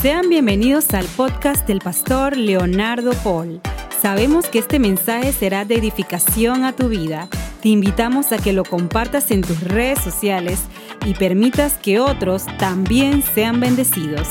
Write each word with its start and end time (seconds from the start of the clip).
Sean 0.00 0.30
bienvenidos 0.30 0.94
al 0.94 1.04
podcast 1.14 1.66
del 1.66 1.80
pastor 1.80 2.34
Leonardo 2.34 3.12
Paul. 3.22 3.60
Sabemos 4.00 4.48
que 4.48 4.58
este 4.58 4.78
mensaje 4.78 5.30
será 5.30 5.66
de 5.66 5.74
edificación 5.74 6.64
a 6.64 6.74
tu 6.74 6.88
vida. 6.88 7.28
Te 7.60 7.68
invitamos 7.68 8.32
a 8.32 8.38
que 8.38 8.54
lo 8.54 8.64
compartas 8.64 9.30
en 9.30 9.42
tus 9.42 9.62
redes 9.62 9.98
sociales 9.98 10.64
y 11.04 11.12
permitas 11.12 11.76
que 11.76 12.00
otros 12.00 12.46
también 12.56 13.20
sean 13.20 13.60
bendecidos. 13.60 14.26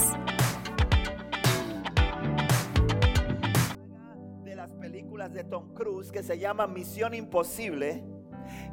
de 4.43 4.55
las 4.55 4.71
películas 4.71 5.31
de 5.33 5.43
Tom 5.43 5.75
Cruise 5.75 6.11
que 6.11 6.23
se 6.23 6.39
llama 6.39 6.65
Misión 6.65 7.13
Imposible, 7.13 8.03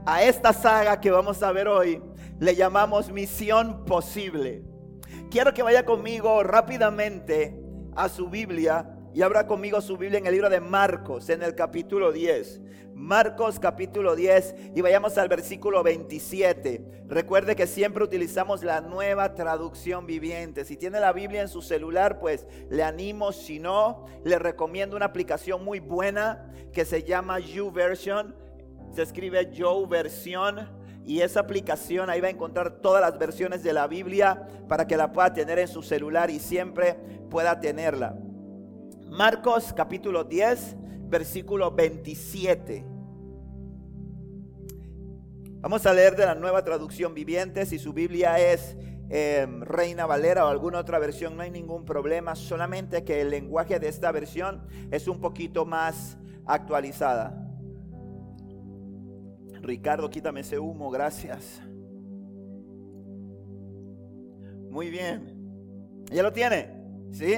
a 0.06 0.22
esta 0.22 0.54
saga 0.54 0.98
que 0.98 1.10
vamos 1.10 1.42
a 1.42 1.52
ver 1.52 1.68
hoy 1.68 2.02
le 2.40 2.56
llamamos 2.56 3.12
Misión 3.12 3.84
Posible. 3.84 4.75
Quiero 5.36 5.52
que 5.52 5.62
vaya 5.62 5.84
conmigo 5.84 6.42
rápidamente 6.44 7.60
a 7.94 8.08
su 8.08 8.30
Biblia 8.30 8.96
y 9.12 9.20
abra 9.20 9.46
conmigo 9.46 9.82
su 9.82 9.98
Biblia 9.98 10.18
en 10.18 10.24
el 10.24 10.32
libro 10.32 10.48
de 10.48 10.60
Marcos, 10.60 11.28
en 11.28 11.42
el 11.42 11.54
capítulo 11.54 12.10
10. 12.10 12.62
Marcos 12.94 13.60
capítulo 13.60 14.16
10 14.16 14.54
y 14.74 14.80
vayamos 14.80 15.18
al 15.18 15.28
versículo 15.28 15.82
27. 15.82 17.02
Recuerde 17.06 17.54
que 17.54 17.66
siempre 17.66 18.02
utilizamos 18.02 18.62
la 18.62 18.80
nueva 18.80 19.34
traducción 19.34 20.06
viviente. 20.06 20.64
Si 20.64 20.78
tiene 20.78 21.00
la 21.00 21.12
Biblia 21.12 21.42
en 21.42 21.48
su 21.48 21.60
celular, 21.60 22.18
pues 22.18 22.46
le 22.70 22.82
animo. 22.82 23.30
Si 23.32 23.58
no, 23.58 24.06
le 24.24 24.38
recomiendo 24.38 24.96
una 24.96 25.04
aplicación 25.04 25.62
muy 25.62 25.80
buena 25.80 26.50
que 26.72 26.86
se 26.86 27.02
llama 27.02 27.40
YouVersion. 27.40 28.34
Se 28.94 29.02
escribe 29.02 29.52
Yo 29.52 29.86
Versión 29.86 30.85
y 31.06 31.20
esa 31.20 31.40
aplicación 31.40 32.10
ahí 32.10 32.20
va 32.20 32.26
a 32.26 32.32
encontrar 32.32 32.80
todas 32.80 33.00
las 33.00 33.16
versiones 33.16 33.62
de 33.62 33.72
la 33.72 33.86
Biblia 33.86 34.48
para 34.68 34.88
que 34.88 34.96
la 34.96 35.12
pueda 35.12 35.32
tener 35.32 35.60
en 35.60 35.68
su 35.68 35.82
celular 35.82 36.30
y 36.30 36.40
siempre 36.40 36.94
pueda 37.30 37.60
tenerla. 37.60 38.18
Marcos 39.08 39.72
capítulo 39.72 40.24
10, 40.24 40.76
versículo 41.08 41.70
27. 41.70 42.84
Vamos 45.60 45.86
a 45.86 45.94
leer 45.94 46.16
de 46.16 46.26
la 46.26 46.34
nueva 46.34 46.64
traducción 46.64 47.14
viviente. 47.14 47.66
Si 47.66 47.78
su 47.78 47.92
Biblia 47.92 48.40
es 48.40 48.76
eh, 49.08 49.46
Reina 49.60 50.06
Valera 50.06 50.44
o 50.44 50.48
alguna 50.48 50.80
otra 50.80 50.98
versión, 50.98 51.36
no 51.36 51.42
hay 51.42 51.52
ningún 51.52 51.84
problema. 51.84 52.34
Solamente 52.34 53.04
que 53.04 53.20
el 53.20 53.30
lenguaje 53.30 53.78
de 53.78 53.88
esta 53.88 54.10
versión 54.10 54.66
es 54.90 55.06
un 55.06 55.20
poquito 55.20 55.64
más 55.64 56.18
actualizada. 56.46 57.45
Ricardo, 59.66 60.08
quítame 60.08 60.40
ese 60.40 60.58
humo, 60.58 60.90
gracias. 60.90 61.60
Muy 64.70 64.90
bien. 64.90 66.04
¿Ya 66.12 66.22
lo 66.22 66.32
tiene? 66.32 66.70
¿Sí? 67.10 67.34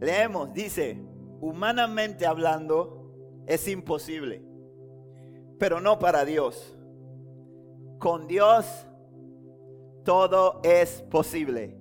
Leemos, 0.00 0.52
dice, 0.52 1.02
humanamente 1.40 2.26
hablando 2.26 3.44
es 3.46 3.66
imposible, 3.66 4.42
pero 5.58 5.80
no 5.80 5.98
para 5.98 6.24
Dios. 6.24 6.76
Con 7.98 8.28
Dios 8.28 8.86
todo 10.04 10.60
es 10.62 11.02
posible. 11.10 11.76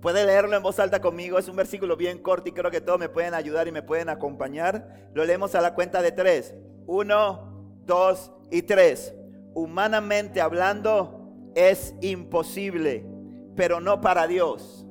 Puede 0.00 0.24
leerlo 0.24 0.56
en 0.56 0.62
voz 0.62 0.78
alta 0.78 1.00
conmigo, 1.00 1.38
es 1.38 1.48
un 1.48 1.56
versículo 1.56 1.96
bien 1.96 2.22
corto 2.22 2.48
y 2.48 2.52
creo 2.52 2.70
que 2.70 2.80
todos 2.80 3.00
me 3.00 3.08
pueden 3.08 3.34
ayudar 3.34 3.66
y 3.66 3.72
me 3.72 3.82
pueden 3.82 4.08
acompañar. 4.08 5.10
Lo 5.12 5.24
leemos 5.24 5.54
a 5.54 5.60
la 5.60 5.74
cuenta 5.74 6.00
de 6.00 6.12
tres. 6.12 6.54
Uno, 6.86 7.74
dos 7.84 8.32
y 8.50 8.62
tres. 8.62 9.14
Humanamente 9.58 10.40
hablando 10.40 11.50
es 11.56 11.92
imposible, 12.00 13.04
pero 13.56 13.80
no 13.80 14.00
para 14.00 14.28
Dios. 14.28 14.86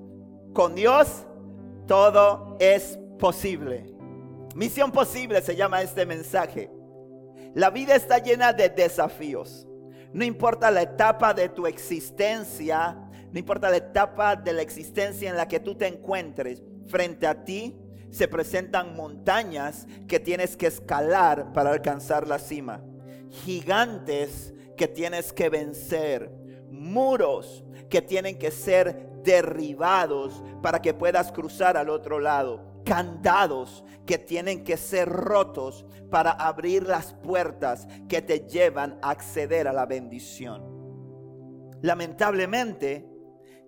Con 0.54 0.76
Dios 0.76 1.26
todo 1.88 2.58
es 2.60 3.00
posible. 3.18 3.86
Misión 4.56 4.92
posible 4.92 5.42
se 5.42 5.56
llama 5.56 5.82
este 5.82 6.06
mensaje. 6.06 6.70
La 7.54 7.70
vida 7.70 7.96
está 7.96 8.18
llena 8.18 8.52
de 8.52 8.68
desafíos. 8.68 9.66
No 10.12 10.26
importa 10.26 10.70
la 10.70 10.82
etapa 10.82 11.34
de 11.34 11.48
tu 11.48 11.66
existencia, 11.66 13.10
no 13.32 13.40
importa 13.40 13.70
la 13.70 13.78
etapa 13.78 14.36
de 14.36 14.52
la 14.52 14.64
existencia 14.64 15.30
en 15.30 15.38
la 15.38 15.48
que 15.48 15.62
tú 15.62 15.76
te 15.76 15.88
encuentres, 15.88 16.62
frente 16.88 17.26
a 17.26 17.46
ti 17.46 17.80
se 18.12 18.28
presentan 18.28 18.98
montañas 18.98 19.88
que 20.10 20.20
tienes 20.20 20.58
que 20.58 20.68
escalar 20.68 21.54
para 21.54 21.72
alcanzar 21.72 22.28
la 22.28 22.38
cima. 22.38 22.82
Gigantes 23.30 24.54
que 24.78 24.88
tienes 24.88 25.34
que 25.34 25.50
vencer. 25.50 26.32
Muros 26.70 27.66
que 27.90 28.02
tienen 28.02 28.38
que 28.38 28.52
ser 28.52 29.10
derribados 29.24 30.42
para 30.62 30.82
que 30.82 30.94
puedas 30.94 31.32
cruzar 31.32 31.76
al 31.76 31.90
otro 31.90 32.20
lado. 32.20 32.82
Candados 32.86 33.84
que 34.06 34.18
tienen 34.18 34.64
que 34.64 34.78
ser 34.78 35.10
rotos 35.10 35.86
para 36.10 36.32
abrir 36.32 36.84
las 36.84 37.14
puertas 37.14 37.88
que 38.08 38.22
te 38.22 38.48
llevan 38.48 38.98
a 39.02 39.10
acceder 39.10 39.68
a 39.68 39.74
la 39.74 39.86
bendición. 39.86 40.78
Lamentablemente, 41.82 43.06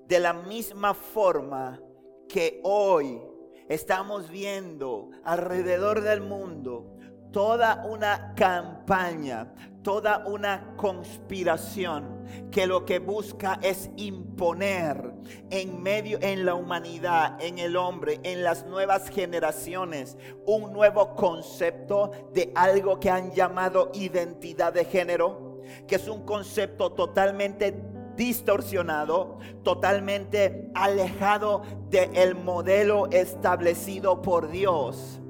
de 0.07 0.19
la 0.19 0.33
misma 0.33 0.93
forma 0.93 1.81
que 2.29 2.61
hoy 2.63 3.21
estamos 3.67 4.29
viendo 4.29 5.09
alrededor 5.23 6.01
del 6.01 6.21
mundo 6.21 6.95
toda 7.31 7.85
una 7.85 8.33
campaña, 8.35 9.53
toda 9.83 10.25
una 10.25 10.73
conspiración 10.75 12.19
que 12.51 12.67
lo 12.67 12.85
que 12.85 12.99
busca 12.99 13.59
es 13.61 13.89
imponer 13.95 15.13
en 15.49 15.81
medio 15.81 16.19
en 16.21 16.45
la 16.45 16.55
humanidad, 16.55 17.41
en 17.41 17.59
el 17.59 17.75
hombre, 17.75 18.19
en 18.23 18.43
las 18.43 18.65
nuevas 18.65 19.09
generaciones 19.09 20.17
un 20.45 20.73
nuevo 20.73 21.15
concepto 21.15 22.11
de 22.33 22.51
algo 22.55 22.99
que 22.99 23.09
han 23.09 23.31
llamado 23.31 23.91
identidad 23.93 24.73
de 24.73 24.85
género, 24.85 25.61
que 25.87 25.95
es 25.95 26.07
un 26.07 26.25
concepto 26.25 26.91
totalmente 26.91 27.75
distorsionado, 28.15 29.37
totalmente 29.63 30.69
alejado 30.75 31.61
del 31.89 32.35
modelo 32.35 33.07
establecido 33.11 34.21
por 34.21 34.51
Dios. 34.51 35.21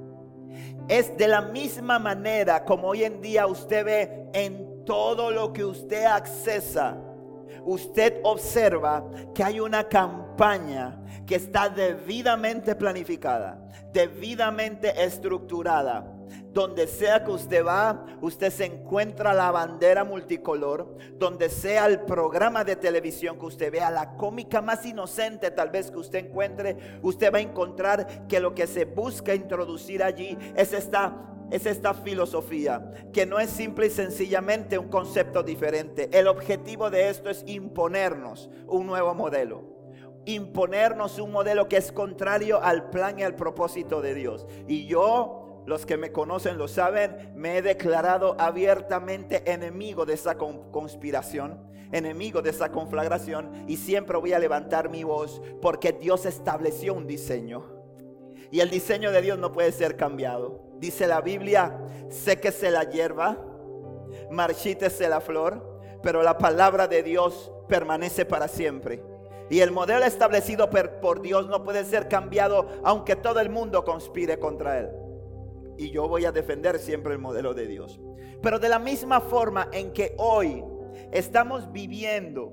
Es 0.87 1.15
de 1.17 1.27
la 1.27 1.41
misma 1.41 1.99
manera 1.99 2.65
como 2.65 2.87
hoy 2.87 3.03
en 3.03 3.21
día 3.21 3.45
usted 3.45 3.85
ve 3.85 4.18
en 4.33 4.85
todo 4.85 5.31
lo 5.31 5.53
que 5.53 5.65
usted 5.65 6.05
accesa. 6.05 6.97
Usted 7.65 8.21
observa 8.23 9.09
que 9.33 9.43
hay 9.43 9.59
una 9.59 9.87
campaña 9.87 11.03
que 11.25 11.35
está 11.35 11.69
debidamente 11.69 12.75
planificada, 12.75 13.59
debidamente 13.91 15.03
estructurada 15.03 16.19
donde 16.51 16.87
sea 16.87 17.23
que 17.23 17.31
usted 17.31 17.65
va, 17.65 18.05
usted 18.21 18.51
se 18.51 18.65
encuentra 18.65 19.33
la 19.33 19.51
bandera 19.51 20.03
multicolor. 20.03 20.97
Donde 21.17 21.49
sea 21.49 21.85
el 21.85 22.01
programa 22.01 22.63
de 22.63 22.75
televisión 22.75 23.37
que 23.37 23.45
usted 23.45 23.71
vea, 23.71 23.91
la 23.91 24.15
cómica 24.15 24.61
más 24.61 24.85
inocente 24.85 25.51
tal 25.51 25.69
vez 25.69 25.91
que 25.91 25.97
usted 25.97 26.25
encuentre, 26.25 26.99
usted 27.01 27.33
va 27.33 27.37
a 27.37 27.41
encontrar 27.41 28.27
que 28.27 28.39
lo 28.39 28.55
que 28.55 28.67
se 28.67 28.85
busca 28.85 29.35
introducir 29.35 30.01
allí 30.01 30.37
es 30.55 30.73
esta 30.73 31.29
es 31.51 31.65
esta 31.65 31.93
filosofía, 31.93 32.91
que 33.13 33.25
no 33.25 33.39
es 33.39 33.49
simple 33.49 33.87
y 33.87 33.89
sencillamente 33.89 34.77
un 34.77 34.89
concepto 34.89 35.43
diferente. 35.43 36.09
El 36.11 36.27
objetivo 36.27 36.89
de 36.89 37.09
esto 37.09 37.29
es 37.29 37.43
imponernos 37.47 38.49
un 38.67 38.87
nuevo 38.87 39.13
modelo. 39.13 39.63
Imponernos 40.25 41.17
un 41.19 41.31
modelo 41.31 41.67
que 41.67 41.77
es 41.77 41.91
contrario 41.91 42.61
al 42.61 42.89
plan 42.89 43.19
y 43.19 43.23
al 43.23 43.35
propósito 43.35 44.01
de 44.01 44.13
Dios. 44.13 44.45
Y 44.67 44.85
yo 44.85 45.63
los 45.65 45.85
que 45.85 45.97
me 45.97 46.11
conocen 46.11 46.57
lo 46.57 46.67
saben, 46.67 47.31
me 47.35 47.57
he 47.57 47.61
declarado 47.61 48.35
abiertamente 48.39 49.51
enemigo 49.51 50.05
de 50.05 50.13
esa 50.13 50.35
conspiración, 50.35 51.69
enemigo 51.91 52.41
de 52.41 52.49
esa 52.49 52.71
conflagración 52.71 53.65
y 53.67 53.77
siempre 53.77 54.17
voy 54.17 54.33
a 54.33 54.39
levantar 54.39 54.89
mi 54.89 55.03
voz 55.03 55.41
porque 55.61 55.91
Dios 55.93 56.25
estableció 56.25 56.93
un 56.93 57.07
diseño. 57.07 57.79
Y 58.51 58.61
el 58.61 58.69
diseño 58.69 59.11
de 59.11 59.21
Dios 59.21 59.37
no 59.37 59.51
puede 59.51 59.71
ser 59.71 59.95
cambiado. 59.95 60.68
Dice 60.79 61.07
la 61.07 61.21
Biblia, 61.21 61.77
séquese 62.09 62.71
la 62.71 62.83
hierba, 62.83 63.37
marchítese 64.31 65.07
la 65.09 65.21
flor, 65.21 65.81
pero 66.01 66.23
la 66.23 66.37
palabra 66.37 66.87
de 66.87 67.03
Dios 67.03 67.51
permanece 67.67 68.25
para 68.25 68.47
siempre. 68.47 69.03
Y 69.49 69.61
el 69.61 69.71
modelo 69.71 70.05
establecido 70.05 70.69
por 70.69 71.21
Dios 71.21 71.47
no 71.47 71.63
puede 71.63 71.83
ser 71.83 72.07
cambiado 72.07 72.67
aunque 72.83 73.15
todo 73.15 73.39
el 73.39 73.49
mundo 73.49 73.83
conspire 73.83 74.39
contra 74.39 74.79
él 74.79 74.89
y 75.79 75.91
yo 75.91 76.09
voy 76.09 76.25
a 76.25 76.33
defender 76.33 76.77
siempre 76.77 77.13
el 77.13 77.19
modelo 77.19 77.53
de 77.53 77.65
Dios. 77.65 78.01
Pero 78.41 78.59
de 78.59 78.67
la 78.67 78.79
misma 78.79 79.21
forma 79.21 79.69
en 79.71 79.93
que 79.93 80.13
hoy 80.17 80.61
estamos 81.11 81.71
viviendo 81.71 82.51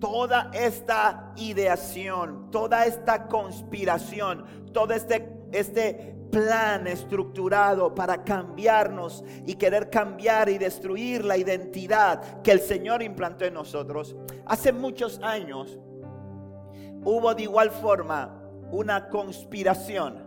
toda 0.00 0.50
esta 0.54 1.34
ideación, 1.36 2.50
toda 2.50 2.86
esta 2.86 3.28
conspiración, 3.28 4.46
todo 4.72 4.94
este, 4.94 5.28
este 5.52 6.16
plan 6.30 6.86
estructurado 6.86 7.94
para 7.94 8.24
cambiarnos 8.24 9.22
y 9.46 9.54
querer 9.54 9.90
cambiar 9.90 10.48
y 10.48 10.58
destruir 10.58 11.24
la 11.24 11.36
identidad 11.36 12.42
que 12.42 12.52
el 12.52 12.60
Señor 12.60 13.02
implantó 13.02 13.44
en 13.44 13.54
nosotros, 13.54 14.16
hace 14.46 14.72
muchos 14.72 15.20
años 15.22 15.78
hubo 17.04 17.34
de 17.34 17.42
igual 17.42 17.70
forma 17.70 18.42
una 18.70 19.08
conspiración 19.08 20.22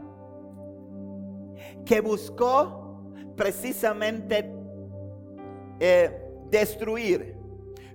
que 1.86 2.02
buscó 2.02 3.04
precisamente 3.36 4.52
eh, 5.80 6.22
destruir 6.50 7.36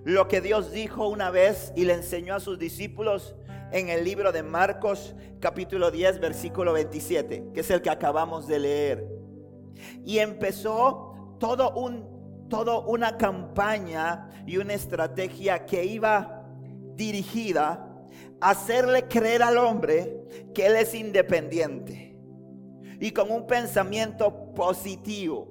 lo 0.03 0.27
que 0.27 0.41
Dios 0.41 0.71
dijo 0.71 1.07
una 1.07 1.29
vez 1.29 1.71
y 1.75 1.85
le 1.85 1.93
enseñó 1.93 2.35
a 2.35 2.39
sus 2.39 2.57
discípulos 2.57 3.35
en 3.71 3.89
el 3.89 4.03
libro 4.03 4.31
de 4.31 4.43
Marcos 4.43 5.15
capítulo 5.39 5.91
10 5.91 6.19
versículo 6.19 6.73
27, 6.73 7.51
que 7.53 7.59
es 7.61 7.71
el 7.71 7.81
que 7.81 7.89
acabamos 7.89 8.47
de 8.47 8.59
leer. 8.59 9.07
Y 10.05 10.19
empezó 10.19 11.37
todo 11.39 11.73
un, 11.73 12.47
todo 12.49 12.85
una 12.85 13.17
campaña 13.17 14.29
y 14.45 14.57
una 14.57 14.73
estrategia 14.73 15.65
que 15.65 15.85
iba 15.85 16.45
dirigida 16.95 17.87
a 18.41 18.49
hacerle 18.49 19.07
creer 19.07 19.41
al 19.41 19.57
hombre 19.57 20.25
que 20.53 20.65
él 20.65 20.75
es 20.75 20.93
independiente 20.93 22.17
y 22.99 23.11
con 23.11 23.31
un 23.31 23.47
pensamiento 23.47 24.53
positivo. 24.53 25.47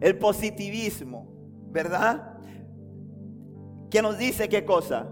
El 0.00 0.18
positivismo, 0.18 1.28
¿verdad? 1.70 2.38
Que 3.90 4.00
nos 4.00 4.18
dice 4.18 4.48
qué 4.48 4.64
cosa? 4.64 5.06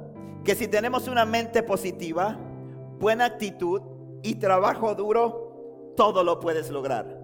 Que 0.45 0.55
si 0.55 0.69
tenemos 0.69 1.09
una 1.09 1.25
mente 1.25 1.63
positiva, 1.63 2.37
buena 2.99 3.27
actitud 3.27 3.83
y 4.23 4.37
trabajo 4.37 4.95
duro, 4.95 5.93
todo 5.97 6.25
lo 6.25 6.41
puedes 6.41 6.71
lograr. 6.71 7.21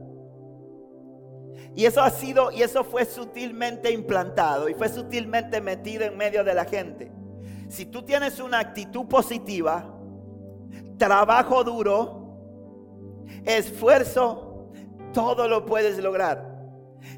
Y 1.74 1.84
eso 1.84 2.02
ha 2.02 2.10
sido, 2.10 2.50
y 2.52 2.62
eso 2.62 2.84
fue 2.84 3.04
sutilmente 3.04 3.90
implantado 3.90 4.68
y 4.68 4.74
fue 4.74 4.88
sutilmente 4.88 5.60
metido 5.60 6.04
en 6.04 6.16
medio 6.16 6.42
de 6.42 6.54
la 6.54 6.64
gente. 6.64 7.12
Si 7.68 7.84
tú 7.84 8.02
tienes 8.02 8.40
una 8.40 8.60
actitud 8.60 9.06
positiva, 9.06 9.84
trabajo 10.96 11.64
duro, 11.64 12.38
esfuerzo, 13.44 14.70
todo 15.12 15.48
lo 15.48 15.66
puedes 15.66 15.98
lograr. 15.98 16.55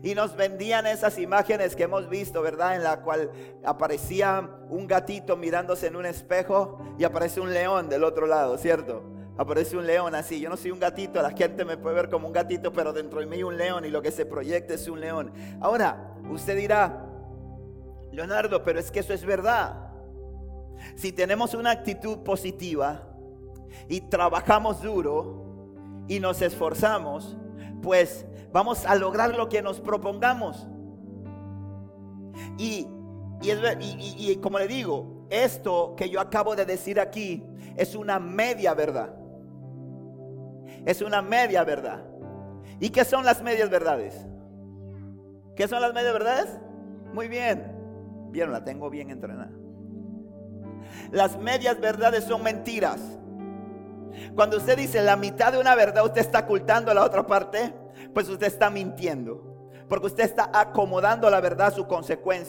Y 0.02 0.14
nos 0.14 0.36
vendían 0.36 0.86
esas 0.86 1.18
imágenes 1.18 1.74
que 1.74 1.84
hemos 1.84 2.08
visto, 2.08 2.42
¿verdad? 2.42 2.76
En 2.76 2.82
la 2.82 3.00
cual 3.00 3.30
aparecía 3.64 4.48
un 4.68 4.86
gatito 4.86 5.36
mirándose 5.36 5.86
en 5.86 5.96
un 5.96 6.06
espejo 6.06 6.78
y 6.98 7.04
aparece 7.04 7.40
un 7.40 7.52
león 7.52 7.88
del 7.88 8.04
otro 8.04 8.26
lado, 8.26 8.58
¿cierto? 8.58 9.02
aparece 9.38 9.76
un 9.76 9.86
león 9.86 10.14
así. 10.14 10.40
Yo 10.40 10.50
no 10.50 10.56
soy 10.56 10.72
un 10.72 10.80
gatito, 10.80 11.22
la 11.22 11.30
gente 11.30 11.64
me 11.64 11.78
puede 11.78 11.94
ver 11.94 12.10
como 12.10 12.26
un 12.26 12.32
gatito, 12.32 12.72
pero 12.72 12.92
dentro 12.92 13.20
de 13.20 13.26
mí 13.26 13.36
hay 13.36 13.42
un 13.44 13.56
león 13.56 13.84
y 13.84 13.88
lo 13.88 14.02
que 14.02 14.10
se 14.10 14.26
proyecta 14.26 14.74
es 14.74 14.86
un 14.88 15.00
león. 15.00 15.32
Ahora, 15.60 16.16
usted 16.28 16.56
dirá, 16.56 17.06
Leonardo, 18.12 18.62
pero 18.64 18.80
es 18.80 18.90
que 18.90 19.00
eso 19.00 19.14
es 19.14 19.24
verdad. 19.24 19.92
Si 20.96 21.12
tenemos 21.12 21.54
una 21.54 21.70
actitud 21.70 22.18
positiva 22.18 23.08
y 23.88 24.00
trabajamos 24.02 24.82
duro 24.82 26.04
y 26.08 26.18
nos 26.20 26.42
esforzamos, 26.42 27.36
pues 27.80 28.26
vamos 28.52 28.84
a 28.86 28.94
lograr 28.94 29.34
lo 29.34 29.48
que 29.48 29.62
nos 29.62 29.80
propongamos. 29.80 30.66
Y, 32.56 32.86
y, 33.40 34.36
como 34.36 34.58
le 34.58 34.68
digo, 34.68 35.26
esto 35.30 35.94
que 35.96 36.08
yo 36.08 36.20
acabo 36.20 36.56
de 36.56 36.64
decir 36.64 37.00
aquí 37.00 37.44
es 37.76 37.94
una 37.94 38.18
media 38.18 38.74
verdad 38.74 39.18
es 40.88 41.02
una 41.02 41.20
media 41.20 41.64
verdad. 41.64 42.02
¿Y 42.80 42.90
qué 42.90 43.04
son 43.04 43.24
las 43.24 43.42
medias 43.42 43.68
verdades? 43.68 44.26
¿Qué 45.54 45.66
son 45.68 45.82
las 45.82 45.92
medias 45.92 46.12
verdades? 46.12 46.58
Muy 47.12 47.28
bien. 47.28 47.76
Vieron, 48.30 48.52
la 48.52 48.64
tengo 48.64 48.88
bien 48.88 49.10
entrenada. 49.10 49.50
Las 51.10 51.38
medias 51.38 51.78
verdades 51.80 52.24
son 52.24 52.42
mentiras. 52.42 53.00
Cuando 54.34 54.56
usted 54.56 54.78
dice 54.78 55.02
la 55.02 55.16
mitad 55.16 55.52
de 55.52 55.58
una 55.58 55.74
verdad, 55.74 56.06
usted 56.06 56.20
está 56.20 56.40
ocultando 56.40 56.94
la 56.94 57.04
otra 57.04 57.26
parte, 57.26 57.74
pues 58.12 58.28
usted 58.28 58.46
está 58.46 58.70
mintiendo. 58.70 59.56
Porque 59.88 60.08
usted 60.08 60.24
está 60.24 60.50
acomodando 60.52 61.30
la 61.30 61.40
verdad 61.40 61.68
a 61.68 61.70
su 61.70 61.86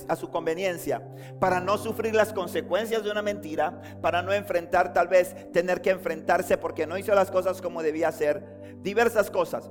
a 0.08 0.16
su 0.16 0.30
conveniencia, 0.30 1.02
para 1.40 1.62
no 1.62 1.78
sufrir 1.78 2.14
las 2.14 2.34
consecuencias 2.34 3.02
de 3.04 3.12
una 3.12 3.22
mentira, 3.22 3.82
para 4.02 4.22
no 4.22 4.34
enfrentar 4.34 4.92
tal 4.92 5.08
vez 5.08 5.50
tener 5.54 5.82
que 5.82 5.92
enfrentarse 5.92 6.58
porque 6.58 6.86
no 6.86 6.98
hizo 6.98 7.16
las 7.16 7.32
cosas 7.32 7.62
como 7.62 7.82
debía 7.82 8.10
hacer, 8.10 8.78
diversas 8.82 9.32
cosas. 9.32 9.70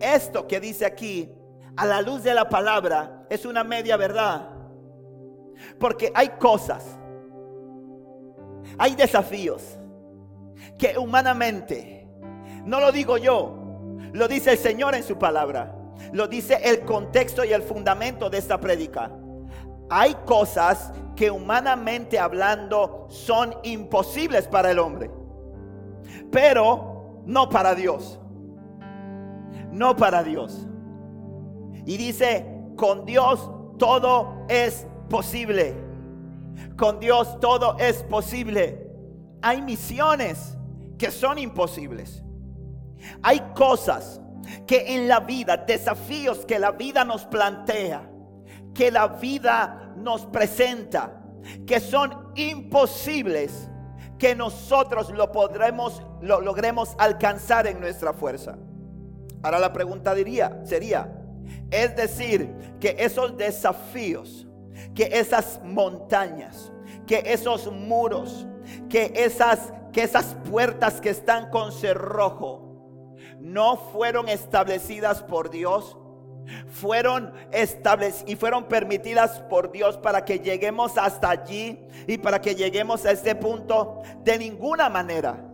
Esto 0.00 0.48
que 0.48 0.58
dice 0.58 0.84
aquí, 0.84 1.32
a 1.76 1.86
la 1.86 2.02
luz 2.02 2.24
de 2.24 2.34
la 2.34 2.48
palabra, 2.48 3.24
es 3.30 3.46
una 3.46 3.62
media 3.62 3.96
verdad. 3.96 4.50
Porque 5.78 6.10
hay 6.14 6.30
cosas, 6.40 6.98
hay 8.78 8.94
desafíos 8.94 9.62
que 10.78 10.98
humanamente, 10.98 12.08
no 12.64 12.80
lo 12.80 12.92
digo 12.92 13.16
yo, 13.16 13.55
lo 14.16 14.28
dice 14.28 14.52
el 14.52 14.58
Señor 14.58 14.94
en 14.94 15.02
su 15.02 15.18
palabra 15.18 15.76
lo 16.12 16.28
dice 16.28 16.58
el 16.62 16.80
contexto 16.80 17.44
y 17.44 17.52
el 17.52 17.62
fundamento 17.62 18.30
de 18.30 18.38
esta 18.38 18.58
prédica. 18.60 19.10
Hay 19.88 20.14
cosas 20.24 20.92
que 21.14 21.30
humanamente 21.30 22.18
hablando 22.18 23.06
son 23.08 23.54
imposibles 23.62 24.48
para 24.48 24.70
el 24.70 24.78
hombre, 24.78 25.10
pero 26.30 27.22
no 27.24 27.48
para 27.48 27.74
Dios. 27.74 28.18
No 29.70 29.96
para 29.96 30.22
Dios. 30.22 30.66
Y 31.84 31.96
dice, 31.96 32.46
con 32.76 33.04
Dios 33.04 33.50
todo 33.78 34.44
es 34.48 34.86
posible. 35.08 35.74
Con 36.76 36.98
Dios 36.98 37.38
todo 37.40 37.76
es 37.78 38.02
posible. 38.04 38.90
Hay 39.42 39.62
misiones 39.62 40.56
que 40.98 41.10
son 41.10 41.38
imposibles. 41.38 42.25
Hay 43.22 43.40
cosas 43.54 44.20
que 44.66 44.94
en 44.94 45.08
la 45.08 45.20
vida, 45.20 45.56
desafíos 45.56 46.44
que 46.46 46.58
la 46.58 46.72
vida 46.72 47.04
nos 47.04 47.24
plantea, 47.24 48.08
que 48.74 48.90
la 48.90 49.08
vida 49.08 49.94
nos 49.96 50.26
presenta, 50.26 51.22
que 51.66 51.80
son 51.80 52.32
imposibles, 52.34 53.68
que 54.18 54.34
nosotros 54.34 55.10
lo 55.10 55.30
podremos, 55.32 56.02
lo 56.20 56.40
logremos 56.40 56.94
alcanzar 56.98 57.66
en 57.66 57.80
nuestra 57.80 58.12
fuerza. 58.12 58.56
Ahora 59.42 59.58
la 59.58 59.72
pregunta 59.72 60.14
diría, 60.14 60.60
sería, 60.64 61.12
es 61.70 61.94
decir, 61.96 62.76
que 62.80 62.96
esos 62.98 63.36
desafíos, 63.36 64.46
que 64.94 65.04
esas 65.12 65.60
montañas, 65.62 66.72
que 67.06 67.22
esos 67.26 67.70
muros, 67.70 68.46
que 68.88 69.12
esas, 69.14 69.72
que 69.92 70.02
esas 70.02 70.36
puertas 70.50 71.00
que 71.00 71.10
están 71.10 71.50
con 71.50 71.72
cerrojo, 71.72 72.65
no 73.40 73.76
fueron 73.76 74.28
establecidas 74.28 75.22
por 75.22 75.50
Dios, 75.50 75.96
fueron 76.68 77.32
establecidas 77.52 78.28
y 78.28 78.36
fueron 78.36 78.64
permitidas 78.64 79.40
por 79.50 79.72
Dios 79.72 79.96
para 79.96 80.24
que 80.24 80.38
lleguemos 80.38 80.96
hasta 80.96 81.30
allí 81.30 81.78
y 82.06 82.18
para 82.18 82.40
que 82.40 82.54
lleguemos 82.54 83.04
a 83.04 83.10
este 83.10 83.34
punto 83.34 84.02
de 84.22 84.38
ninguna 84.38 84.88
manera, 84.88 85.44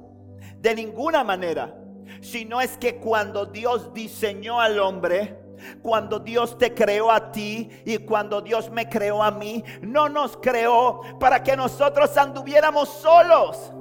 de 0.59 0.75
ninguna 0.75 1.25
manera. 1.25 1.75
Si 2.21 2.45
no 2.45 2.61
es 2.61 2.77
que 2.77 2.97
cuando 2.97 3.47
Dios 3.47 3.93
diseñó 3.95 4.61
al 4.61 4.79
hombre, 4.79 5.39
cuando 5.81 6.19
Dios 6.19 6.59
te 6.59 6.75
creó 6.75 7.11
a 7.11 7.33
ti 7.33 7.71
y 7.85 7.99
cuando 7.99 8.41
Dios 8.41 8.71
me 8.71 8.89
creó 8.89 9.23
a 9.23 9.31
mí, 9.31 9.65
no 9.81 10.09
nos 10.09 10.37
creó 10.37 11.01
para 11.19 11.43
que 11.43 11.57
nosotros 11.57 12.17
anduviéramos 12.17 12.89
solos 12.89 13.73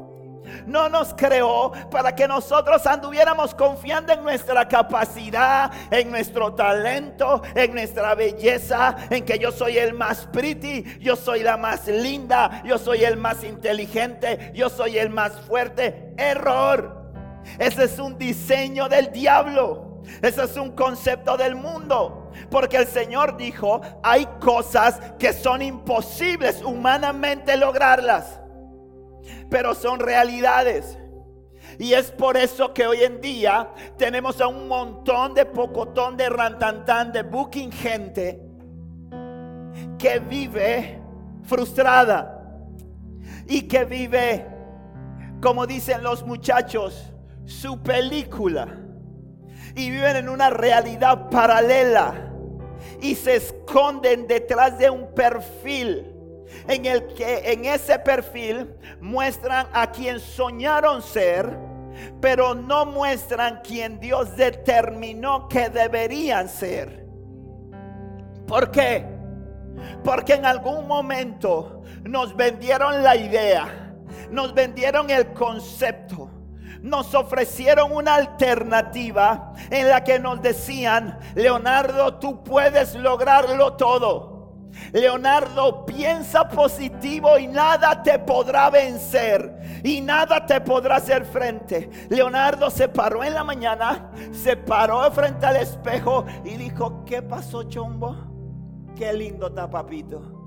no 0.66 0.90
nos 0.90 1.14
creó 1.14 1.72
para 1.90 2.16
que 2.16 2.28
nosotros 2.28 2.86
anduviéramos 2.86 3.56
confiando 3.56 4.14
en 4.14 4.24
nuestra 4.24 4.68
capacidad, 4.68 5.72
en 5.92 6.12
nuestro 6.12 6.54
talento, 6.54 7.42
en 7.56 7.74
nuestra 7.74 8.16
belleza, 8.16 8.96
en 9.10 9.26
que 9.26 9.40
yo 9.40 9.52
soy 9.52 9.78
el 9.78 9.94
más 9.94 10.28
pretty, 10.28 10.84
yo 11.00 11.16
soy 11.16 11.44
la 11.44 11.58
más 11.58 11.88
linda, 11.88 12.62
yo 12.66 12.78
soy 12.78 13.04
el 13.04 13.18
más 13.18 13.44
inteligente, 13.44 14.52
yo 14.54 14.70
soy 14.70 14.98
el 14.98 15.10
más 15.10 15.40
fuerte. 15.42 16.14
Error. 16.18 17.12
Ese 17.58 17.86
es 17.86 18.00
un 18.00 18.18
diseño 18.18 18.88
del 18.90 19.12
diablo. 19.12 20.02
Ese 20.22 20.44
es 20.44 20.58
un 20.58 20.72
concepto 20.72 21.38
del 21.38 21.56
mundo. 21.56 22.32
Porque 22.50 22.78
el 22.78 22.88
Señor 22.88 23.38
dijo, 23.38 23.82
hay 24.04 24.28
cosas 24.40 25.00
que 25.20 25.34
son 25.34 25.62
imposibles 25.62 26.62
humanamente 26.64 27.58
lograrlas 27.58 28.41
pero 29.50 29.74
son 29.76 30.00
realidades. 30.00 30.98
Y 31.80 31.94
es 31.94 32.12
por 32.12 32.38
eso 32.38 32.74
que 32.74 32.86
hoy 32.86 33.02
en 33.02 33.22
día 33.22 33.70
tenemos 33.98 34.42
a 34.42 34.48
un 34.48 34.68
montón 34.68 35.34
de 35.34 35.46
pocotón 35.46 36.18
de 36.18 36.30
rantantán, 36.30 37.12
de 37.12 37.24
booking 37.24 37.72
gente 37.72 38.42
que 39.98 40.20
vive 40.20 41.00
frustrada 41.44 42.42
y 43.48 43.64
que 43.64 43.86
vive, 43.86 44.48
como 45.42 45.66
dicen 45.66 46.04
los 46.04 46.26
muchachos, 46.26 47.12
su 47.46 47.82
película. 47.82 48.78
Y 49.76 49.90
viven 49.90 50.18
en 50.18 50.30
una 50.30 50.50
realidad 50.50 51.30
paralela 51.30 52.30
y 53.02 53.16
se 53.16 53.38
esconden 53.38 54.28
detrás 54.28 54.78
de 54.78 54.90
un 54.90 55.14
perfil 55.14 56.11
en 56.68 56.86
el 56.86 57.14
que 57.14 57.52
en 57.52 57.66
ese 57.66 58.00
perfil 58.00 58.74
muestran 59.00 59.68
a 59.74 59.92
quien 59.92 60.20
soñaron 60.20 61.02
ser, 61.02 61.58
pero 62.20 62.56
no 62.56 62.86
muestran 62.86 63.62
quien 63.64 64.00
Dios 64.00 64.36
determinó 64.36 65.48
que 65.48 65.70
deberían 65.70 66.48
ser. 66.48 67.06
¿Por 68.48 68.72
qué? 68.72 69.06
Porque 70.04 70.34
en 70.34 70.46
algún 70.46 70.88
momento 70.88 71.84
nos 72.04 72.36
vendieron 72.36 73.04
la 73.04 73.16
idea, 73.16 73.94
nos 74.30 74.54
vendieron 74.54 75.10
el 75.10 75.34
concepto, 75.34 76.30
nos 76.82 77.14
ofrecieron 77.14 77.92
una 77.92 78.16
alternativa 78.16 79.54
en 79.70 79.88
la 79.88 80.04
que 80.04 80.20
nos 80.20 80.42
decían, 80.42 81.20
Leonardo, 81.36 82.16
tú 82.16 82.44
puedes 82.44 82.96
lograrlo 82.96 83.74
todo. 83.74 84.31
Leonardo, 84.92 85.86
piensa 85.86 86.48
positivo 86.48 87.38
y 87.38 87.48
nada 87.48 88.02
te 88.02 88.20
podrá 88.20 88.70
vencer 88.70 89.82
y 89.84 90.02
nada 90.02 90.46
te 90.46 90.62
podrá 90.62 90.98
hacer 90.98 91.26
frente. 91.26 91.90
Leonardo 92.10 92.70
se 92.70 92.88
paró 92.88 93.24
en 93.24 93.34
la 93.34 93.44
mañana, 93.44 94.12
se 94.32 94.58
paró 94.58 95.10
frente 95.12 95.46
al 95.46 95.58
espejo 95.58 96.26
y 96.44 96.58
dijo, 96.58 97.04
¿qué 97.06 97.22
pasó, 97.22 97.64
chombo? 97.64 98.16
Qué 98.96 99.14
lindo 99.14 99.48
está, 99.48 99.70
papito. 99.70 100.41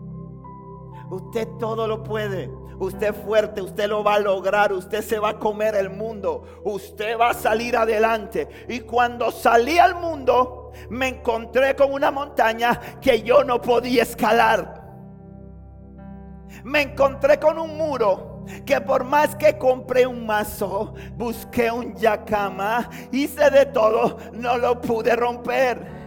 Usted 1.11 1.49
todo 1.59 1.87
lo 1.87 2.03
puede. 2.03 2.51
Usted 2.79 3.15
es 3.15 3.17
fuerte, 3.17 3.63
usted 3.63 3.89
lo 3.89 4.03
va 4.03 4.15
a 4.15 4.19
lograr, 4.19 4.73
usted 4.73 5.03
se 5.03 5.19
va 5.19 5.31
a 5.31 5.39
comer 5.39 5.77
el 5.77 5.91
mundo, 5.91 6.45
usted 6.65 7.19
va 7.19 7.31
a 7.31 7.35
salir 7.35 7.77
adelante. 7.77 8.49
Y 8.69 8.81
cuando 8.81 9.31
salí 9.31 9.79
al 9.79 9.95
mundo, 9.95 10.73
me 10.91 11.09
encontré 11.09 11.77
con 11.77 11.93
una 11.93 12.11
montaña 12.11 12.81
que 13.01 13.23
yo 13.23 13.45
no 13.45 13.61
podía 13.61 14.03
escalar. 14.03 14.83
Me 16.65 16.83
encontré 16.83 17.39
con 17.39 17.59
un 17.59 17.77
muro 17.77 18.45
que 18.67 18.81
por 18.81 19.05
más 19.05 19.37
que 19.37 19.57
compré 19.57 20.07
un 20.07 20.27
mazo, 20.27 20.95
busqué 21.17 21.71
un 21.71 21.95
yacama, 21.95 22.91
hice 23.13 23.51
de 23.51 23.67
todo, 23.67 24.19
no 24.33 24.59
lo 24.59 24.81
pude 24.81 25.15
romper. 25.17 26.04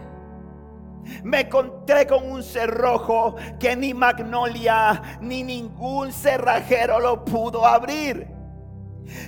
Me 1.22 1.40
encontré 1.40 2.06
con 2.06 2.30
un 2.30 2.42
cerrojo 2.42 3.36
que 3.58 3.74
ni 3.76 3.94
Magnolia 3.94 5.18
ni 5.20 5.42
ningún 5.42 6.12
cerrajero 6.12 7.00
lo 7.00 7.24
pudo 7.24 7.66
abrir. 7.66 8.28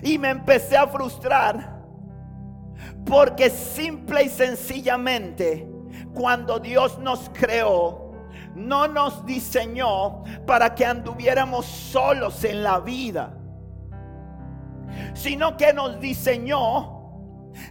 Y 0.02 0.18
me 0.18 0.30
empecé 0.30 0.76
a 0.76 0.86
frustrar. 0.86 1.80
Porque 3.04 3.50
simple 3.50 4.24
y 4.24 4.28
sencillamente, 4.28 5.68
cuando 6.14 6.58
Dios 6.58 6.98
nos 6.98 7.30
creó, 7.30 8.12
no 8.54 8.88
nos 8.88 9.24
diseñó 9.24 10.22
para 10.46 10.74
que 10.74 10.84
anduviéramos 10.84 11.66
solos 11.66 12.44
en 12.44 12.62
la 12.62 12.80
vida, 12.80 13.34
sino 15.14 15.56
que 15.56 15.72
nos 15.72 16.00
diseñó 16.00 16.99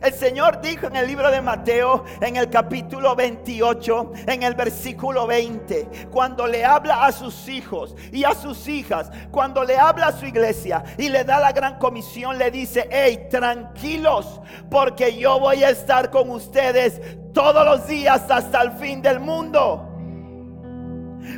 el 0.01 0.13
Señor 0.13 0.62
dijo 0.62 0.88
en 0.88 0.95
el 0.95 1.07
libro 1.07 1.29
de 1.31 1.41
Mateo, 1.41 2.05
en 2.21 2.38
el 2.38 2.50
capítulo 2.50 3.15
28, 3.15 4.13
en 4.27 4.43
el 4.43 4.55
versículo 4.55 5.27
20, 5.27 6.07
cuando 6.12 6.48
le 6.48 6.63
habla 6.63 7.05
a 7.05 7.12
sus 7.12 7.48
hijos 7.48 7.95
y 8.12 8.24
a 8.24 8.33
sus 8.33 8.67
hijas, 8.67 9.12
cuando 9.31 9.63
le 9.63 9.77
habla 9.77 10.07
a 10.07 10.12
su 10.12 10.25
iglesia 10.25 10.83
y 10.98 11.09
le 11.09 11.24
da 11.24 11.39
la 11.39 11.51
gran 11.51 11.77
comisión, 11.77 12.38
le 12.38 12.51
dice, 12.51 12.88
hey, 12.91 13.27
tranquilos, 13.29 14.41
porque 14.69 15.17
yo 15.17 15.39
voy 15.39 15.63
a 15.63 15.69
estar 15.69 16.09
con 16.09 16.29
ustedes 16.29 17.01
todos 17.33 17.65
los 17.65 17.88
días 17.88 18.29
hasta 18.29 18.62
el 18.62 18.71
fin 18.74 19.01
del 19.01 19.19
mundo. 19.19 19.88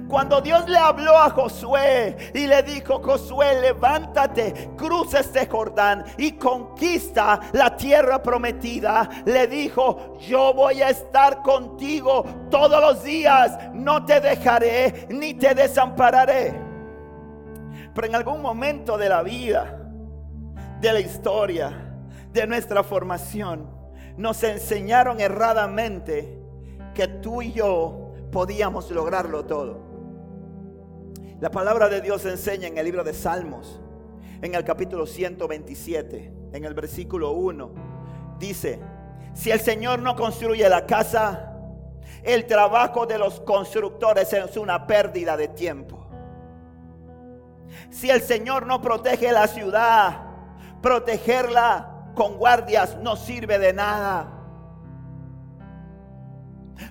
Cuando 0.07 0.41
Dios 0.41 0.67
le 0.69 0.77
habló 0.77 1.17
a 1.17 1.29
Josué 1.29 2.31
y 2.33 2.47
le 2.47 2.63
dijo, 2.63 3.01
Josué, 3.01 3.61
levántate, 3.61 4.71
cruza 4.77 5.19
este 5.19 5.47
Jordán 5.47 6.03
y 6.17 6.33
conquista 6.33 7.39
la 7.53 7.75
tierra 7.75 8.21
prometida, 8.21 9.09
le 9.25 9.47
dijo, 9.47 10.17
yo 10.19 10.53
voy 10.53 10.81
a 10.81 10.89
estar 10.89 11.41
contigo 11.41 12.23
todos 12.49 12.81
los 12.81 13.03
días, 13.03 13.57
no 13.73 14.05
te 14.05 14.19
dejaré 14.19 15.07
ni 15.09 15.33
te 15.33 15.55
desampararé. 15.55 16.53
Pero 17.93 18.07
en 18.07 18.15
algún 18.15 18.41
momento 18.41 18.97
de 18.97 19.09
la 19.09 19.23
vida, 19.23 19.77
de 20.79 20.93
la 20.93 20.99
historia, 20.99 21.71
de 22.31 22.47
nuestra 22.47 22.83
formación, 22.83 23.69
nos 24.17 24.43
enseñaron 24.43 25.19
erradamente 25.19 26.39
que 26.93 27.07
tú 27.07 27.41
y 27.41 27.51
yo 27.51 28.00
podíamos 28.31 28.89
lograrlo 28.91 29.45
todo. 29.45 29.79
La 31.39 31.51
palabra 31.51 31.89
de 31.89 32.01
Dios 32.01 32.25
enseña 32.25 32.67
en 32.67 32.77
el 32.77 32.85
libro 32.85 33.03
de 33.03 33.13
Salmos, 33.13 33.79
en 34.41 34.55
el 34.55 34.63
capítulo 34.63 35.05
127, 35.05 36.33
en 36.53 36.65
el 36.65 36.73
versículo 36.73 37.31
1, 37.31 37.71
dice, 38.39 38.79
si 39.33 39.51
el 39.51 39.59
Señor 39.59 39.99
no 39.99 40.15
construye 40.15 40.67
la 40.69 40.85
casa, 40.85 41.51
el 42.23 42.45
trabajo 42.45 43.05
de 43.05 43.17
los 43.17 43.39
constructores 43.41 44.31
es 44.33 44.57
una 44.57 44.85
pérdida 44.85 45.37
de 45.37 45.47
tiempo. 45.47 46.07
Si 47.89 48.09
el 48.09 48.21
Señor 48.21 48.65
no 48.65 48.81
protege 48.81 49.31
la 49.31 49.47
ciudad, 49.47 50.21
protegerla 50.81 52.11
con 52.15 52.37
guardias 52.37 52.97
no 52.97 53.15
sirve 53.15 53.57
de 53.57 53.73
nada. 53.73 54.40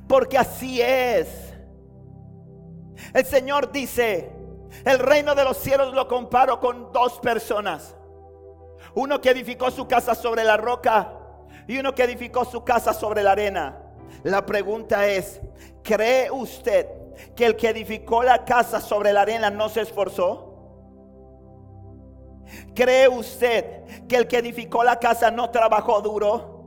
Porque 0.09 0.39
así 0.39 0.81
es. 0.81 1.29
El 3.15 3.25
Señor 3.25 3.73
dice, 3.73 4.33
el 4.85 4.99
reino 4.99 5.35
de 5.35 5.45
los 5.45 5.57
cielos 5.57 5.95
lo 5.95 6.07
comparo 6.07 6.61
con 6.61 6.93
dos 6.93 7.19
personas. 7.21 7.95
Uno 8.95 9.21
que 9.21 9.31
edificó 9.31 9.71
su 9.71 9.87
casa 9.87 10.15
sobre 10.15 10.45
la 10.45 10.57
roca 10.57 11.13
y 11.67 11.79
uno 11.79 11.95
que 11.95 12.05
edificó 12.05 12.45
su 12.45 12.65
casa 12.65 12.93
sobre 12.93 13.23
la 13.23 13.33
arena. 13.33 13.77
La 14.23 14.45
pregunta 14.45 15.07
es, 15.07 15.41
¿cree 15.83 16.31
usted 16.31 16.87
que 17.35 17.47
el 17.47 17.57
que 17.57 17.69
edificó 17.69 18.23
la 18.23 18.45
casa 18.45 18.81
sobre 18.81 19.13
la 19.13 19.23
arena 19.23 19.51
no 19.51 19.69
se 19.69 19.83
esforzó? 19.83 20.47
¿Cree 22.75 23.09
usted 23.09 24.07
que 24.09 24.17
el 24.17 24.27
que 24.27 24.39
edificó 24.39 24.83
la 24.83 24.99
casa 24.99 25.31
no 25.31 25.51
trabajó 25.51 26.01
duro? 26.01 26.60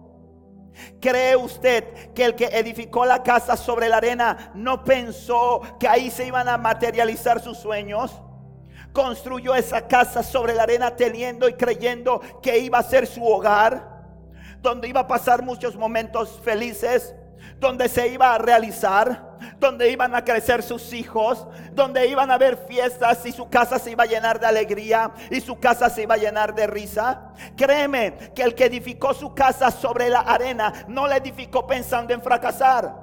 ¿Cree 1.00 1.36
usted 1.36 2.14
que 2.14 2.26
el 2.26 2.36
que 2.36 2.46
edificó 2.46 3.06
la 3.06 3.24
casa 3.24 3.56
sobre 3.56 3.90
la 3.90 3.98
arena 3.98 4.52
no 4.56 4.84
pensó 4.84 5.62
que 5.80 5.88
ahí 5.88 6.10
se 6.10 6.26
iban 6.26 6.48
a 6.48 6.58
materializar 6.58 7.42
sus 7.42 7.58
sueños? 7.58 8.22
Construyó 8.92 9.56
esa 9.56 9.88
casa 9.88 10.24
sobre 10.24 10.54
la 10.54 10.64
arena 10.64 10.96
teniendo 10.96 11.50
y 11.50 11.54
creyendo 11.54 12.22
que 12.42 12.60
iba 12.60 12.78
a 12.78 12.84
ser 12.84 13.08
su 13.08 13.26
hogar, 13.26 14.06
donde 14.62 14.88
iba 14.88 15.02
a 15.02 15.08
pasar 15.08 15.44
muchos 15.44 15.76
momentos 15.76 16.40
felices, 16.44 17.16
donde 17.64 17.88
se 17.88 18.10
iba 18.10 18.36
a 18.36 18.38
realizar, 18.38 19.38
donde 19.58 19.90
iban 19.90 20.14
a 20.14 20.24
crecer 20.24 20.62
sus 20.62 20.92
hijos, 20.92 21.48
donde 21.72 22.06
iban 22.08 22.30
a 22.30 22.34
haber 22.34 22.58
fiestas 22.68 23.26
y 23.26 23.32
su 23.32 23.50
casa 23.50 23.80
se 23.80 23.92
iba 23.92 24.04
a 24.04 24.08
llenar 24.08 24.38
de 24.40 24.46
alegría 24.46 25.12
y 25.32 25.40
su 25.40 25.58
casa 25.58 25.90
se 25.90 26.04
iba 26.04 26.16
a 26.16 26.18
llenar 26.18 26.54
de 26.54 26.68
risa. 26.68 27.32
Créeme 27.56 28.32
que 28.36 28.44
el 28.44 28.54
que 28.54 28.66
edificó 28.66 29.14
su 29.14 29.34
casa 29.34 29.72
sobre 29.72 30.10
la 30.10 30.20
arena 30.20 30.74
no 30.90 31.08
la 31.08 31.18
edificó 31.18 31.66
pensando 31.66 32.14
en 32.14 32.22
fracasar. 32.22 33.02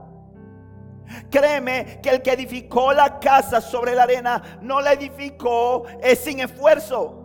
Créeme 1.31 2.01
que 2.03 2.11
el 2.11 2.23
que 2.23 2.33
edificó 2.33 2.93
la 2.93 3.19
casa 3.19 3.61
sobre 3.61 3.95
la 3.95 4.03
arena 4.03 4.59
no 4.61 4.81
la 4.81 4.93
edificó 4.93 5.85
es 6.03 6.21
sin 6.21 6.41
esfuerzo. 6.41 7.20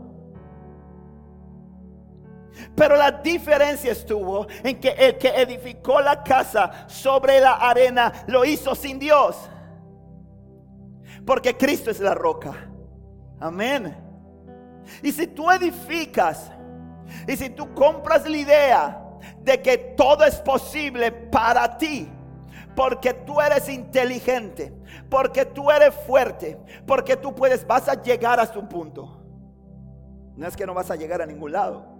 Pero 2.75 2.95
la 2.95 3.11
diferencia 3.11 3.91
estuvo 3.91 4.47
en 4.63 4.79
que 4.79 4.89
el 4.89 5.17
que 5.17 5.29
edificó 5.29 6.01
la 6.01 6.23
casa 6.23 6.85
sobre 6.87 7.39
la 7.39 7.53
arena 7.53 8.11
lo 8.27 8.45
hizo 8.45 8.75
sin 8.75 8.99
Dios. 8.99 9.37
Porque 11.25 11.55
Cristo 11.57 11.91
es 11.91 11.99
la 11.99 12.13
roca. 12.13 12.53
Amén. 13.39 13.95
Y 15.01 15.11
si 15.11 15.27
tú 15.27 15.49
edificas 15.51 16.51
y 17.27 17.35
si 17.35 17.49
tú 17.49 17.73
compras 17.73 18.27
la 18.29 18.37
idea 18.37 19.01
de 19.41 19.61
que 19.61 19.77
todo 19.77 20.23
es 20.23 20.35
posible 20.37 21.11
para 21.11 21.77
ti, 21.77 22.09
porque 22.75 23.13
tú 23.13 23.39
eres 23.39 23.69
inteligente, 23.69 24.73
porque 25.09 25.45
tú 25.45 25.71
eres 25.71 25.93
fuerte, 25.93 26.59
porque 26.85 27.15
tú 27.15 27.33
puedes, 27.33 27.65
vas 27.65 27.87
a 27.87 28.01
llegar 28.01 28.39
hasta 28.39 28.59
un 28.59 28.67
punto. 28.67 29.21
No 30.35 30.47
es 30.47 30.55
que 30.55 30.65
no 30.65 30.73
vas 30.73 30.91
a 30.91 30.95
llegar 30.95 31.21
a 31.21 31.25
ningún 31.25 31.53
lado. 31.53 31.94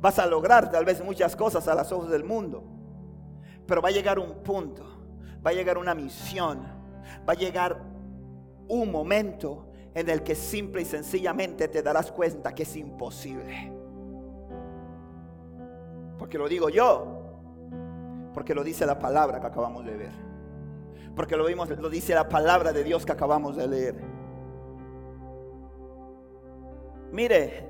Vas 0.00 0.18
a 0.18 0.26
lograr 0.26 0.70
tal 0.70 0.84
vez 0.84 1.02
muchas 1.04 1.36
cosas 1.36 1.66
a 1.68 1.74
los 1.74 1.90
ojos 1.92 2.10
del 2.10 2.24
mundo. 2.24 2.64
Pero 3.66 3.82
va 3.82 3.88
a 3.88 3.92
llegar 3.92 4.18
un 4.18 4.42
punto, 4.42 4.84
va 5.44 5.50
a 5.50 5.52
llegar 5.52 5.78
una 5.78 5.94
misión, 5.94 6.60
va 7.28 7.32
a 7.32 7.36
llegar 7.36 7.80
un 8.68 8.90
momento 8.90 9.68
en 9.94 10.08
el 10.08 10.22
que 10.22 10.34
simple 10.34 10.82
y 10.82 10.84
sencillamente 10.84 11.68
te 11.68 11.82
darás 11.82 12.10
cuenta 12.12 12.54
que 12.54 12.62
es 12.62 12.76
imposible. 12.76 13.72
Porque 16.18 16.38
lo 16.38 16.48
digo 16.48 16.68
yo, 16.68 17.20
porque 18.34 18.54
lo 18.54 18.62
dice 18.62 18.86
la 18.86 18.98
palabra 18.98 19.40
que 19.40 19.46
acabamos 19.46 19.84
de 19.84 19.96
ver. 19.96 20.12
Porque 21.16 21.36
lo 21.36 21.44
vimos, 21.44 21.68
lo 21.68 21.90
dice 21.90 22.14
la 22.14 22.28
palabra 22.28 22.72
de 22.72 22.84
Dios 22.84 23.04
que 23.04 23.12
acabamos 23.12 23.56
de 23.56 23.66
leer. 23.66 23.94
Mire, 27.12 27.69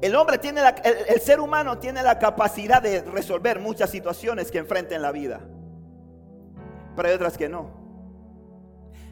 El 0.00 0.14
hombre 0.14 0.38
tiene 0.38 0.60
la, 0.60 0.70
el, 0.70 0.96
el 1.08 1.20
ser 1.20 1.40
humano 1.40 1.78
tiene 1.78 2.02
la 2.02 2.18
capacidad 2.18 2.80
de 2.80 3.02
resolver 3.02 3.58
muchas 3.60 3.90
situaciones 3.90 4.50
que 4.50 4.58
enfrenta 4.58 4.94
en 4.94 5.02
la 5.02 5.12
vida. 5.12 5.40
Pero 6.94 7.08
hay 7.08 7.14
otras 7.14 7.36
que 7.36 7.48
no. 7.48 7.70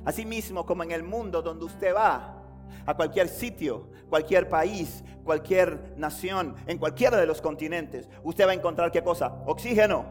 Asimismo, 0.05 0.65
como 0.65 0.85
en 0.85 0.93
el 0.93 1.03
mundo 1.03 1.43
donde 1.43 1.65
usted 1.65 1.95
va, 1.95 2.37
a 2.87 2.95
cualquier 2.95 3.29
sitio, 3.29 3.89
cualquier 4.09 4.49
país, 4.49 5.05
cualquier 5.25 5.95
nación, 5.97 6.55
en 6.67 6.79
cualquiera 6.79 7.17
de 7.17 7.27
los 7.27 7.41
continentes, 7.41 8.09
usted 8.23 8.47
va 8.47 8.53
a 8.53 8.55
encontrar 8.55 8.93
qué 8.93 9.03
cosa? 9.03 9.43
Oxígeno. 9.47 10.07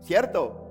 ¿Cierto? 0.00 0.62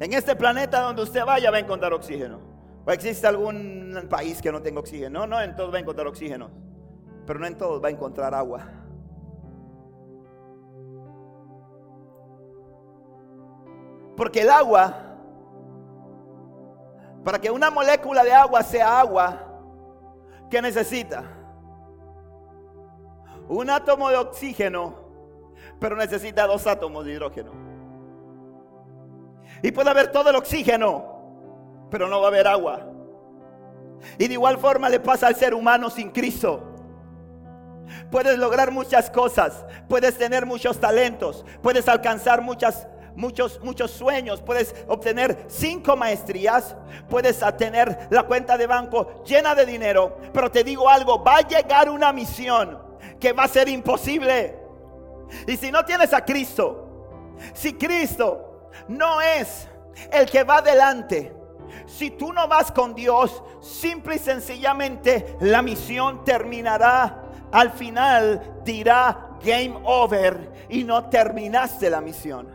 En 0.00 0.12
este 0.12 0.36
planeta 0.36 0.80
donde 0.80 1.02
usted 1.02 1.24
vaya 1.24 1.50
va 1.50 1.56
a 1.56 1.60
encontrar 1.60 1.92
oxígeno. 1.92 2.40
¿O 2.84 2.90
existe 2.90 3.26
algún 3.26 4.06
país 4.08 4.40
que 4.40 4.52
no 4.52 4.62
tenga 4.62 4.80
oxígeno? 4.80 5.20
No, 5.20 5.26
no, 5.26 5.40
en 5.40 5.56
todos 5.56 5.72
va 5.72 5.78
a 5.78 5.80
encontrar 5.80 6.06
oxígeno. 6.06 6.50
Pero 7.28 7.40
no 7.40 7.46
en 7.46 7.58
todos 7.58 7.84
va 7.84 7.88
a 7.88 7.90
encontrar 7.90 8.34
agua. 8.34 8.62
Porque 14.16 14.40
el 14.40 14.48
agua, 14.48 15.18
para 17.22 17.38
que 17.38 17.50
una 17.50 17.70
molécula 17.70 18.24
de 18.24 18.32
agua 18.32 18.62
sea 18.62 18.98
agua, 18.98 19.42
¿qué 20.48 20.62
necesita? 20.62 21.22
Un 23.46 23.68
átomo 23.68 24.08
de 24.08 24.16
oxígeno, 24.16 24.94
pero 25.78 25.96
necesita 25.96 26.46
dos 26.46 26.66
átomos 26.66 27.04
de 27.04 27.12
hidrógeno. 27.12 27.52
Y 29.62 29.70
puede 29.70 29.90
haber 29.90 30.10
todo 30.12 30.30
el 30.30 30.36
oxígeno, 30.36 31.88
pero 31.90 32.08
no 32.08 32.20
va 32.20 32.28
a 32.28 32.28
haber 32.28 32.46
agua. 32.46 32.86
Y 34.16 34.28
de 34.28 34.32
igual 34.32 34.56
forma 34.56 34.88
le 34.88 34.98
pasa 34.98 35.26
al 35.26 35.36
ser 35.36 35.52
humano 35.52 35.90
sin 35.90 36.10
Cristo. 36.10 36.67
Puedes 38.10 38.38
lograr 38.38 38.70
muchas 38.70 39.10
cosas, 39.10 39.64
puedes 39.88 40.16
tener 40.16 40.46
muchos 40.46 40.78
talentos, 40.78 41.44
puedes 41.62 41.88
alcanzar 41.88 42.42
muchas 42.42 42.86
muchos, 43.18 43.60
muchos 43.62 43.90
sueños, 43.90 44.40
puedes 44.40 44.74
obtener 44.86 45.46
cinco 45.48 45.96
maestrías, 45.96 46.76
puedes 47.10 47.40
tener 47.58 48.06
la 48.10 48.22
cuenta 48.22 48.56
de 48.56 48.66
banco 48.66 49.24
llena 49.24 49.56
de 49.56 49.66
dinero, 49.66 50.16
pero 50.32 50.50
te 50.50 50.62
digo 50.62 50.88
algo, 50.88 51.22
va 51.22 51.38
a 51.38 51.48
llegar 51.48 51.90
una 51.90 52.12
misión 52.12 52.78
que 53.18 53.32
va 53.32 53.44
a 53.44 53.48
ser 53.48 53.68
imposible. 53.68 54.56
Y 55.46 55.56
si 55.56 55.72
no 55.72 55.84
tienes 55.84 56.14
a 56.14 56.24
Cristo, 56.24 57.34
si 57.52 57.74
Cristo 57.74 58.70
no 58.86 59.20
es 59.20 59.68
el 60.12 60.30
que 60.30 60.44
va 60.44 60.58
adelante, 60.58 61.34
si 61.86 62.10
tú 62.10 62.32
no 62.32 62.46
vas 62.46 62.70
con 62.70 62.94
Dios, 62.94 63.42
simple 63.60 64.16
y 64.16 64.18
sencillamente 64.18 65.36
la 65.40 65.62
misión 65.62 66.24
terminará. 66.24 67.24
Al 67.50 67.70
final 67.70 68.60
dirá 68.64 69.38
game 69.42 69.78
over 69.84 70.66
y 70.68 70.84
no 70.84 71.08
terminaste 71.08 71.88
la 71.88 72.00
misión. 72.00 72.48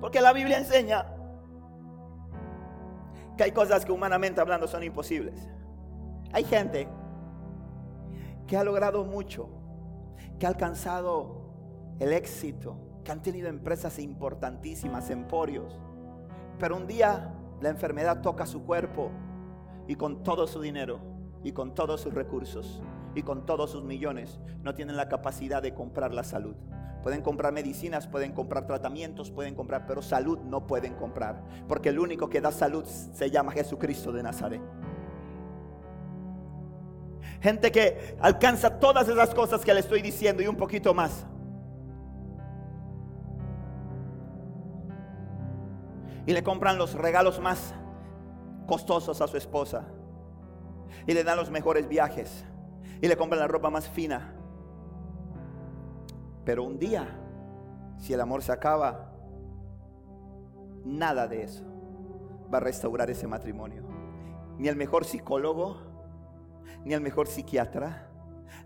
Porque 0.00 0.20
la 0.20 0.32
Biblia 0.32 0.58
enseña 0.58 1.06
que 3.36 3.44
hay 3.44 3.52
cosas 3.52 3.84
que 3.84 3.92
humanamente 3.92 4.40
hablando 4.40 4.66
son 4.66 4.82
imposibles. 4.82 5.48
Hay 6.32 6.44
gente 6.44 6.88
que 8.46 8.56
ha 8.56 8.64
logrado 8.64 9.04
mucho, 9.04 9.48
que 10.38 10.46
ha 10.46 10.48
alcanzado 10.48 11.52
el 12.00 12.12
éxito, 12.12 12.76
que 13.04 13.12
han 13.12 13.22
tenido 13.22 13.48
empresas 13.48 13.98
importantísimas, 13.98 15.10
emporios. 15.10 15.78
Pero 16.58 16.76
un 16.76 16.86
día 16.86 17.32
la 17.60 17.68
enfermedad 17.68 18.20
toca 18.20 18.46
su 18.46 18.64
cuerpo 18.64 19.10
y 19.86 19.94
con 19.94 20.22
todo 20.22 20.46
su 20.46 20.60
dinero 20.60 21.17
y 21.44 21.52
con 21.52 21.74
todos 21.74 22.00
sus 22.00 22.14
recursos 22.14 22.82
y 23.14 23.22
con 23.22 23.46
todos 23.46 23.70
sus 23.70 23.84
millones 23.84 24.38
no 24.62 24.74
tienen 24.74 24.96
la 24.96 25.08
capacidad 25.08 25.62
de 25.62 25.74
comprar 25.74 26.14
la 26.14 26.24
salud. 26.24 26.54
Pueden 27.02 27.22
comprar 27.22 27.52
medicinas, 27.52 28.06
pueden 28.06 28.32
comprar 28.32 28.66
tratamientos, 28.66 29.30
pueden 29.30 29.54
comprar, 29.54 29.86
pero 29.86 30.02
salud 30.02 30.38
no 30.40 30.66
pueden 30.66 30.94
comprar. 30.94 31.42
Porque 31.68 31.90
el 31.90 31.98
único 31.98 32.28
que 32.28 32.40
da 32.40 32.50
salud 32.50 32.84
se 32.84 33.30
llama 33.30 33.52
Jesucristo 33.52 34.12
de 34.12 34.22
Nazaret. 34.22 34.60
Gente 37.40 37.70
que 37.70 38.16
alcanza 38.20 38.80
todas 38.80 39.08
esas 39.08 39.32
cosas 39.32 39.64
que 39.64 39.72
le 39.72 39.80
estoy 39.80 40.02
diciendo 40.02 40.42
y 40.42 40.48
un 40.48 40.56
poquito 40.56 40.92
más. 40.92 41.24
Y 46.26 46.32
le 46.32 46.42
compran 46.42 46.76
los 46.78 46.94
regalos 46.94 47.40
más 47.40 47.74
costosos 48.66 49.20
a 49.20 49.28
su 49.28 49.36
esposa. 49.36 49.86
Y 51.06 51.14
le 51.14 51.24
dan 51.24 51.36
los 51.36 51.50
mejores 51.50 51.88
viajes. 51.88 52.44
Y 53.00 53.08
le 53.08 53.16
compran 53.16 53.40
la 53.40 53.48
ropa 53.48 53.70
más 53.70 53.88
fina. 53.88 54.34
Pero 56.44 56.64
un 56.64 56.78
día, 56.78 57.06
si 57.98 58.12
el 58.12 58.20
amor 58.20 58.42
se 58.42 58.52
acaba, 58.52 59.12
nada 60.84 61.26
de 61.26 61.42
eso 61.42 61.64
va 62.52 62.58
a 62.58 62.60
restaurar 62.60 63.10
ese 63.10 63.26
matrimonio. 63.26 63.82
Ni 64.58 64.68
el 64.68 64.76
mejor 64.76 65.04
psicólogo, 65.04 65.76
ni 66.84 66.94
el 66.94 67.00
mejor 67.00 67.26
psiquiatra, 67.26 68.08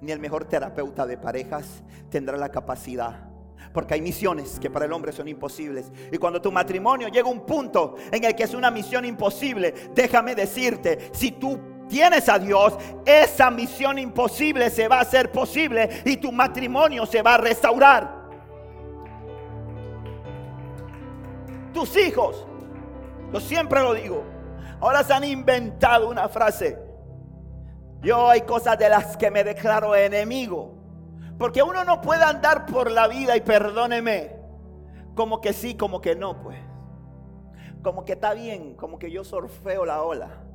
ni 0.00 0.12
el 0.12 0.20
mejor 0.20 0.44
terapeuta 0.44 1.06
de 1.06 1.18
parejas 1.18 1.82
tendrá 2.10 2.36
la 2.36 2.50
capacidad. 2.50 3.28
Porque 3.72 3.94
hay 3.94 4.02
misiones 4.02 4.58
que 4.60 4.70
para 4.70 4.84
el 4.84 4.92
hombre 4.92 5.12
son 5.12 5.28
imposibles. 5.28 5.90
Y 6.10 6.18
cuando 6.18 6.42
tu 6.42 6.52
matrimonio 6.52 7.08
llega 7.08 7.28
a 7.28 7.32
un 7.32 7.46
punto 7.46 7.96
en 8.10 8.24
el 8.24 8.34
que 8.34 8.42
es 8.42 8.54
una 8.54 8.70
misión 8.70 9.04
imposible, 9.04 9.72
déjame 9.94 10.34
decirte, 10.34 11.10
si 11.12 11.32
tú 11.32 11.58
tienes 11.92 12.26
a 12.30 12.38
Dios, 12.38 12.72
esa 13.04 13.50
misión 13.50 13.98
imposible 13.98 14.70
se 14.70 14.88
va 14.88 14.96
a 14.96 15.00
hacer 15.02 15.30
posible 15.30 16.02
y 16.06 16.16
tu 16.16 16.32
matrimonio 16.32 17.04
se 17.04 17.20
va 17.20 17.34
a 17.34 17.36
restaurar. 17.36 18.22
Tus 21.74 21.94
hijos, 21.98 22.46
yo 23.30 23.40
siempre 23.40 23.82
lo 23.82 23.92
digo, 23.92 24.24
ahora 24.80 25.04
se 25.04 25.12
han 25.12 25.24
inventado 25.24 26.08
una 26.08 26.30
frase. 26.30 26.78
Yo 28.00 28.30
hay 28.30 28.40
cosas 28.40 28.78
de 28.78 28.88
las 28.88 29.18
que 29.18 29.30
me 29.30 29.44
declaro 29.44 29.94
enemigo. 29.94 30.74
Porque 31.38 31.62
uno 31.62 31.84
no 31.84 32.00
puede 32.00 32.24
andar 32.24 32.64
por 32.64 32.90
la 32.90 33.06
vida 33.06 33.36
y 33.36 33.42
perdóneme, 33.42 34.34
como 35.14 35.42
que 35.42 35.52
sí, 35.52 35.74
como 35.74 36.00
que 36.00 36.16
no, 36.16 36.40
pues. 36.42 36.58
Como 37.82 38.06
que 38.06 38.12
está 38.12 38.32
bien, 38.32 38.76
como 38.76 38.98
que 38.98 39.10
yo 39.10 39.24
sorfeo 39.24 39.84
la 39.84 40.02
ola. 40.02 40.51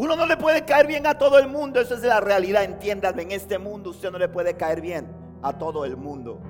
Uno 0.00 0.16
no 0.16 0.24
le 0.24 0.38
puede 0.38 0.64
caer 0.64 0.86
bien 0.86 1.06
a 1.06 1.18
todo 1.18 1.38
el 1.38 1.46
mundo, 1.46 1.78
esa 1.78 1.92
es 1.92 2.02
la 2.02 2.20
realidad, 2.20 2.64
entiéndame, 2.64 3.20
en 3.20 3.32
este 3.32 3.58
mundo 3.58 3.90
usted 3.90 4.10
no 4.10 4.16
le 4.16 4.30
puede 4.30 4.56
caer 4.56 4.80
bien 4.80 5.06
a 5.42 5.58
todo 5.58 5.84
el 5.84 5.94
mundo. 5.98 6.40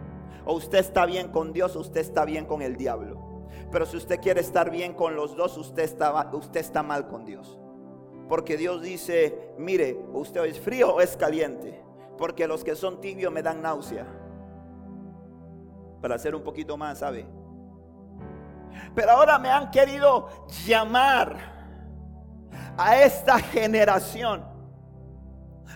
O 0.45 0.55
usted 0.55 0.79
está 0.79 1.05
bien 1.05 1.33
con 1.33 1.53
Dios 1.53 1.75
o 1.75 1.81
usted 1.81 2.01
está 2.01 2.25
bien 2.25 2.47
con 2.47 2.63
el 2.63 2.77
diablo. 2.77 3.49
Pero 3.73 3.87
si 3.87 3.97
usted 3.97 4.21
quiere 4.21 4.41
estar 4.41 4.71
bien 4.71 4.95
con 4.95 5.17
los 5.17 5.35
dos, 5.35 5.59
usted 5.59 5.83
está, 5.83 6.31
usted 6.33 6.61
está 6.61 6.85
mal 6.85 7.09
con 7.09 7.25
Dios. 7.25 7.59
Porque 8.29 8.57
Dios 8.57 8.83
dice, 8.83 9.53
mire, 9.59 9.99
usted 10.13 10.45
es 10.45 10.61
frío 10.61 10.95
o 10.95 11.01
es 11.01 11.17
caliente. 11.17 11.83
Porque 12.19 12.47
los 12.47 12.63
que 12.63 12.77
son 12.77 13.01
tibios 13.01 13.33
me 13.33 13.43
dan 13.43 13.63
náusea. 13.63 14.07
Para 16.01 16.15
hacer 16.15 16.37
un 16.37 16.45
poquito 16.45 16.77
más, 16.77 17.01
¿sabe? 17.01 17.27
Pero 18.95 19.11
ahora 19.11 19.41
me 19.41 19.51
han 19.51 19.73
querido 19.73 20.29
llamar 20.65 21.60
a 22.81 23.03
esta 23.03 23.39
generación. 23.39 24.43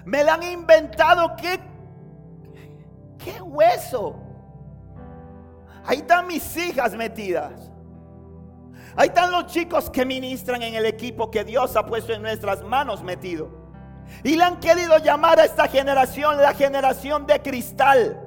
Me 0.06 0.24
la 0.24 0.34
han 0.34 0.42
inventado. 0.42 1.36
¿Qué, 1.36 1.60
qué 3.18 3.42
hueso? 3.42 4.16
Ahí 5.84 5.98
están 5.98 6.26
mis 6.26 6.56
hijas 6.56 6.94
metidas. 6.94 7.70
Ahí 8.96 9.08
están 9.08 9.30
los 9.30 9.46
chicos 9.46 9.90
que 9.90 10.06
ministran 10.06 10.62
en 10.62 10.74
el 10.74 10.86
equipo 10.86 11.30
que 11.30 11.44
Dios 11.44 11.76
ha 11.76 11.84
puesto 11.84 12.14
en 12.14 12.22
nuestras 12.22 12.62
manos 12.62 13.02
metido. 13.02 13.50
Y 14.22 14.36
le 14.36 14.44
han 14.44 14.58
querido 14.58 14.96
llamar 14.96 15.38
a 15.40 15.44
esta 15.44 15.68
generación 15.68 16.38
la 16.38 16.54
generación 16.54 17.26
de 17.26 17.42
cristal. 17.42 18.18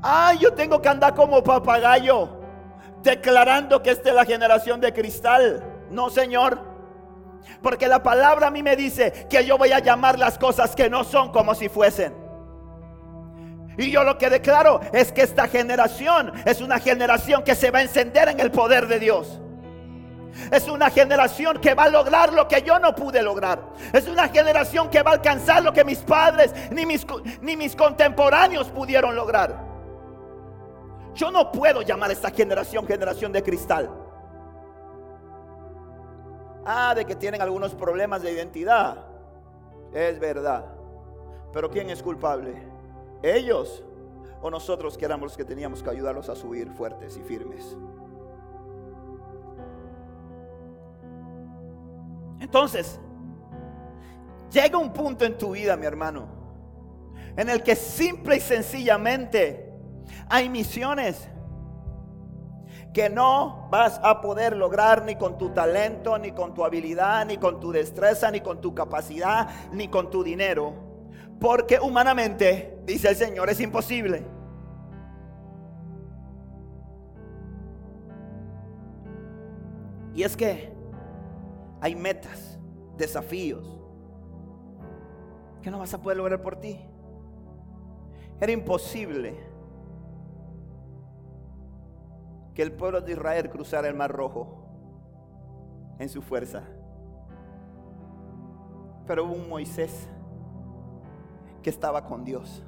Ay, 0.00 0.38
yo 0.38 0.54
tengo 0.54 0.80
que 0.80 0.88
andar 0.88 1.14
como 1.14 1.44
papagayo 1.44 2.40
declarando 3.02 3.82
que 3.82 3.90
esta 3.90 4.08
es 4.08 4.14
la 4.14 4.24
generación 4.24 4.80
de 4.80 4.94
cristal. 4.94 5.62
No, 5.90 6.08
Señor. 6.08 6.73
Porque 7.62 7.88
la 7.88 8.02
palabra 8.02 8.48
a 8.48 8.50
mí 8.50 8.62
me 8.62 8.76
dice 8.76 9.26
que 9.28 9.44
yo 9.44 9.58
voy 9.58 9.72
a 9.72 9.78
llamar 9.78 10.18
las 10.18 10.38
cosas 10.38 10.74
que 10.74 10.90
no 10.90 11.04
son 11.04 11.32
como 11.32 11.54
si 11.54 11.68
fuesen. 11.68 12.14
Y 13.76 13.90
yo 13.90 14.04
lo 14.04 14.18
que 14.18 14.30
declaro 14.30 14.80
es 14.92 15.10
que 15.12 15.22
esta 15.22 15.48
generación 15.48 16.32
es 16.44 16.60
una 16.60 16.78
generación 16.78 17.42
que 17.42 17.54
se 17.54 17.70
va 17.70 17.80
a 17.80 17.82
encender 17.82 18.28
en 18.28 18.40
el 18.40 18.50
poder 18.50 18.86
de 18.86 19.00
Dios. 19.00 19.40
Es 20.50 20.68
una 20.68 20.90
generación 20.90 21.58
que 21.58 21.74
va 21.74 21.84
a 21.84 21.88
lograr 21.88 22.32
lo 22.32 22.48
que 22.48 22.62
yo 22.62 22.78
no 22.78 22.94
pude 22.94 23.22
lograr. 23.22 23.60
Es 23.92 24.06
una 24.08 24.28
generación 24.28 24.90
que 24.90 25.02
va 25.02 25.12
a 25.12 25.14
alcanzar 25.14 25.62
lo 25.62 25.72
que 25.72 25.84
mis 25.84 25.98
padres 25.98 26.52
ni 26.70 26.86
mis, 26.86 27.06
ni 27.40 27.56
mis 27.56 27.76
contemporáneos 27.76 28.68
pudieron 28.68 29.14
lograr. 29.14 29.64
Yo 31.14 31.30
no 31.30 31.52
puedo 31.52 31.82
llamar 31.82 32.10
a 32.10 32.12
esta 32.12 32.30
generación 32.30 32.86
generación 32.86 33.32
de 33.32 33.42
cristal. 33.42 34.03
Ah, 36.64 36.94
de 36.94 37.04
que 37.04 37.14
tienen 37.14 37.42
algunos 37.42 37.74
problemas 37.74 38.22
de 38.22 38.32
identidad. 38.32 39.06
Es 39.92 40.18
verdad. 40.18 40.66
Pero 41.52 41.70
¿quién 41.70 41.90
es 41.90 42.02
culpable? 42.02 42.54
¿Ellos 43.22 43.82
o 44.42 44.50
nosotros 44.50 44.98
que 44.98 45.04
éramos 45.04 45.30
los 45.30 45.36
que 45.36 45.44
teníamos 45.44 45.82
que 45.82 45.90
ayudarlos 45.90 46.28
a 46.28 46.34
subir 46.34 46.70
fuertes 46.70 47.16
y 47.16 47.22
firmes? 47.22 47.76
Entonces, 52.40 52.98
llega 54.50 54.78
un 54.78 54.92
punto 54.92 55.24
en 55.24 55.38
tu 55.38 55.52
vida, 55.52 55.76
mi 55.76 55.86
hermano, 55.86 56.26
en 57.36 57.48
el 57.48 57.62
que 57.62 57.74
simple 57.74 58.36
y 58.36 58.40
sencillamente 58.40 59.72
hay 60.28 60.48
misiones 60.48 61.28
que 62.94 63.10
no 63.10 63.66
vas 63.70 64.00
a 64.04 64.20
poder 64.20 64.56
lograr 64.56 65.04
ni 65.04 65.16
con 65.16 65.36
tu 65.36 65.50
talento, 65.50 66.16
ni 66.16 66.30
con 66.30 66.54
tu 66.54 66.64
habilidad, 66.64 67.26
ni 67.26 67.38
con 67.38 67.58
tu 67.58 67.72
destreza, 67.72 68.30
ni 68.30 68.40
con 68.40 68.60
tu 68.60 68.72
capacidad, 68.72 69.48
ni 69.72 69.88
con 69.88 70.10
tu 70.10 70.22
dinero. 70.22 70.72
Porque 71.40 71.80
humanamente, 71.80 72.78
dice 72.86 73.08
el 73.08 73.16
Señor, 73.16 73.50
es 73.50 73.60
imposible. 73.60 74.24
Y 80.14 80.22
es 80.22 80.36
que 80.36 80.72
hay 81.80 81.96
metas, 81.96 82.60
desafíos, 82.96 83.76
que 85.62 85.70
no 85.72 85.80
vas 85.80 85.92
a 85.94 86.00
poder 86.00 86.18
lograr 86.18 86.40
por 86.40 86.60
ti. 86.60 86.78
Era 88.40 88.52
imposible 88.52 89.53
que 92.54 92.62
el 92.62 92.72
pueblo 92.72 93.00
de 93.00 93.12
Israel 93.12 93.50
cruzara 93.50 93.88
el 93.88 93.94
mar 93.94 94.12
rojo 94.12 94.64
en 95.98 96.08
su 96.08 96.22
fuerza. 96.22 96.62
Pero 99.06 99.24
hubo 99.24 99.34
un 99.34 99.48
Moisés 99.48 100.08
que 101.62 101.70
estaba 101.70 102.04
con 102.04 102.24
Dios. 102.24 102.62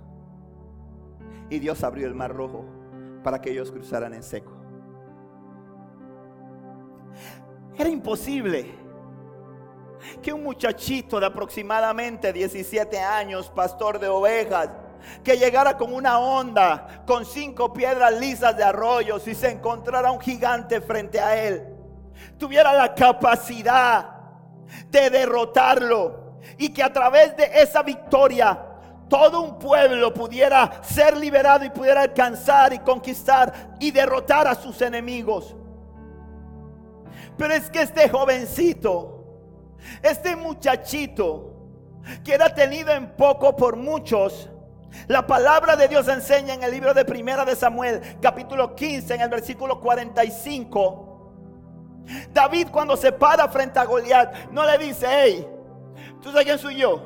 Y 1.48 1.58
Dios 1.60 1.84
abrió 1.84 2.06
el 2.06 2.14
mar 2.14 2.34
rojo 2.34 2.64
para 3.22 3.40
que 3.40 3.50
ellos 3.50 3.70
cruzaran 3.70 4.12
en 4.14 4.22
seco. 4.22 4.52
Era 7.78 7.90
imposible 7.90 8.66
que 10.22 10.32
un 10.32 10.42
muchachito 10.42 11.20
de 11.20 11.26
aproximadamente 11.26 12.32
17 12.32 12.98
años, 12.98 13.50
pastor 13.50 13.98
de 13.98 14.08
ovejas, 14.08 14.70
que 15.22 15.36
llegara 15.36 15.76
con 15.76 15.92
una 15.92 16.18
onda, 16.18 17.02
con 17.06 17.24
cinco 17.24 17.72
piedras 17.72 18.12
lisas 18.18 18.56
de 18.56 18.64
arroyo, 18.64 19.18
si 19.18 19.34
se 19.34 19.50
encontrara 19.50 20.10
un 20.10 20.20
gigante 20.20 20.80
frente 20.80 21.20
a 21.20 21.36
él, 21.36 21.64
tuviera 22.38 22.72
la 22.72 22.94
capacidad 22.94 24.10
de 24.90 25.10
derrotarlo 25.10 26.38
y 26.58 26.70
que 26.70 26.82
a 26.82 26.92
través 26.92 27.36
de 27.36 27.50
esa 27.54 27.82
victoria 27.82 28.58
todo 29.08 29.40
un 29.42 29.58
pueblo 29.58 30.12
pudiera 30.12 30.82
ser 30.82 31.16
liberado 31.16 31.64
y 31.64 31.70
pudiera 31.70 32.02
alcanzar 32.02 32.72
y 32.72 32.78
conquistar 32.80 33.76
y 33.78 33.90
derrotar 33.90 34.48
a 34.48 34.54
sus 34.54 34.82
enemigos. 34.82 35.54
Pero 37.36 37.54
es 37.54 37.70
que 37.70 37.82
este 37.82 38.08
jovencito, 38.08 39.24
este 40.02 40.34
muchachito, 40.34 41.52
que 42.24 42.34
era 42.34 42.54
tenido 42.54 42.92
en 42.92 43.14
poco 43.16 43.54
por 43.54 43.76
muchos, 43.76 44.48
la 45.08 45.26
palabra 45.26 45.76
de 45.76 45.88
Dios 45.88 46.08
enseña 46.08 46.54
en 46.54 46.62
el 46.62 46.70
libro 46.70 46.94
de 46.94 47.04
Primera 47.04 47.44
de 47.44 47.54
Samuel, 47.54 48.00
capítulo 48.20 48.74
15, 48.74 49.14
en 49.14 49.20
el 49.20 49.28
versículo 49.28 49.80
45. 49.80 51.06
David 52.32 52.68
cuando 52.70 52.96
se 52.96 53.12
para 53.12 53.48
frente 53.48 53.78
a 53.78 53.84
Goliat, 53.84 54.50
no 54.50 54.64
le 54.64 54.78
dice, 54.78 55.06
hey, 55.08 55.48
¿tú 56.20 56.30
sabes 56.30 56.46
quién 56.46 56.58
soy 56.58 56.76
yo? 56.76 57.02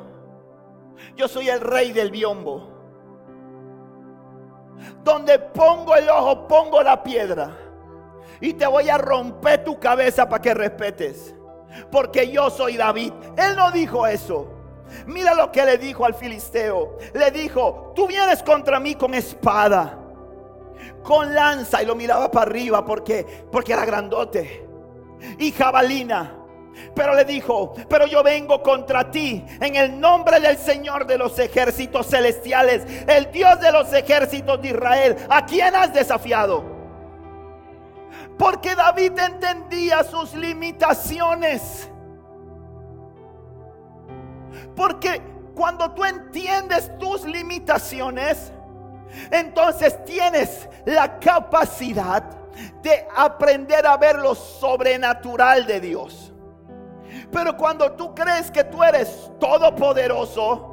Yo 1.15 1.27
soy 1.27 1.49
el 1.49 1.59
rey 1.59 1.91
del 1.91 2.11
biombo. 2.11 2.69
Donde 5.03 5.39
pongo 5.39 5.95
el 5.95 6.09
ojo, 6.09 6.47
pongo 6.47 6.81
la 6.81 7.03
piedra. 7.03 7.57
Y 8.39 8.53
te 8.53 8.65
voy 8.65 8.89
a 8.89 8.97
romper 8.97 9.63
tu 9.63 9.79
cabeza 9.79 10.27
para 10.27 10.41
que 10.41 10.53
respetes. 10.53 11.35
Porque 11.91 12.31
yo 12.31 12.49
soy 12.49 12.77
David. 12.77 13.13
Él 13.37 13.55
no 13.55 13.71
dijo 13.71 14.05
eso. 14.07 14.60
Mira 15.05 15.33
lo 15.33 15.51
que 15.51 15.65
le 15.65 15.77
dijo 15.77 16.05
al 16.05 16.13
filisteo. 16.13 16.97
Le 17.13 17.31
dijo, 17.31 17.93
tú 17.95 18.07
vienes 18.07 18.43
contra 18.43 18.79
mí 18.79 18.95
con 18.95 19.13
espada, 19.13 19.97
con 21.03 21.33
lanza. 21.33 21.81
Y 21.81 21.85
lo 21.85 21.95
miraba 21.95 22.31
para 22.31 22.49
arriba 22.49 22.85
porque, 22.85 23.45
porque 23.51 23.73
era 23.73 23.85
grandote. 23.85 24.67
Y 25.37 25.51
jabalina. 25.51 26.37
Pero 26.95 27.13
le 27.13 27.25
dijo, 27.25 27.73
pero 27.89 28.07
yo 28.07 28.23
vengo 28.23 28.63
contra 28.63 29.09
ti 29.11 29.43
en 29.59 29.75
el 29.75 29.99
nombre 29.99 30.39
del 30.39 30.57
Señor 30.57 31.05
de 31.05 31.17
los 31.17 31.37
ejércitos 31.37 32.07
celestiales, 32.07 32.83
el 33.07 33.31
Dios 33.31 33.59
de 33.59 33.71
los 33.71 33.91
ejércitos 33.93 34.61
de 34.61 34.69
Israel. 34.69 35.17
¿A 35.29 35.45
quién 35.45 35.75
has 35.75 35.93
desafiado? 35.93 36.63
Porque 38.37 38.73
David 38.73 39.19
entendía 39.19 40.03
sus 40.03 40.33
limitaciones. 40.33 41.90
Porque 44.75 45.21
cuando 45.55 45.91
tú 45.91 46.03
entiendes 46.03 46.97
tus 46.97 47.23
limitaciones, 47.23 48.51
entonces 49.31 50.03
tienes 50.05 50.67
la 50.85 51.19
capacidad 51.19 52.23
de 52.81 53.07
aprender 53.15 53.85
a 53.85 53.97
ver 53.97 54.17
lo 54.17 54.35
sobrenatural 54.35 55.65
de 55.65 55.79
Dios. 55.79 56.33
Pero 57.31 57.55
cuando 57.55 57.91
tú 57.93 58.13
crees 58.13 58.51
que 58.51 58.63
tú 58.63 58.83
eres 58.83 59.31
todopoderoso, 59.39 60.71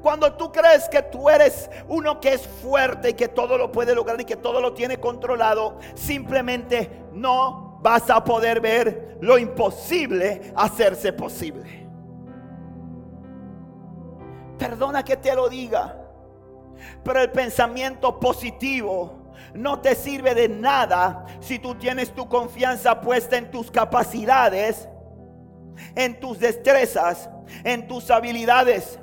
cuando 0.00 0.32
tú 0.34 0.50
crees 0.50 0.88
que 0.88 1.02
tú 1.02 1.28
eres 1.28 1.70
uno 1.88 2.20
que 2.20 2.34
es 2.34 2.46
fuerte 2.46 3.10
y 3.10 3.14
que 3.14 3.28
todo 3.28 3.56
lo 3.56 3.70
puede 3.70 3.94
lograr 3.94 4.20
y 4.20 4.24
que 4.24 4.36
todo 4.36 4.60
lo 4.60 4.74
tiene 4.74 4.98
controlado, 4.98 5.78
simplemente 5.94 7.04
no 7.12 7.78
vas 7.80 8.10
a 8.10 8.22
poder 8.22 8.60
ver 8.60 9.18
lo 9.20 9.38
imposible 9.38 10.52
hacerse 10.56 11.12
posible. 11.12 11.81
Perdona 14.62 15.04
que 15.04 15.16
te 15.16 15.34
lo 15.34 15.48
diga. 15.48 15.96
Pero 17.04 17.20
el 17.20 17.32
pensamiento 17.32 18.20
positivo 18.20 19.32
no 19.54 19.80
te 19.80 19.94
sirve 19.96 20.34
de 20.34 20.48
nada 20.48 21.26
si 21.40 21.58
tú 21.58 21.74
tienes 21.74 22.14
tu 22.14 22.28
confianza 22.28 23.00
puesta 23.00 23.36
en 23.36 23.50
tus 23.50 23.70
capacidades, 23.70 24.88
en 25.96 26.18
tus 26.20 26.38
destrezas, 26.38 27.28
en 27.64 27.88
tus 27.88 28.08
habilidades. 28.10 29.00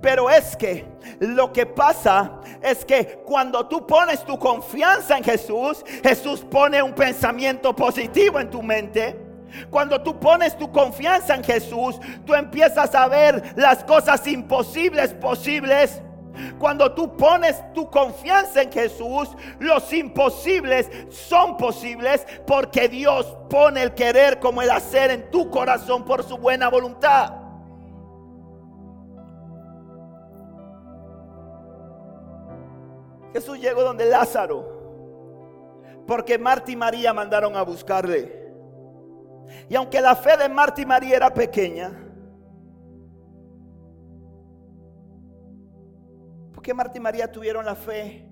Pero 0.00 0.30
es 0.30 0.56
que 0.56 0.86
lo 1.18 1.52
que 1.52 1.66
pasa 1.66 2.40
es 2.62 2.84
que 2.84 3.22
cuando 3.24 3.66
tú 3.66 3.84
pones 3.86 4.24
tu 4.24 4.38
confianza 4.38 5.18
en 5.18 5.24
Jesús, 5.24 5.84
Jesús 6.02 6.44
pone 6.48 6.80
un 6.80 6.92
pensamiento 6.92 7.74
positivo 7.74 8.38
en 8.38 8.50
tu 8.50 8.62
mente. 8.62 9.31
Cuando 9.70 10.02
tú 10.02 10.18
pones 10.18 10.56
tu 10.56 10.70
confianza 10.70 11.34
en 11.34 11.44
Jesús, 11.44 11.98
tú 12.24 12.34
empiezas 12.34 12.94
a 12.94 13.08
ver 13.08 13.54
las 13.56 13.84
cosas 13.84 14.26
imposibles 14.26 15.14
posibles. 15.14 16.02
Cuando 16.58 16.92
tú 16.92 17.16
pones 17.16 17.62
tu 17.74 17.90
confianza 17.90 18.62
en 18.62 18.72
Jesús, 18.72 19.28
los 19.58 19.92
imposibles 19.92 20.90
son 21.10 21.56
posibles 21.56 22.26
porque 22.46 22.88
Dios 22.88 23.36
pone 23.50 23.82
el 23.82 23.94
querer 23.94 24.38
como 24.38 24.62
el 24.62 24.70
hacer 24.70 25.10
en 25.10 25.30
tu 25.30 25.50
corazón 25.50 26.04
por 26.04 26.22
su 26.24 26.38
buena 26.38 26.68
voluntad. 26.68 27.34
Jesús 33.32 33.58
llegó 33.58 33.82
donde 33.82 34.06
Lázaro, 34.06 34.82
porque 36.06 36.38
Marta 36.38 36.70
y 36.70 36.76
María 36.76 37.12
mandaron 37.12 37.56
a 37.56 37.62
buscarle. 37.62 38.41
Y 39.68 39.74
aunque 39.74 40.00
la 40.00 40.14
fe 40.16 40.36
de 40.36 40.48
Marta 40.48 40.80
y 40.80 40.86
María 40.86 41.16
era 41.16 41.32
pequeña, 41.32 41.90
porque 46.52 46.74
Marta 46.74 46.98
y 46.98 47.00
María 47.00 47.30
tuvieron 47.30 47.64
la 47.64 47.74
fe 47.74 48.28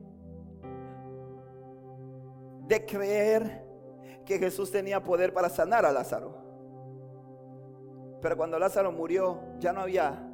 de 2.67 2.87
creer 2.87 3.65
que 4.25 4.39
Jesús 4.39 4.71
tenía 4.71 5.03
poder 5.03 5.33
para 5.33 5.49
sanar 5.49 5.85
a 5.85 5.91
Lázaro. 5.91 6.41
Pero 8.23 8.37
cuando 8.37 8.59
Lázaro 8.59 8.93
murió, 8.93 9.41
ya 9.59 9.73
no 9.73 9.81
había 9.81 10.31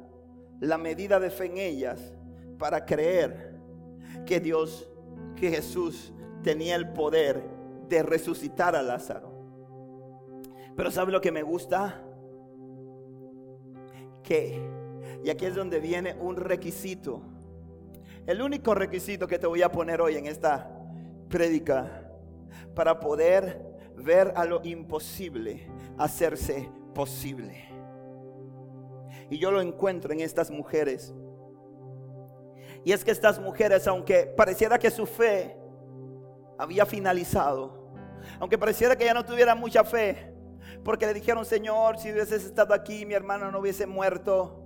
la 0.59 0.77
medida 0.77 1.19
de 1.19 1.29
fe 1.29 1.45
en 1.45 1.57
ellas 1.57 2.13
para 2.59 2.85
creer 2.85 3.55
que 4.25 4.39
Dios, 4.39 4.87
que 5.35 5.49
Jesús 5.49 6.13
tenía 6.43 6.75
el 6.75 6.91
poder 6.93 7.43
de 7.87 8.03
resucitar 8.03 8.75
a 8.75 8.83
Lázaro. 8.83 9.26
Pero 10.77 10.91
¿sabe 10.91 11.11
lo 11.11 11.19
que 11.19 11.31
me 11.31 11.41
gusta? 11.41 12.03
Que, 14.23 14.61
y 15.23 15.29
aquí 15.31 15.47
es 15.47 15.55
donde 15.55 15.79
viene 15.79 16.15
un 16.21 16.35
requisito. 16.35 17.23
El 18.27 18.43
único 18.43 18.75
requisito 18.75 19.27
que 19.27 19.39
te 19.39 19.47
voy 19.47 19.63
a 19.63 19.71
poner 19.71 19.99
hoy 20.01 20.17
en 20.17 20.27
esta 20.27 20.69
prédica 21.29 22.07
para 22.75 22.99
poder 22.99 23.65
ver 23.95 24.31
a 24.35 24.45
lo 24.45 24.61
imposible 24.63 25.67
hacerse 25.97 26.69
posible. 26.93 27.65
Y 29.31 29.39
yo 29.39 29.49
lo 29.49 29.61
encuentro 29.61 30.13
en 30.13 30.19
estas 30.19 30.51
mujeres. 30.51 31.11
Y 32.85 32.91
es 32.91 33.03
que 33.03 33.09
estas 33.09 33.39
mujeres, 33.39 33.87
aunque 33.87 34.27
pareciera 34.27 34.77
que 34.77 34.91
su 34.91 35.07
fe 35.07 35.57
había 36.55 36.85
finalizado, 36.85 37.89
aunque 38.39 38.59
pareciera 38.59 38.95
que 38.95 39.05
ya 39.05 39.15
no 39.15 39.25
tuvieran 39.25 39.59
mucha 39.59 39.83
fe, 39.83 40.36
porque 40.83 41.05
le 41.05 41.13
dijeron, 41.13 41.45
Señor, 41.45 41.97
si 41.99 42.11
hubieses 42.11 42.43
estado 42.45 42.73
aquí, 42.73 43.05
mi 43.05 43.13
hermano 43.13 43.51
no 43.51 43.59
hubiese 43.59 43.85
muerto. 43.85 44.63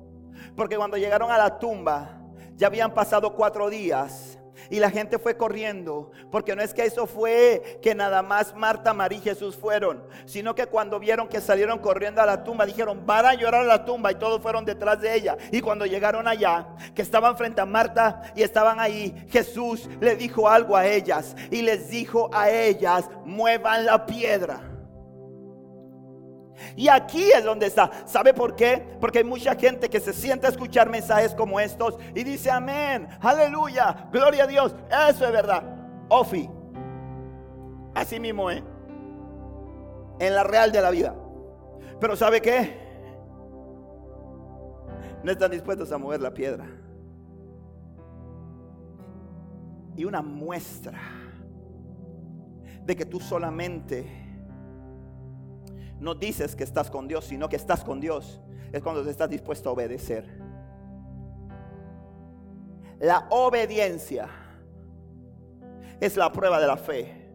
Porque 0.56 0.78
cuando 0.78 0.98
llegaron 0.98 1.32
a 1.32 1.38
la 1.38 1.60
tumba, 1.60 2.22
ya 2.56 2.68
habían 2.68 2.94
pasado 2.94 3.34
cuatro 3.34 3.70
días 3.70 4.38
y 4.70 4.80
la 4.80 4.90
gente 4.90 5.20
fue 5.20 5.36
corriendo, 5.36 6.12
porque 6.32 6.56
no 6.56 6.62
es 6.62 6.74
que 6.74 6.86
eso 6.86 7.08
fue 7.08 7.80
que 7.82 7.96
nada 7.96 8.22
más 8.22 8.56
Marta, 8.56 8.94
María 8.94 9.20
y 9.20 9.22
Jesús 9.22 9.56
fueron, 9.56 10.04
sino 10.26 10.56
que 10.56 10.68
cuando 10.68 11.00
vieron 11.00 11.28
que 11.28 11.42
salieron 11.42 11.80
corriendo 11.80 12.22
a 12.22 12.26
la 12.26 12.44
tumba, 12.44 12.66
dijeron, 12.66 13.06
van 13.06 13.26
a 13.26 13.34
llorar 13.34 13.62
a 13.62 13.68
la 13.68 13.86
tumba 13.86 14.12
y 14.12 14.16
todos 14.16 14.42
fueron 14.42 14.64
detrás 14.64 15.02
de 15.02 15.14
ella. 15.14 15.38
Y 15.52 15.62
cuando 15.62 15.86
llegaron 15.86 16.28
allá, 16.28 16.68
que 16.94 17.02
estaban 17.02 17.38
frente 17.38 17.62
a 17.62 17.66
Marta 17.66 18.32
y 18.36 18.44
estaban 18.44 18.80
ahí, 18.80 19.28
Jesús 19.30 19.90
le 20.00 20.16
dijo 20.16 20.48
algo 20.48 20.78
a 20.78 20.88
ellas 20.88 21.36
y 21.50 21.62
les 21.62 21.90
dijo 21.90 22.30
a 22.34 22.50
ellas, 22.50 23.10
muevan 23.26 23.86
la 23.86 24.06
piedra. 24.06 24.71
Y 26.76 26.88
aquí 26.88 27.32
es 27.32 27.44
donde 27.44 27.68
está. 27.68 27.92
¿Sabe 28.06 28.34
por 28.34 28.56
qué? 28.56 28.98
Porque 29.00 29.20
hay 29.20 29.24
mucha 29.24 29.56
gente 29.56 29.90
que 29.90 30.00
se 30.00 30.14
siente 30.14 30.48
a 30.48 30.50
escuchar 30.50 30.90
mensajes 30.90 31.34
como 31.36 31.60
estos 31.60 31.98
y 32.16 32.24
dice 32.24 32.50
amén, 32.50 33.08
aleluya, 33.20 34.10
gloria 34.12 34.44
a 34.44 34.48
Dios. 34.48 34.76
Eso 35.10 35.26
es 35.26 35.32
verdad. 35.32 35.64
Ofi. 36.10 36.50
Así 37.94 38.20
mismo, 38.20 38.50
¿eh? 38.50 38.64
En 40.20 40.36
la 40.36 40.44
real 40.44 40.72
de 40.72 40.82
la 40.82 40.92
vida. 40.92 41.16
Pero 42.00 42.16
¿sabe 42.16 42.42
qué? 42.42 42.80
No 45.24 45.32
están 45.32 45.52
dispuestos 45.52 45.92
a 45.92 45.98
mover 45.98 46.22
la 46.22 46.34
piedra. 46.34 46.68
Y 49.96 50.06
una 50.06 50.22
muestra 50.22 51.00
de 52.84 52.96
que 52.96 53.06
tú 53.06 53.20
solamente 53.20 54.21
no 56.02 56.16
dices 56.16 56.56
que 56.56 56.64
estás 56.64 56.90
con 56.90 57.08
Dios, 57.08 57.26
sino 57.26 57.48
que 57.48 57.56
estás 57.56 57.84
con 57.84 58.02
Dios, 58.02 58.42
es 58.74 58.82
cuando 58.82 59.08
estás 59.08 59.30
dispuesto 59.30 59.70
a 59.70 59.74
obedecer. 59.74 60.26
La 63.00 63.28
obediencia 63.30 64.28
es 66.00 66.18
la 66.18 66.32
prueba 66.32 66.60
de 66.60 66.68
la 66.68 66.78
fe 66.78 67.30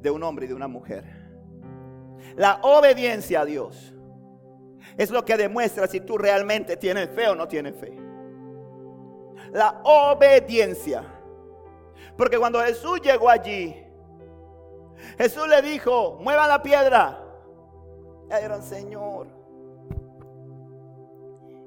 de 0.00 0.10
un 0.10 0.22
hombre 0.24 0.46
y 0.46 0.48
de 0.48 0.54
una 0.54 0.66
mujer. 0.66 1.04
La 2.34 2.58
obediencia 2.62 3.42
a 3.42 3.44
Dios 3.44 3.94
es 4.96 5.10
lo 5.10 5.24
que 5.24 5.36
demuestra 5.36 5.86
si 5.86 6.00
tú 6.00 6.18
realmente 6.18 6.76
tienes 6.76 7.08
fe 7.10 7.28
o 7.28 7.36
no 7.36 7.46
tienes 7.46 7.76
fe. 7.76 7.96
La 9.52 9.80
obediencia. 9.84 11.04
Porque 12.16 12.38
cuando 12.38 12.60
Jesús 12.60 13.00
llegó 13.02 13.30
allí, 13.30 13.84
Jesús 15.16 15.46
le 15.46 15.62
dijo, 15.62 16.18
mueva 16.20 16.48
la 16.48 16.60
piedra. 16.60 17.27
Eran 18.30 18.62
Señor. 18.62 19.26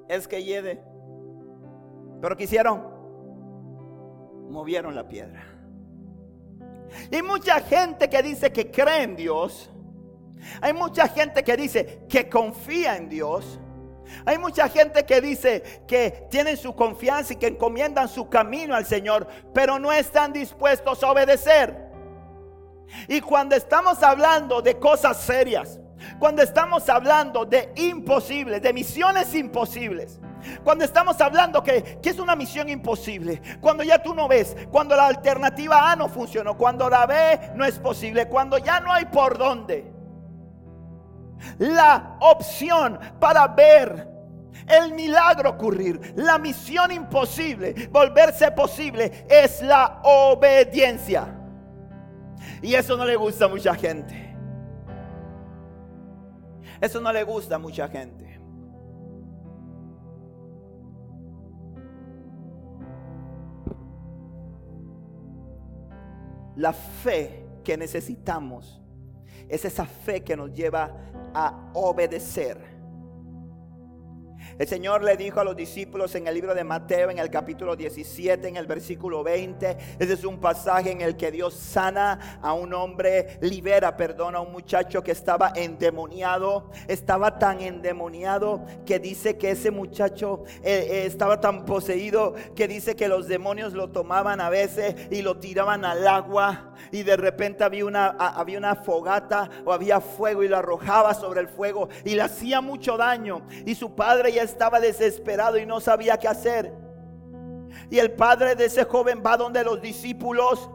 Es 0.08 0.28
que 0.28 0.43
lleve. 0.43 0.82
Pero 2.21 2.38
quisieron. 2.38 2.84
Movieron 4.50 4.95
la 4.95 5.08
piedra. 5.08 5.43
Y 7.10 7.21
mucha 7.21 7.62
gente 7.62 8.10
que 8.10 8.21
dice 8.21 8.52
que 8.52 8.69
cree 8.69 9.04
en 9.04 9.15
Dios. 9.15 9.69
Hay 10.62 10.74
mucha 10.74 11.08
gente 11.08 11.43
que 11.43 11.56
dice 11.56 12.04
que 12.10 12.30
confía 12.30 12.97
en 12.97 13.10
Dios. 13.10 13.60
Hay 14.26 14.38
mucha 14.38 14.67
gente 14.67 15.06
que 15.06 15.21
dice 15.21 15.84
que 15.88 16.28
tienen 16.30 16.58
su 16.58 16.76
confianza 16.76 17.34
y 17.34 17.38
que 17.38 17.47
encomiendan 17.47 18.10
su 18.10 18.30
camino 18.30 18.76
al 18.76 18.86
Señor, 18.86 19.28
pero 19.54 19.80
no 19.80 19.91
están 19.91 20.34
dispuestos 20.34 21.02
a 21.04 21.12
obedecer. 21.12 21.89
Y 23.08 23.21
cuando 23.21 23.56
estamos 23.56 24.04
hablando 24.04 24.62
de 24.62 24.78
cosas 24.78 25.21
serias, 25.21 25.81
cuando 26.20 26.42
estamos 26.42 26.88
hablando 26.90 27.46
de 27.46 27.72
imposibles, 27.76 28.62
de 28.62 28.74
misiones 28.74 29.34
imposibles. 29.36 30.20
Cuando 30.64 30.84
estamos 30.84 31.22
hablando 31.22 31.62
que, 31.62 32.00
que, 32.02 32.10
es 32.10 32.20
una 32.20 32.36
misión 32.36 32.68
imposible, 32.68 33.42
cuando 33.60 33.84
ya 33.84 34.02
tú 34.02 34.16
no 34.16 34.28
ves, 34.28 34.56
cuando 34.72 34.96
la 34.96 35.08
alternativa 35.08 35.92
A 35.92 35.96
no 35.96 36.10
funcionó, 36.10 36.58
cuando 36.58 36.90
la 36.90 37.06
B 37.06 37.52
no 37.56 37.64
es 37.64 37.78
posible, 37.78 38.28
cuando 38.28 38.58
ya 38.58 38.80
no 38.80 38.92
hay 38.92 39.06
por 39.06 39.38
dónde. 39.38 39.92
La 41.60 42.18
opción 42.20 43.00
para 43.20 43.48
ver 43.48 44.08
el 44.68 44.94
milagro 44.94 45.52
ocurrir, 45.52 46.14
la 46.16 46.38
misión 46.38 46.92
imposible, 46.92 47.90
volverse 47.92 48.52
posible, 48.52 49.26
es 49.30 49.62
la 49.62 50.02
obediencia. 50.04 51.38
Y 52.62 52.76
eso 52.76 52.96
no 52.96 53.06
le 53.06 53.16
gusta 53.16 53.46
a 53.46 53.48
mucha 53.48 53.74
gente. 53.76 54.31
Eso 56.82 57.00
no 57.00 57.13
le 57.13 57.24
gusta 57.24 57.56
a 57.56 57.60
mucha 57.60 57.88
gente. 57.88 58.39
La 66.56 66.74
fe 66.74 67.46
que 67.63 67.78
necesitamos 67.78 68.82
es 69.48 69.63
esa 69.63 69.86
fe 69.86 70.24
que 70.24 70.36
nos 70.36 70.52
lleva 70.52 70.91
a 71.34 71.72
obedecer 71.74 72.71
el 74.62 74.67
Señor 74.67 75.04
le 75.04 75.17
dijo 75.17 75.39
a 75.39 75.43
los 75.43 75.56
discípulos 75.56 76.13
en 76.13 76.28
el 76.28 76.36
libro 76.36 76.54
de 76.54 76.63
Mateo, 76.63 77.10
en 77.10 77.17
el 77.17 77.32
capítulo 77.32 77.76
17, 77.76 78.47
en 78.47 78.58
el 78.58 78.67
versículo 78.67 79.24
20. 79.24 79.76
Ese 79.97 80.13
es 80.13 80.24
un 80.24 80.39
pasaje 80.39 80.91
en 80.91 81.02
el 81.02 81.17
que 81.17 81.32
Dios 81.32 81.56
sana 81.56 82.38
a 82.43 82.54
un 82.54 82.71
hombre, 82.76 83.39
libera, 83.41 83.97
perdón, 83.97 84.36
a 84.36 84.39
un 84.39 84.52
muchacho 84.52 85.02
que 85.02 85.13
estaba 85.13 85.52
endemoniado. 85.56 86.69
Estaba 86.88 87.39
tan 87.39 87.60
endemoniado 87.60 88.63
que 88.86 89.00
dice 89.00 89.36
que 89.36 89.50
ese 89.50 89.71
muchacho 89.71 90.43
eh, 90.62 90.89
eh, 90.91 91.06
estaba 91.08 91.41
tan 91.41 91.65
poseído 91.65 92.36
que 92.56 92.67
dice 92.67 92.95
que 92.95 93.08
los 93.08 93.28
demonios 93.28 93.74
lo 93.74 93.89
tomaban 93.89 94.39
a 94.41 94.52
veces 94.52 94.93
y 95.10 95.24
lo 95.24 95.39
tiraban 95.39 95.86
al 95.86 96.08
agua. 96.08 96.76
Y 96.91 97.02
de 97.02 97.17
repente 97.17 97.63
había 97.63 97.86
una, 97.86 98.10
había 98.10 98.60
una 98.60 98.76
fogata 98.76 99.50
o 99.65 99.74
había 99.74 100.02
fuego 100.02 100.43
y 100.43 100.47
lo 100.47 100.58
arrojaba 100.58 101.15
sobre 101.15 101.41
el 101.41 101.47
fuego 101.47 101.89
y 102.06 102.13
le 102.13 102.21
hacía 102.21 102.62
mucho 102.62 102.95
daño. 102.95 103.41
Y 103.65 103.74
su 103.74 103.95
padre 103.95 104.32
ya 104.34 104.51
estaba 104.52 104.80
desesperado 104.80 105.58
y 105.58 105.66
no 105.66 105.80
sabía 105.80 106.18
qué 106.18 106.28
hacer. 106.28 106.74
Y 107.90 108.00
el 108.00 108.12
padre 108.12 108.56
de 108.56 108.66
ese 108.66 108.84
joven 108.84 109.24
va 109.26 109.38
donde 109.38 109.64
los 109.64 109.82
discípulos 109.82 110.70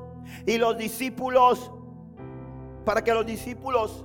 y 0.44 0.58
los 0.58 0.76
discípulos, 0.76 1.70
para 2.84 3.02
que 3.02 3.12
los 3.14 3.24
discípulos 3.24 4.04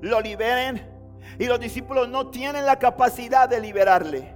lo 0.00 0.20
liberen. 0.20 0.94
Y 1.38 1.46
los 1.46 1.58
discípulos 1.58 2.08
no 2.08 2.30
tienen 2.30 2.64
la 2.64 2.78
capacidad 2.78 3.48
de 3.48 3.60
liberarle. 3.60 4.34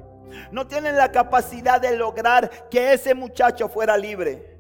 No 0.51 0.67
tienen 0.67 0.97
la 0.97 1.11
capacidad 1.11 1.81
de 1.81 1.97
lograr 1.97 2.69
que 2.69 2.93
ese 2.93 3.15
muchacho 3.15 3.69
fuera 3.69 3.97
libre. 3.97 4.59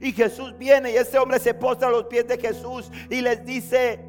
Y 0.00 0.12
Jesús 0.12 0.56
viene 0.58 0.92
y 0.92 0.96
ese 0.96 1.18
hombre 1.18 1.38
se 1.38 1.54
postra 1.54 1.88
a 1.88 1.90
los 1.90 2.04
pies 2.04 2.26
de 2.26 2.38
Jesús 2.38 2.90
y 3.08 3.20
les 3.20 3.44
dice, 3.44 4.00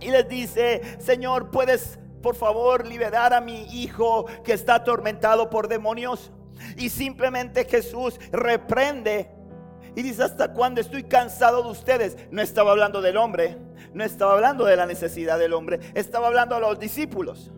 y 0.00 0.10
les 0.10 0.28
dice, 0.28 0.82
Señor, 0.98 1.50
puedes 1.50 1.98
por 2.22 2.36
favor 2.36 2.86
liberar 2.86 3.34
a 3.34 3.40
mi 3.40 3.64
hijo 3.82 4.26
que 4.44 4.52
está 4.52 4.76
atormentado 4.76 5.50
por 5.50 5.68
demonios. 5.68 6.30
Y 6.76 6.88
simplemente 6.88 7.64
Jesús 7.64 8.18
reprende 8.30 9.30
y 9.94 10.02
dice, 10.02 10.22
¿hasta 10.22 10.52
cuándo 10.52 10.80
estoy 10.80 11.02
cansado 11.02 11.62
de 11.62 11.70
ustedes? 11.70 12.16
No 12.30 12.40
estaba 12.40 12.70
hablando 12.70 13.02
del 13.02 13.16
hombre, 13.16 13.58
no 13.92 14.04
estaba 14.04 14.32
hablando 14.32 14.64
de 14.64 14.76
la 14.76 14.86
necesidad 14.86 15.38
del 15.38 15.52
hombre, 15.52 15.80
estaba 15.94 16.28
hablando 16.28 16.54
a 16.54 16.60
los 16.60 16.78
discípulos. 16.78 17.50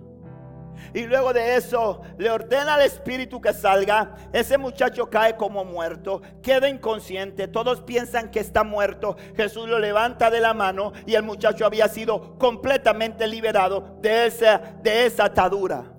Y 0.92 1.06
luego 1.06 1.32
de 1.32 1.56
eso 1.56 2.02
le 2.18 2.30
ordena 2.30 2.74
al 2.74 2.82
espíritu 2.82 3.40
que 3.40 3.52
salga. 3.52 4.14
Ese 4.32 4.58
muchacho 4.58 5.10
cae 5.10 5.37
como 5.37 5.64
muerto, 5.64 6.22
queda 6.42 6.68
inconsciente. 6.68 7.48
Todos 7.48 7.80
piensan 7.82 8.30
que 8.30 8.40
está 8.40 8.64
muerto. 8.64 9.16
Jesús 9.37 9.68
lo 9.68 9.78
levanta 9.78 10.30
de 10.30 10.40
la 10.40 10.54
mano 10.54 10.92
y 11.06 11.14
el 11.14 11.22
muchacho 11.22 11.66
había 11.66 11.88
sido 11.88 12.38
completamente 12.38 13.26
liberado 13.26 13.98
de 14.00 14.26
esa, 14.26 14.58
de 14.82 15.06
esa 15.06 15.26
atadura. 15.26 15.92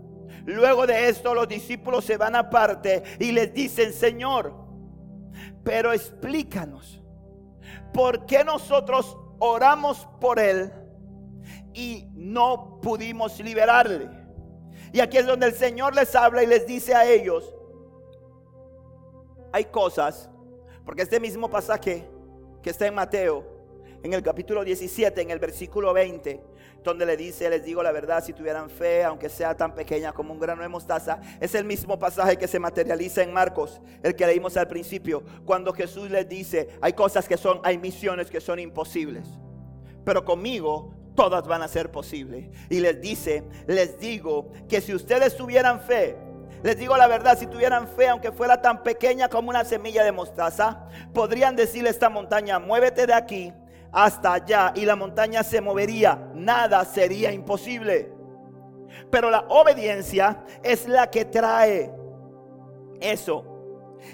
Luego 0.46 0.86
de 0.86 1.10
esto 1.10 1.34
los 1.34 1.48
discípulos 1.48 2.06
se 2.06 2.18
van 2.18 2.36
aparte 2.36 3.04
y 3.20 3.32
les 3.32 3.54
dicen, 3.54 3.92
Señor, 3.92 4.54
pero 5.64 5.92
explícanos, 5.92 7.02
¿por 7.92 8.26
qué 8.28 8.44
nosotros 8.44 9.18
oramos 9.40 10.08
por 10.22 10.40
él 10.40 10.72
y 11.74 12.08
no 12.14 12.80
pudimos 12.80 13.40
liberarle? 13.40 14.25
Y 14.96 15.02
aquí 15.02 15.18
es 15.18 15.26
donde 15.26 15.48
el 15.48 15.54
Señor 15.54 15.94
les 15.94 16.16
habla 16.16 16.42
y 16.42 16.48
les 16.48 16.66
dice 16.66 16.96
a 16.96 17.06
ellos, 17.06 17.54
hay 19.52 19.66
cosas, 19.66 20.30
porque 20.86 21.02
este 21.02 21.20
mismo 21.20 21.50
pasaje 21.50 22.08
que 22.64 22.70
está 22.70 22.88
en 22.88 22.96
Mateo, 22.96 23.46
en 24.04 24.14
el 24.14 24.24
capítulo 24.24 24.64
17, 24.64 25.22
en 25.22 25.32
el 25.32 25.40
versículo 25.40 25.92
20, 25.92 26.42
donde 26.82 27.06
le 27.06 27.18
dice, 27.18 27.50
les 27.50 27.66
digo 27.66 27.84
la 27.84 27.92
verdad, 27.92 28.24
si 28.24 28.32
tuvieran 28.32 28.70
fe, 28.70 29.04
aunque 29.04 29.28
sea 29.28 29.54
tan 29.58 29.76
pequeña 29.76 30.14
como 30.14 30.32
un 30.32 30.40
grano 30.40 30.62
de 30.62 30.70
mostaza, 30.70 31.20
es 31.42 31.54
el 31.56 31.66
mismo 31.66 32.00
pasaje 32.00 32.38
que 32.38 32.48
se 32.48 32.58
materializa 32.58 33.22
en 33.22 33.34
Marcos, 33.34 33.82
el 34.02 34.16
que 34.16 34.26
leímos 34.26 34.56
al 34.56 34.70
principio, 34.70 35.24
cuando 35.44 35.74
Jesús 35.74 36.10
les 36.10 36.30
dice, 36.30 36.70
hay 36.80 36.94
cosas 36.94 37.28
que 37.28 37.36
son, 37.36 37.60
hay 37.64 37.78
misiones 37.78 38.32
que 38.32 38.40
son 38.40 38.60
imposibles, 38.60 39.28
pero 40.06 40.24
conmigo 40.24 40.94
todas 41.16 41.48
van 41.48 41.62
a 41.62 41.68
ser 41.68 41.92
posibles. 41.92 42.46
Y 42.70 42.80
les 42.80 43.02
dice, 43.02 43.44
les 43.68 44.00
digo 44.00 44.52
que 44.68 44.82
si 44.82 44.94
ustedes 44.94 45.36
tuvieran 45.36 45.82
fe, 45.82 46.18
les 46.64 46.78
digo 46.78 46.98
la 46.98 47.08
verdad, 47.08 47.38
si 47.38 47.48
tuvieran 47.48 47.88
fe, 47.88 48.10
aunque 48.10 48.32
fuera 48.32 48.62
tan 48.62 48.84
pequeña 48.84 49.30
como 49.30 49.50
una 49.50 49.64
semilla 49.64 50.04
de 50.04 50.12
mostaza, 50.12 50.88
podrían 51.14 51.56
decirle 51.56 51.90
a 51.90 51.92
esta 51.92 52.10
montaña, 52.10 52.60
muévete 52.60 53.06
de 53.06 53.14
aquí 53.14 53.54
hasta 53.92 54.34
allá 54.34 54.74
y 54.76 54.86
la 54.86 54.96
montaña 54.96 55.44
se 55.44 55.62
movería. 55.62 56.30
Nada 56.34 56.84
sería 56.86 57.32
imposible. 57.32 58.12
Pero 59.10 59.30
la 59.30 59.46
obediencia 59.50 60.44
es 60.64 60.88
la 60.88 61.10
que 61.10 61.26
trae 61.26 61.92
eso. 63.00 63.46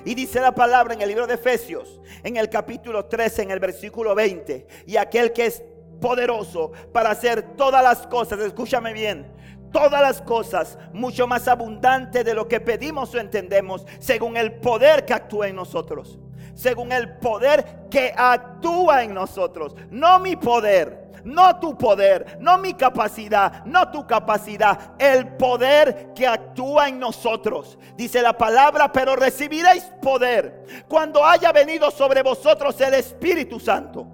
Y 0.05 0.15
dice 0.15 0.39
la 0.39 0.53
palabra 0.53 0.93
en 0.93 1.01
el 1.01 1.09
libro 1.09 1.27
de 1.27 1.33
Efesios, 1.33 1.99
en 2.23 2.37
el 2.37 2.49
capítulo 2.49 3.05
13, 3.05 3.43
en 3.43 3.51
el 3.51 3.59
versículo 3.59 4.15
20, 4.15 4.67
y 4.85 4.97
aquel 4.97 5.33
que 5.33 5.47
es 5.47 5.63
poderoso 6.01 6.73
para 6.91 7.11
hacer 7.11 7.55
todas 7.55 7.81
las 7.81 8.05
cosas, 8.07 8.39
escúchame 8.39 8.91
bien, 8.91 9.31
todas 9.71 10.01
las 10.01 10.21
cosas 10.21 10.77
mucho 10.91 11.27
más 11.27 11.47
abundante 11.47 12.25
de 12.25 12.33
lo 12.33 12.47
que 12.47 12.59
pedimos 12.59 13.15
o 13.15 13.19
entendemos, 13.19 13.85
según 13.99 14.35
el 14.35 14.53
poder 14.53 15.05
que 15.05 15.13
actúa 15.13 15.47
en 15.47 15.55
nosotros. 15.55 16.19
Según 16.53 16.91
el 16.91 17.17
poder 17.17 17.87
que 17.89 18.13
actúa 18.15 19.03
en 19.03 19.13
nosotros. 19.13 19.73
No 19.89 20.19
mi 20.19 20.35
poder, 20.35 21.09
no 21.23 21.59
tu 21.59 21.77
poder, 21.77 22.37
no 22.41 22.57
mi 22.57 22.73
capacidad, 22.73 23.63
no 23.65 23.89
tu 23.89 24.05
capacidad, 24.05 24.93
el 24.99 25.29
poder 25.37 26.11
que 26.13 26.27
actúa 26.27 26.89
en 26.89 26.99
nosotros. 26.99 27.77
Dice 27.95 28.21
la 28.21 28.37
palabra, 28.37 28.91
pero 28.91 29.15
recibiréis 29.15 29.83
poder 30.01 30.65
cuando 30.89 31.25
haya 31.25 31.51
venido 31.53 31.89
sobre 31.89 32.21
vosotros 32.21 32.79
el 32.81 32.95
Espíritu 32.95 33.59
Santo 33.59 34.10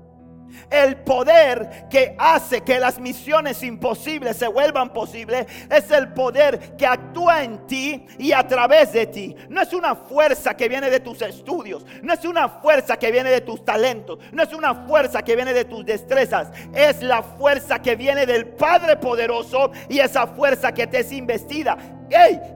el 0.69 0.97
poder 0.97 1.87
que 1.89 2.15
hace 2.17 2.61
que 2.61 2.79
las 2.79 2.99
misiones 2.99 3.63
imposibles 3.63 4.37
se 4.37 4.47
vuelvan 4.47 4.91
posibles 4.93 5.47
es 5.69 5.91
el 5.91 6.13
poder 6.13 6.75
que 6.77 6.85
actúa 6.85 7.43
en 7.43 7.65
ti 7.67 8.05
y 8.17 8.31
a 8.31 8.47
través 8.47 8.93
de 8.93 9.07
ti. 9.07 9.35
No 9.49 9.61
es 9.61 9.73
una 9.73 9.95
fuerza 9.95 10.55
que 10.55 10.69
viene 10.69 10.89
de 10.89 10.99
tus 10.99 11.21
estudios, 11.21 11.85
no 12.01 12.13
es 12.13 12.25
una 12.25 12.49
fuerza 12.49 12.97
que 12.97 13.11
viene 13.11 13.29
de 13.29 13.41
tus 13.41 13.63
talentos, 13.63 14.19
no 14.31 14.43
es 14.43 14.53
una 14.53 14.87
fuerza 14.87 15.21
que 15.21 15.35
viene 15.35 15.53
de 15.53 15.65
tus 15.65 15.85
destrezas, 15.85 16.51
es 16.73 17.01
la 17.01 17.23
fuerza 17.23 17.81
que 17.81 17.95
viene 17.95 18.25
del 18.25 18.47
Padre 18.47 18.97
poderoso 18.97 19.71
y 19.89 19.99
esa 19.99 20.27
fuerza 20.27 20.73
que 20.73 20.87
te 20.87 20.99
es 20.99 21.11
investida 21.11 21.77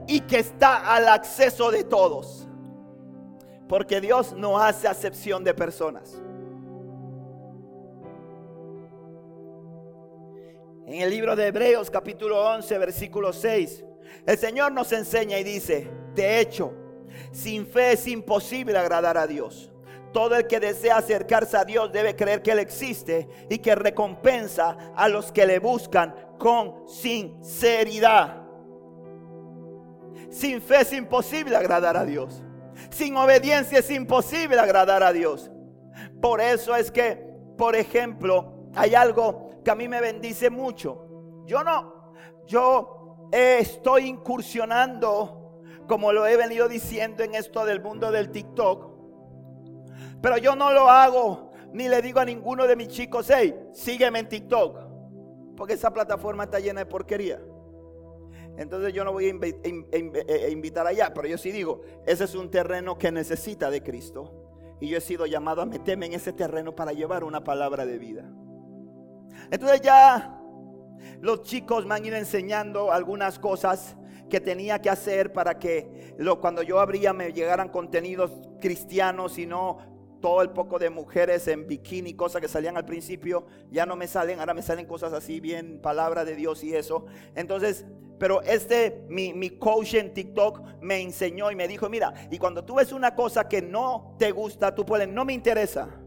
y 0.06 0.20
que 0.20 0.38
está 0.38 0.94
al 0.94 1.08
acceso 1.08 1.70
de 1.70 1.84
todos. 1.84 2.48
Porque 3.68 4.00
Dios 4.00 4.34
no 4.34 4.58
hace 4.58 4.88
acepción 4.88 5.44
de 5.44 5.54
personas. 5.54 6.21
En 10.92 11.00
el 11.00 11.08
libro 11.08 11.34
de 11.34 11.46
Hebreos 11.46 11.90
capítulo 11.90 12.38
11 12.50 12.76
versículo 12.76 13.32
6, 13.32 13.82
el 14.26 14.36
Señor 14.36 14.72
nos 14.72 14.92
enseña 14.92 15.38
y 15.38 15.42
dice, 15.42 15.90
de 16.14 16.38
hecho, 16.38 16.74
sin 17.30 17.66
fe 17.66 17.92
es 17.92 18.06
imposible 18.06 18.76
agradar 18.76 19.16
a 19.16 19.26
Dios. 19.26 19.72
Todo 20.12 20.36
el 20.36 20.46
que 20.46 20.60
desea 20.60 20.98
acercarse 20.98 21.56
a 21.56 21.64
Dios 21.64 21.90
debe 21.92 22.14
creer 22.14 22.42
que 22.42 22.50
Él 22.50 22.58
existe 22.58 23.26
y 23.48 23.56
que 23.60 23.74
recompensa 23.74 24.76
a 24.94 25.08
los 25.08 25.32
que 25.32 25.46
le 25.46 25.60
buscan 25.60 26.14
con 26.38 26.86
sinceridad. 26.86 28.42
Sin 30.28 30.60
fe 30.60 30.82
es 30.82 30.92
imposible 30.92 31.56
agradar 31.56 31.96
a 31.96 32.04
Dios. 32.04 32.42
Sin 32.90 33.16
obediencia 33.16 33.78
es 33.78 33.90
imposible 33.90 34.60
agradar 34.60 35.02
a 35.02 35.14
Dios. 35.14 35.50
Por 36.20 36.42
eso 36.42 36.76
es 36.76 36.90
que, 36.90 37.18
por 37.56 37.76
ejemplo, 37.76 38.68
hay 38.74 38.94
algo 38.94 39.51
que 39.64 39.70
a 39.70 39.74
mí 39.74 39.88
me 39.88 40.00
bendice 40.00 40.50
mucho. 40.50 41.44
Yo 41.46 41.62
no, 41.64 42.14
yo 42.46 43.28
estoy 43.32 44.06
incursionando, 44.06 45.62
como 45.88 46.12
lo 46.12 46.26
he 46.26 46.36
venido 46.36 46.68
diciendo 46.68 47.22
en 47.22 47.34
esto 47.34 47.64
del 47.64 47.80
mundo 47.80 48.10
del 48.10 48.30
TikTok. 48.30 48.92
Pero 50.20 50.36
yo 50.38 50.54
no 50.54 50.72
lo 50.72 50.88
hago, 50.88 51.50
ni 51.72 51.88
le 51.88 52.00
digo 52.02 52.20
a 52.20 52.24
ninguno 52.24 52.66
de 52.66 52.76
mis 52.76 52.88
chicos, 52.88 53.30
hey, 53.34 53.68
sígueme 53.72 54.20
en 54.20 54.28
TikTok. 54.28 54.78
Porque 55.56 55.74
esa 55.74 55.92
plataforma 55.92 56.44
está 56.44 56.60
llena 56.60 56.80
de 56.80 56.86
porquería. 56.86 57.40
Entonces 58.56 58.92
yo 58.92 59.04
no 59.04 59.12
voy 59.12 59.26
a 59.26 59.30
eh, 59.30 60.50
invitar 60.50 60.86
allá, 60.86 61.12
pero 61.14 61.26
yo 61.26 61.38
sí 61.38 61.50
digo, 61.50 61.82
ese 62.06 62.24
es 62.24 62.34
un 62.34 62.50
terreno 62.50 62.98
que 62.98 63.10
necesita 63.10 63.70
de 63.70 63.82
Cristo. 63.82 64.30
Y 64.80 64.88
yo 64.88 64.98
he 64.98 65.00
sido 65.00 65.26
llamado 65.26 65.62
a 65.62 65.66
meterme 65.66 66.06
en 66.06 66.14
ese 66.14 66.32
terreno 66.32 66.74
para 66.74 66.92
llevar 66.92 67.24
una 67.24 67.44
palabra 67.44 67.86
de 67.86 67.98
vida. 67.98 68.30
Entonces 69.50 69.80
ya 69.80 70.38
los 71.20 71.42
chicos 71.42 71.86
me 71.86 71.94
han 71.94 72.04
ido 72.04 72.16
enseñando 72.16 72.92
algunas 72.92 73.38
cosas 73.38 73.96
que 74.28 74.40
tenía 74.40 74.80
que 74.80 74.90
hacer 74.90 75.32
para 75.32 75.58
que 75.58 76.14
lo, 76.18 76.40
cuando 76.40 76.62
yo 76.62 76.80
abría 76.80 77.12
me 77.12 77.32
llegaran 77.32 77.68
contenidos 77.68 78.30
cristianos 78.60 79.38
y 79.38 79.46
no 79.46 79.92
todo 80.22 80.40
el 80.40 80.50
poco 80.50 80.78
de 80.78 80.88
mujeres 80.88 81.46
en 81.48 81.66
bikini, 81.66 82.14
cosas 82.14 82.40
que 82.40 82.48
salían 82.48 82.76
al 82.76 82.86
principio, 82.86 83.46
ya 83.70 83.84
no 83.84 83.96
me 83.96 84.06
salen, 84.06 84.40
ahora 84.40 84.54
me 84.54 84.62
salen 84.62 84.86
cosas 84.86 85.12
así, 85.12 85.40
bien 85.40 85.80
palabra 85.82 86.24
de 86.24 86.34
Dios 86.34 86.64
y 86.64 86.74
eso. 86.74 87.06
Entonces, 87.34 87.84
pero 88.18 88.40
este, 88.42 89.04
mi, 89.08 89.34
mi 89.34 89.50
coach 89.50 89.94
en 89.94 90.14
TikTok 90.14 90.80
me 90.80 91.02
enseñó 91.02 91.50
y 91.50 91.56
me 91.56 91.68
dijo, 91.68 91.90
mira, 91.90 92.14
y 92.30 92.38
cuando 92.38 92.64
tú 92.64 92.76
ves 92.76 92.92
una 92.92 93.14
cosa 93.14 93.48
que 93.48 93.60
no 93.60 94.14
te 94.18 94.30
gusta, 94.30 94.74
tú 94.74 94.86
puedes, 94.86 95.08
no 95.08 95.24
me 95.24 95.34
interesa. 95.34 96.01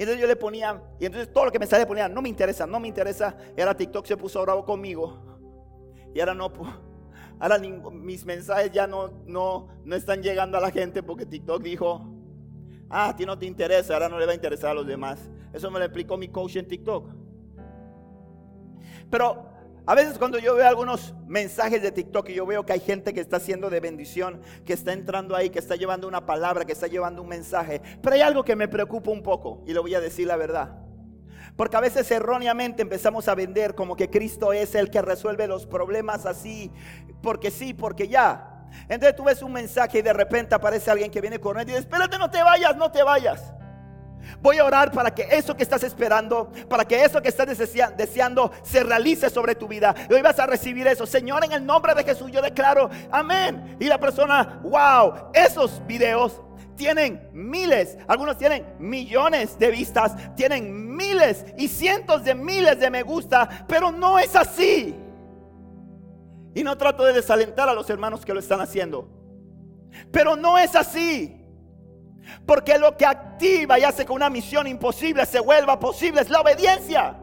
Entonces 0.00 0.18
yo 0.18 0.26
le 0.26 0.34
ponía, 0.34 0.82
y 0.98 1.04
entonces 1.04 1.30
todo 1.30 1.44
lo 1.44 1.52
que 1.52 1.58
me 1.58 1.66
salía 1.66 1.86
ponía, 1.86 2.08
no 2.08 2.22
me 2.22 2.30
interesa, 2.30 2.66
no 2.66 2.80
me 2.80 2.88
interesa. 2.88 3.36
Ahora 3.58 3.76
TikTok 3.76 4.06
se 4.06 4.16
puso 4.16 4.40
bravo 4.40 4.64
conmigo. 4.64 5.22
Y 6.14 6.20
ahora 6.20 6.32
no, 6.32 6.50
ahora 7.38 7.58
mis 7.58 8.24
mensajes 8.24 8.72
ya 8.72 8.86
no, 8.86 9.10
no, 9.26 9.68
no 9.84 9.94
están 9.94 10.22
llegando 10.22 10.56
a 10.56 10.60
la 10.62 10.70
gente 10.70 11.02
porque 11.02 11.26
TikTok 11.26 11.62
dijo, 11.62 12.00
ah, 12.88 13.10
a 13.10 13.16
ti 13.16 13.26
no 13.26 13.38
te 13.38 13.44
interesa, 13.44 13.92
ahora 13.92 14.08
no 14.08 14.18
le 14.18 14.24
va 14.24 14.32
a 14.32 14.34
interesar 14.34 14.70
a 14.70 14.74
los 14.74 14.86
demás. 14.86 15.30
Eso 15.52 15.70
me 15.70 15.78
lo 15.78 15.84
explicó 15.84 16.16
mi 16.16 16.28
coach 16.28 16.56
en 16.56 16.66
TikTok. 16.66 17.06
Pero 19.10 19.49
a 19.90 19.94
veces 19.96 20.18
cuando 20.18 20.38
yo 20.38 20.54
veo 20.54 20.68
algunos 20.68 21.14
mensajes 21.26 21.82
de 21.82 21.90
TikTok 21.90 22.28
y 22.28 22.34
yo 22.34 22.46
veo 22.46 22.64
que 22.64 22.74
hay 22.74 22.78
gente 22.78 23.12
que 23.12 23.18
está 23.18 23.38
haciendo 23.38 23.70
de 23.70 23.80
bendición, 23.80 24.40
que 24.64 24.72
está 24.72 24.92
entrando 24.92 25.34
ahí, 25.34 25.50
que 25.50 25.58
está 25.58 25.74
llevando 25.74 26.06
una 26.06 26.26
palabra, 26.26 26.64
que 26.64 26.70
está 26.70 26.86
llevando 26.86 27.22
un 27.22 27.28
mensaje, 27.28 27.82
pero 28.00 28.14
hay 28.14 28.20
algo 28.20 28.44
que 28.44 28.54
me 28.54 28.68
preocupa 28.68 29.10
un 29.10 29.20
poco 29.20 29.64
y 29.66 29.72
le 29.72 29.80
voy 29.80 29.92
a 29.96 30.00
decir 30.00 30.28
la 30.28 30.36
verdad. 30.36 30.78
Porque 31.56 31.76
a 31.76 31.80
veces 31.80 32.08
erróneamente 32.08 32.82
empezamos 32.82 33.26
a 33.26 33.34
vender 33.34 33.74
como 33.74 33.96
que 33.96 34.08
Cristo 34.08 34.52
es 34.52 34.76
el 34.76 34.90
que 34.90 35.02
resuelve 35.02 35.48
los 35.48 35.66
problemas 35.66 36.24
así, 36.24 36.70
porque 37.20 37.50
sí, 37.50 37.74
porque 37.74 38.06
ya. 38.06 38.68
Entonces 38.88 39.16
tú 39.16 39.24
ves 39.24 39.42
un 39.42 39.52
mensaje 39.52 39.98
y 39.98 40.02
de 40.02 40.12
repente 40.12 40.54
aparece 40.54 40.88
alguien 40.92 41.10
que 41.10 41.20
viene 41.20 41.40
corriendo 41.40 41.72
y 41.72 41.74
dice, 41.74 41.88
espérate, 41.88 42.16
no 42.16 42.30
te 42.30 42.40
vayas, 42.44 42.76
no 42.76 42.92
te 42.92 43.02
vayas. 43.02 43.54
Voy 44.40 44.58
a 44.58 44.64
orar 44.64 44.92
para 44.92 45.14
que 45.14 45.26
eso 45.30 45.56
que 45.56 45.62
estás 45.62 45.82
esperando, 45.82 46.50
para 46.68 46.84
que 46.84 47.04
eso 47.04 47.20
que 47.20 47.28
estás 47.28 47.46
deseando 47.96 48.52
se 48.62 48.82
realice 48.82 49.30
sobre 49.30 49.54
tu 49.54 49.68
vida. 49.68 49.94
Y 50.08 50.14
hoy 50.14 50.22
vas 50.22 50.38
a 50.38 50.46
recibir 50.46 50.86
eso. 50.86 51.06
Señor, 51.06 51.44
en 51.44 51.52
el 51.52 51.64
nombre 51.64 51.94
de 51.94 52.04
Jesús 52.04 52.30
yo 52.30 52.40
declaro, 52.40 52.90
amén. 53.10 53.76
Y 53.80 53.86
la 53.86 53.98
persona, 53.98 54.60
wow, 54.62 55.30
esos 55.34 55.84
videos 55.86 56.40
tienen 56.76 57.28
miles, 57.34 57.98
algunos 58.08 58.38
tienen 58.38 58.64
millones 58.78 59.58
de 59.58 59.70
vistas, 59.70 60.14
tienen 60.34 60.96
miles 60.96 61.44
y 61.58 61.68
cientos 61.68 62.24
de 62.24 62.34
miles 62.34 62.80
de 62.80 62.88
me 62.90 63.02
gusta, 63.02 63.66
pero 63.68 63.92
no 63.92 64.18
es 64.18 64.34
así. 64.34 64.96
Y 66.54 66.64
no 66.64 66.76
trato 66.78 67.04
de 67.04 67.12
desalentar 67.12 67.68
a 67.68 67.74
los 67.74 67.88
hermanos 67.90 68.24
que 68.24 68.32
lo 68.32 68.40
están 68.40 68.60
haciendo. 68.60 69.08
Pero 70.10 70.36
no 70.36 70.58
es 70.58 70.74
así. 70.74 71.39
Porque 72.46 72.78
lo 72.78 72.96
que 72.96 73.06
activa 73.06 73.78
y 73.78 73.84
hace 73.84 74.04
que 74.04 74.12
una 74.12 74.30
misión 74.30 74.66
imposible 74.66 75.24
se 75.26 75.40
vuelva 75.40 75.78
posible 75.78 76.20
es 76.20 76.30
la 76.30 76.40
obediencia. 76.40 77.18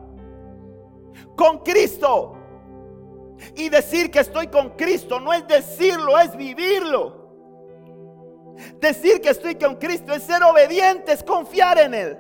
Con 1.36 1.60
Cristo. 1.60 2.34
Y 3.56 3.70
decir 3.70 4.10
que 4.10 4.20
estoy 4.20 4.48
con 4.48 4.72
Cristo 4.72 5.20
no 5.20 5.32
es 5.34 5.48
decirlo, 5.48 6.20
es 6.20 6.36
vivirlo. 6.36 7.28
Decir 8.80 9.22
que 9.22 9.30
estoy 9.30 9.56
con 9.56 9.76
Cristo 9.76 10.14
es 10.14 10.24
ser 10.24 10.44
obediente, 10.44 11.12
es 11.12 11.24
confiar 11.24 11.78
en 11.78 11.94
Él. 11.94 12.18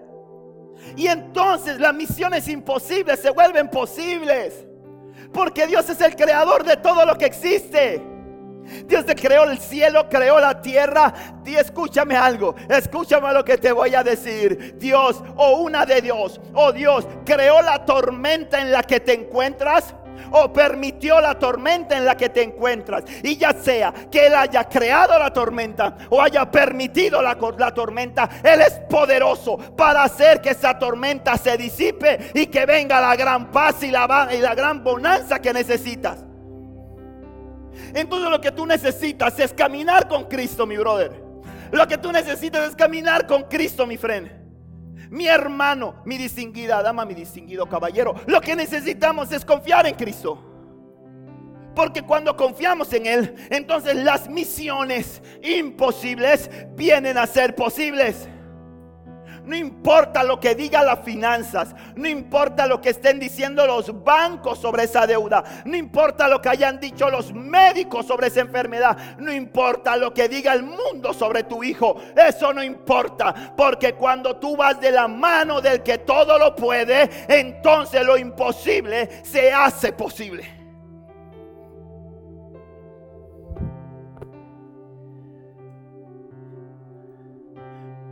Y 0.96 1.08
entonces 1.08 1.80
las 1.80 1.94
misiones 1.94 2.48
imposibles 2.48 3.20
se 3.20 3.32
vuelven 3.32 3.70
posibles. 3.70 4.66
Porque 5.34 5.68
Dios 5.68 5.90
es 5.90 6.00
el 6.02 6.16
creador 6.16 6.64
de 6.64 6.78
todo 6.78 7.06
lo 7.06 7.18
que 7.18 7.26
existe. 7.26 8.17
Dios 8.86 9.06
te 9.06 9.16
creó 9.16 9.44
el 9.44 9.58
cielo, 9.60 10.08
creó 10.10 10.40
la 10.40 10.62
tierra. 10.62 11.14
Y 11.46 11.56
escúchame 11.56 12.16
algo, 12.16 12.56
escúchame 12.70 13.34
lo 13.34 13.44
que 13.44 13.58
te 13.58 13.72
voy 13.72 13.96
a 13.96 14.04
decir. 14.04 14.76
Dios, 14.78 15.24
o 15.36 15.58
una 15.58 15.86
de 15.86 16.02
Dios, 16.02 16.42
o 16.54 16.72
Dios, 16.72 17.08
creó 17.26 17.62
la 17.62 17.86
tormenta 17.86 18.62
en 18.62 18.72
la 18.72 18.84
que 18.84 19.00
te 19.00 19.14
encuentras 19.14 19.94
o 20.32 20.52
permitió 20.52 21.22
la 21.22 21.38
tormenta 21.38 21.98
en 21.98 22.06
la 22.06 22.16
que 22.16 22.30
te 22.30 22.44
encuentras. 22.44 23.04
Y 23.24 23.38
ya 23.38 23.54
sea 23.54 23.94
que 24.12 24.28
Él 24.28 24.36
haya 24.36 24.64
creado 24.66 25.18
la 25.18 25.32
tormenta 25.32 25.98
o 26.10 26.22
haya 26.22 26.50
permitido 26.50 27.22
la, 27.22 27.38
la, 27.58 27.74
tormenta, 27.74 28.30
Él 28.44 28.62
es 28.62 28.74
poderoso 28.90 29.58
para 29.76 30.04
hacer 30.04 30.42
que 30.42 30.50
esa 30.50 30.78
tormenta 30.78 31.38
se 31.38 31.58
disipe 31.58 32.32
y 32.34 32.48
que 32.48 32.66
venga 32.66 33.00
la 33.02 33.16
gran 33.16 33.52
paz 33.52 33.84
y 33.84 33.92
la, 33.92 34.30
y 34.34 34.40
la 34.40 34.56
gran 34.56 34.84
bonanza 34.84 35.40
que 35.40 35.54
necesitas. 35.54 36.27
Entonces 37.94 38.30
lo 38.30 38.42
que 38.42 38.52
tú 38.52 38.66
necesitas 38.66 39.40
es 39.40 39.54
caminar 39.54 40.08
con 40.08 40.26
Cristo, 40.26 40.66
mi 40.66 40.78
brother. 40.78 41.12
Lo 41.72 41.88
que 41.88 41.98
tú 41.98 42.12
necesitas 42.12 42.70
es 42.70 42.76
caminar 42.76 43.28
con 43.28 43.44
Cristo, 43.44 43.86
mi 43.86 43.98
friend. 43.98 44.30
Mi 45.10 45.28
hermano, 45.28 46.02
mi 46.06 46.18
distinguida 46.18 46.82
dama, 46.82 47.06
mi 47.06 47.14
distinguido 47.14 47.68
caballero. 47.68 48.16
Lo 48.26 48.42
que 48.42 48.56
necesitamos 48.56 49.32
es 49.32 49.46
confiar 49.46 49.86
en 49.88 49.96
Cristo. 49.96 50.44
Porque 51.76 52.02
cuando 52.02 52.36
confiamos 52.36 52.92
en 52.94 53.06
Él, 53.06 53.36
entonces 53.50 53.96
las 53.96 54.28
misiones 54.28 55.22
imposibles 55.44 56.50
vienen 56.76 57.18
a 57.18 57.28
ser 57.28 57.54
posibles. 57.56 58.28
No 59.48 59.56
importa 59.56 60.26
lo 60.26 60.42
que 60.42 60.56
diga 60.56 60.84
las 60.84 61.00
finanzas. 61.00 61.74
No 61.96 62.10
importa 62.10 62.68
lo 62.68 62.82
que 62.82 62.90
estén 62.90 63.18
diciendo 63.18 63.66
los 63.66 64.04
bancos 64.04 64.60
sobre 64.60 64.84
esa 64.84 65.08
deuda. 65.08 65.42
No 65.64 65.78
importa 65.78 66.28
lo 66.28 66.42
que 66.42 66.50
hayan 66.50 66.82
dicho 66.82 67.10
los 67.10 67.32
médicos 67.34 68.06
sobre 68.06 68.28
esa 68.28 68.42
enfermedad. 68.42 68.98
No 69.18 69.32
importa 69.32 69.96
lo 69.96 70.14
que 70.14 70.28
diga 70.28 70.52
el 70.52 70.64
mundo 70.64 71.14
sobre 71.14 71.44
tu 71.44 71.64
hijo. 71.64 71.96
Eso 72.14 72.52
no 72.52 72.62
importa. 72.62 73.54
Porque 73.56 73.94
cuando 73.94 74.36
tú 74.36 74.58
vas 74.58 74.82
de 74.82 74.92
la 74.92 75.08
mano 75.08 75.62
del 75.62 75.82
que 75.82 76.00
todo 76.00 76.38
lo 76.38 76.54
puede, 76.54 77.10
entonces 77.30 78.06
lo 78.06 78.18
imposible 78.18 79.24
se 79.24 79.54
hace 79.54 79.94
posible. 79.94 80.57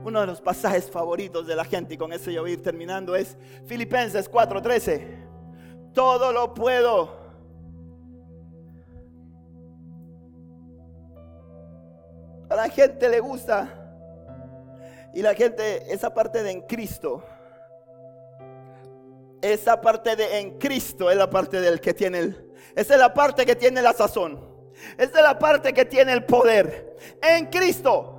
Uno 0.05 0.21
de 0.21 0.27
los 0.27 0.39
pasajes 0.39 0.89
favoritos 0.89 1.47
de 1.47 1.55
la 1.55 1.65
gente, 1.65 1.95
y 1.95 1.97
con 1.97 2.13
eso 2.13 2.29
yo 2.29 2.41
voy 2.41 2.51
a 2.51 2.53
ir 2.53 2.61
terminando, 2.61 3.15
es 3.15 3.37
Filipenses 3.65 4.29
4:13. 4.29 5.25
Todo 5.93 6.31
lo 6.31 6.53
puedo. 6.53 7.25
A 12.49 12.55
la 12.55 12.69
gente 12.69 13.09
le 13.09 13.19
gusta. 13.19 13.81
Y 15.13 15.21
la 15.21 15.33
gente, 15.33 15.91
esa 15.91 16.13
parte 16.13 16.43
de 16.43 16.51
en 16.51 16.61
Cristo, 16.61 17.23
esa 19.41 19.79
parte 19.79 20.15
de 20.15 20.39
en 20.39 20.59
Cristo 20.59 21.09
es 21.09 21.17
la 21.17 21.29
parte 21.29 21.61
del 21.61 21.79
que 21.79 21.93
tiene 21.93 22.19
el, 22.19 22.53
esa 22.75 22.93
es 22.95 22.99
la 22.99 23.13
parte 23.13 23.45
que 23.45 23.55
tiene 23.55 23.81
la 23.81 23.93
sazón. 23.93 24.53
Esa 24.97 25.17
es 25.17 25.23
la 25.23 25.39
parte 25.39 25.73
que 25.73 25.85
tiene 25.85 26.11
el 26.11 26.25
poder. 26.25 26.95
En 27.21 27.47
Cristo. 27.47 28.14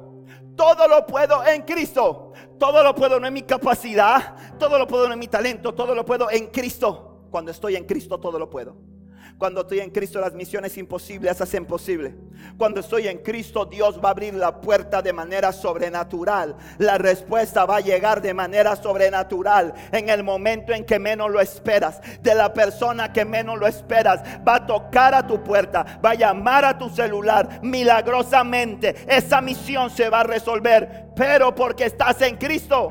Todo 0.56 0.88
lo 0.88 1.06
puedo 1.06 1.46
en 1.46 1.62
Cristo. 1.62 2.32
Todo 2.58 2.82
lo 2.82 2.94
puedo 2.94 3.20
no 3.20 3.26
en 3.26 3.34
mi 3.34 3.42
capacidad. 3.42 4.56
Todo 4.58 4.78
lo 4.78 4.86
puedo 4.86 5.06
no 5.06 5.12
en 5.12 5.18
mi 5.18 5.28
talento. 5.28 5.74
Todo 5.74 5.94
lo 5.94 6.04
puedo 6.04 6.30
en 6.30 6.46
Cristo. 6.46 7.26
Cuando 7.30 7.50
estoy 7.50 7.76
en 7.76 7.84
Cristo, 7.84 8.18
todo 8.18 8.38
lo 8.38 8.48
puedo. 8.48 8.95
Cuando 9.38 9.60
estoy 9.60 9.80
en 9.80 9.90
Cristo 9.90 10.18
las 10.18 10.32
misiones 10.32 10.78
imposibles 10.78 11.38
hacen 11.42 11.66
posible. 11.66 12.14
Cuando 12.56 12.80
estoy 12.80 13.06
en 13.06 13.18
Cristo 13.18 13.66
Dios 13.66 14.00
va 14.02 14.08
a 14.08 14.12
abrir 14.12 14.32
la 14.32 14.62
puerta 14.62 15.02
de 15.02 15.12
manera 15.12 15.52
sobrenatural. 15.52 16.56
La 16.78 16.96
respuesta 16.96 17.66
va 17.66 17.76
a 17.76 17.80
llegar 17.80 18.22
de 18.22 18.32
manera 18.32 18.76
sobrenatural 18.76 19.74
en 19.92 20.08
el 20.08 20.24
momento 20.24 20.72
en 20.72 20.86
que 20.86 20.98
menos 20.98 21.30
lo 21.30 21.38
esperas. 21.38 22.00
De 22.22 22.34
la 22.34 22.54
persona 22.54 23.12
que 23.12 23.26
menos 23.26 23.58
lo 23.58 23.66
esperas. 23.66 24.22
Va 24.46 24.56
a 24.56 24.66
tocar 24.66 25.14
a 25.14 25.26
tu 25.26 25.44
puerta. 25.44 26.00
Va 26.02 26.12
a 26.12 26.14
llamar 26.14 26.64
a 26.64 26.78
tu 26.78 26.88
celular. 26.88 27.60
Milagrosamente 27.62 28.94
esa 29.06 29.42
misión 29.42 29.90
se 29.90 30.08
va 30.08 30.20
a 30.20 30.24
resolver. 30.24 31.10
Pero 31.14 31.54
porque 31.54 31.84
estás 31.84 32.22
en 32.22 32.36
Cristo. 32.36 32.90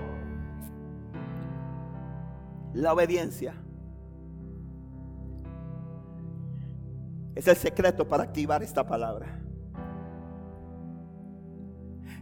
La 2.74 2.94
obediencia 2.94 3.65
Es 7.36 7.48
el 7.50 7.58
secreto 7.58 8.08
para 8.08 8.24
activar 8.24 8.64
esta 8.64 8.88
palabra. 8.88 9.42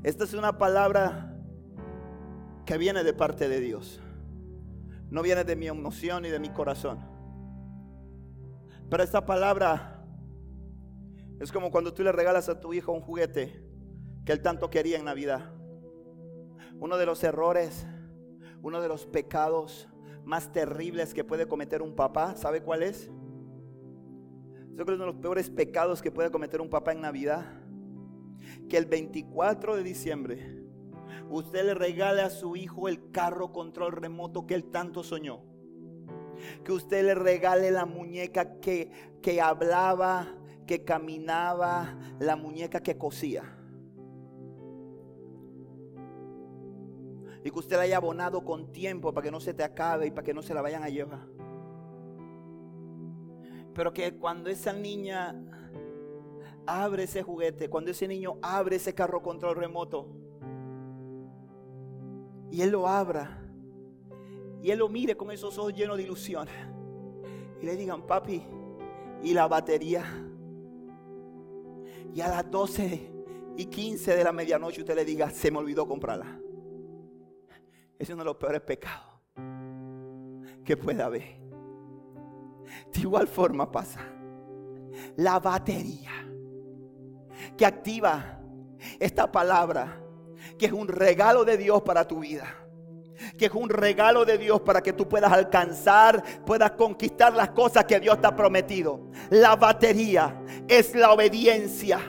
Esta 0.01 0.24
es 0.24 0.34
una 0.34 0.57
palabra 0.57 1.38
que 2.66 2.78
viene 2.78 3.03
de 3.03 3.14
parte 3.14 3.47
de 3.47 3.59
Dios. 3.59 4.01
No 5.09 5.22
viene 5.22 5.43
de 5.43 5.55
mi 5.55 5.68
emoción 5.68 6.24
ni 6.24 6.30
de 6.30 6.39
mi 6.39 6.49
corazón. 6.49 6.99
Pero 8.89 9.03
esta 9.03 9.26
palabra 9.26 10.03
es 11.39 11.51
como 11.51 11.72
cuando 11.72 11.93
tú 11.93 12.03
le 12.03 12.11
regalas 12.11 12.49
a 12.49 12.59
tu 12.59 12.74
hijo 12.74 12.91
un 12.91 13.01
juguete 13.01 13.64
que 14.26 14.32
él 14.32 14.41
tanto 14.41 14.70
quería 14.70 14.97
en 14.97 15.05
Navidad. 15.05 15.53
Uno 16.80 16.97
de 16.97 17.05
los 17.05 17.24
errores, 17.24 17.86
uno 18.61 18.82
de 18.82 18.88
los 18.88 19.05
pecados 19.05 19.88
más 20.26 20.51
terribles 20.51 21.14
que 21.14 21.24
puede 21.24 21.47
cometer 21.47 21.82
un 21.82 21.95
papá, 21.95 22.36
¿sabe 22.36 22.64
cuál 22.64 22.82
es? 22.82 23.11
Yo 24.76 24.86
creo 24.86 24.86
que 24.86 24.93
es 24.93 24.99
uno 24.99 25.05
de 25.05 25.13
los 25.13 25.21
peores 25.21 25.49
pecados 25.51 26.01
que 26.01 26.09
puede 26.09 26.32
cometer 26.32 26.59
un 26.59 26.69
papá 26.69 26.93
en 26.93 27.01
Navidad. 27.01 27.45
Que 28.67 28.78
el 28.78 28.88
24 28.88 29.76
de 29.76 29.84
diciembre 29.84 30.63
usted 31.30 31.63
le 31.63 31.76
regale 31.76 32.24
a 32.24 32.32
su 32.32 32.55
hijo 32.55 32.88
el 32.88 33.11
carro 33.11 33.51
control 33.51 33.91
remoto 33.91 34.47
que 34.47 34.55
él 34.55 34.65
tanto 34.65 35.03
soñó. 35.03 35.41
Que 36.63 36.71
usted 36.71 37.05
le 37.05 37.13
regale 37.13 37.69
la 37.69 37.86
muñeca 37.86 38.59
que, 38.59 38.91
que 39.21 39.39
hablaba, 39.39 40.28
que 40.65 40.84
caminaba, 40.84 41.95
la 42.19 42.36
muñeca 42.36 42.82
que 42.82 42.97
cosía. 42.97 43.43
Y 47.43 47.51
que 47.51 47.59
usted 47.59 47.76
la 47.76 47.84
haya 47.84 47.97
abonado 47.97 48.43
con 48.43 48.71
tiempo 48.71 49.13
para 49.13 49.26
que 49.26 49.32
no 49.32 49.39
se 49.39 49.53
te 49.53 49.63
acabe 49.63 50.07
y 50.07 50.11
para 50.11 50.24
que 50.24 50.34
no 50.34 50.41
se 50.41 50.55
la 50.55 50.63
vayan 50.63 50.82
a 50.82 50.89
llevar. 50.89 51.32
Pero 53.74 53.93
que 53.93 54.15
cuando 54.15 54.49
esa 54.49 54.74
niña 54.74 55.36
abre 56.65 57.03
ese 57.03 57.24
juguete, 57.24 57.69
cuando 57.69 57.91
ese 57.91 58.07
niño 58.07 58.38
abre 58.41 58.78
ese 58.78 58.93
carro 58.93 59.21
control 59.21 59.55
remoto, 59.55 60.07
y 62.51 62.61
él 62.61 62.69
lo 62.69 62.88
abra, 62.88 63.39
y 64.61 64.69
él 64.69 64.80
lo 64.80 64.88
mire 64.88 65.17
con 65.17 65.32
esos 65.32 65.57
ojos 65.57 65.74
llenos 65.74 65.97
de 65.97 66.03
ilusión, 66.03 66.47
y 67.61 67.65
le 67.65 67.76
digan, 67.76 68.05
papi, 68.05 68.43
y 69.24 69.34
la 69.34 69.47
batería, 69.47 70.03
y 72.13 72.21
a 72.21 72.28
las 72.28 72.49
12 72.49 73.11
y 73.57 73.65
15 73.65 74.15
de 74.15 74.24
la 74.24 74.32
medianoche 74.32 74.82
usted 74.82 74.95
le 74.95 75.05
diga, 75.05 75.30
se 75.30 75.49
me 75.49 75.57
olvidó 75.57 75.88
comprarla. 75.88 76.39
Es 77.97 78.09
uno 78.09 78.19
de 78.19 78.26
los 78.26 78.36
peores 78.36 78.61
pecados 78.61 79.13
que 80.63 80.78
puede 80.78 81.01
haber. 81.01 81.42
De 82.91 82.99
igual 82.99 83.28
forma 83.28 83.72
pasa. 83.72 84.01
La 85.16 85.39
batería 85.39 86.11
que 87.57 87.66
activa 87.66 88.39
esta 88.99 89.32
palabra, 89.32 89.99
que 90.57 90.68
es 90.68 90.72
un 90.72 90.88
regalo 90.88 91.45
de 91.45 91.57
Dios 91.57 91.82
para 91.82 92.07
tu 92.07 92.20
vida. 92.20 92.47
Que 93.38 93.45
es 93.45 93.53
un 93.53 93.70
regalo 93.70 94.26
de 94.26 94.38
Dios 94.38 94.61
para 94.61 94.82
que 94.82 94.91
tú 94.91 95.07
puedas 95.07 95.32
alcanzar, 95.32 96.24
puedas 96.45 96.72
conquistar 96.72 97.34
las 97.34 97.51
cosas 97.51 97.86
que 97.86 97.99
Dios 97.99 98.20
te 98.20 98.28
ha 98.28 98.36
prometido. 98.36 99.11
La 99.30 99.55
batería 99.55 100.41
es 100.68 100.95
la 100.95 101.14
obediencia. 101.14 101.99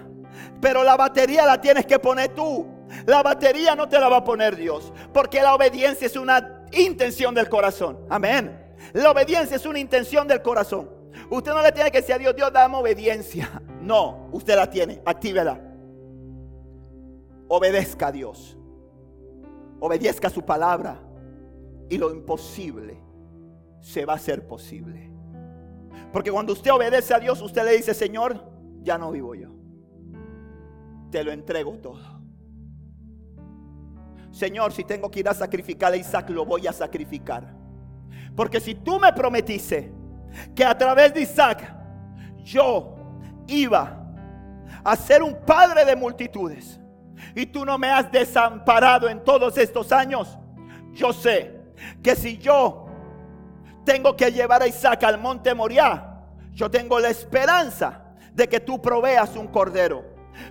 Pero 0.60 0.82
la 0.82 0.96
batería 0.96 1.46
la 1.46 1.60
tienes 1.60 1.86
que 1.86 1.98
poner 1.98 2.34
tú. 2.34 2.66
La 3.06 3.22
batería 3.22 3.76
no 3.76 3.88
te 3.88 3.98
la 4.00 4.08
va 4.08 4.18
a 4.18 4.24
poner 4.24 4.56
Dios. 4.56 4.92
Porque 5.12 5.42
la 5.42 5.54
obediencia 5.54 6.06
es 6.06 6.16
una 6.16 6.64
intención 6.72 7.34
del 7.34 7.48
corazón. 7.48 7.98
Amén. 8.08 8.63
La 8.92 9.10
obediencia 9.10 9.56
es 9.56 9.66
una 9.66 9.78
intención 9.78 10.26
del 10.28 10.42
corazón. 10.42 10.90
Usted 11.30 11.52
no 11.52 11.62
le 11.62 11.72
tiene 11.72 11.90
que 11.90 11.98
decir 11.98 12.14
a 12.14 12.18
Dios, 12.18 12.34
Dios, 12.34 12.52
dame 12.52 12.76
obediencia. 12.76 13.62
No, 13.84 14.30
usted 14.32 14.56
la 14.56 14.70
tiene, 14.70 15.02
actívela. 15.04 15.60
Obedezca 17.48 18.06
a 18.06 18.12
Dios. 18.12 18.56
Obedezca 19.78 20.28
a 20.28 20.30
su 20.30 20.42
palabra. 20.42 21.02
Y 21.90 21.98
lo 21.98 22.10
imposible 22.10 22.98
se 23.80 24.06
va 24.06 24.14
a 24.14 24.16
hacer 24.16 24.46
posible. 24.46 25.10
Porque 26.14 26.32
cuando 26.32 26.54
usted 26.54 26.72
obedece 26.72 27.12
a 27.12 27.18
Dios, 27.18 27.42
usted 27.42 27.62
le 27.62 27.76
dice, 27.76 27.92
Señor, 27.92 28.42
ya 28.82 28.96
no 28.96 29.10
vivo 29.10 29.34
yo. 29.34 29.50
Te 31.10 31.22
lo 31.22 31.30
entrego 31.30 31.76
todo. 31.78 32.22
Señor, 34.30 34.72
si 34.72 34.82
tengo 34.84 35.10
que 35.10 35.20
ir 35.20 35.28
a 35.28 35.34
sacrificar 35.34 35.92
a 35.92 35.96
Isaac, 35.96 36.30
lo 36.30 36.44
voy 36.44 36.66
a 36.66 36.72
sacrificar. 36.72 37.53
Porque 38.36 38.60
si 38.60 38.74
tú 38.74 38.98
me 38.98 39.12
prometiste 39.12 39.92
que 40.54 40.64
a 40.64 40.76
través 40.76 41.14
de 41.14 41.22
Isaac 41.22 41.72
yo 42.44 42.96
iba 43.46 44.04
a 44.82 44.96
ser 44.96 45.22
un 45.22 45.34
padre 45.46 45.84
de 45.84 45.96
multitudes. 45.96 46.78
Y 47.34 47.46
tú 47.46 47.64
no 47.64 47.78
me 47.78 47.88
has 47.88 48.10
desamparado 48.12 49.08
en 49.08 49.22
todos 49.24 49.56
estos 49.56 49.90
años. 49.92 50.38
Yo 50.92 51.12
sé 51.12 51.60
que 52.02 52.14
si 52.14 52.38
yo 52.38 52.86
tengo 53.84 54.14
que 54.14 54.30
llevar 54.30 54.62
a 54.62 54.66
Isaac 54.66 55.04
al 55.04 55.18
monte 55.18 55.54
Moriah, 55.54 56.20
yo 56.52 56.70
tengo 56.70 57.00
la 57.00 57.08
esperanza 57.08 58.04
de 58.32 58.48
que 58.48 58.60
tú 58.60 58.80
proveas 58.80 59.36
un 59.36 59.48
cordero. 59.48 60.04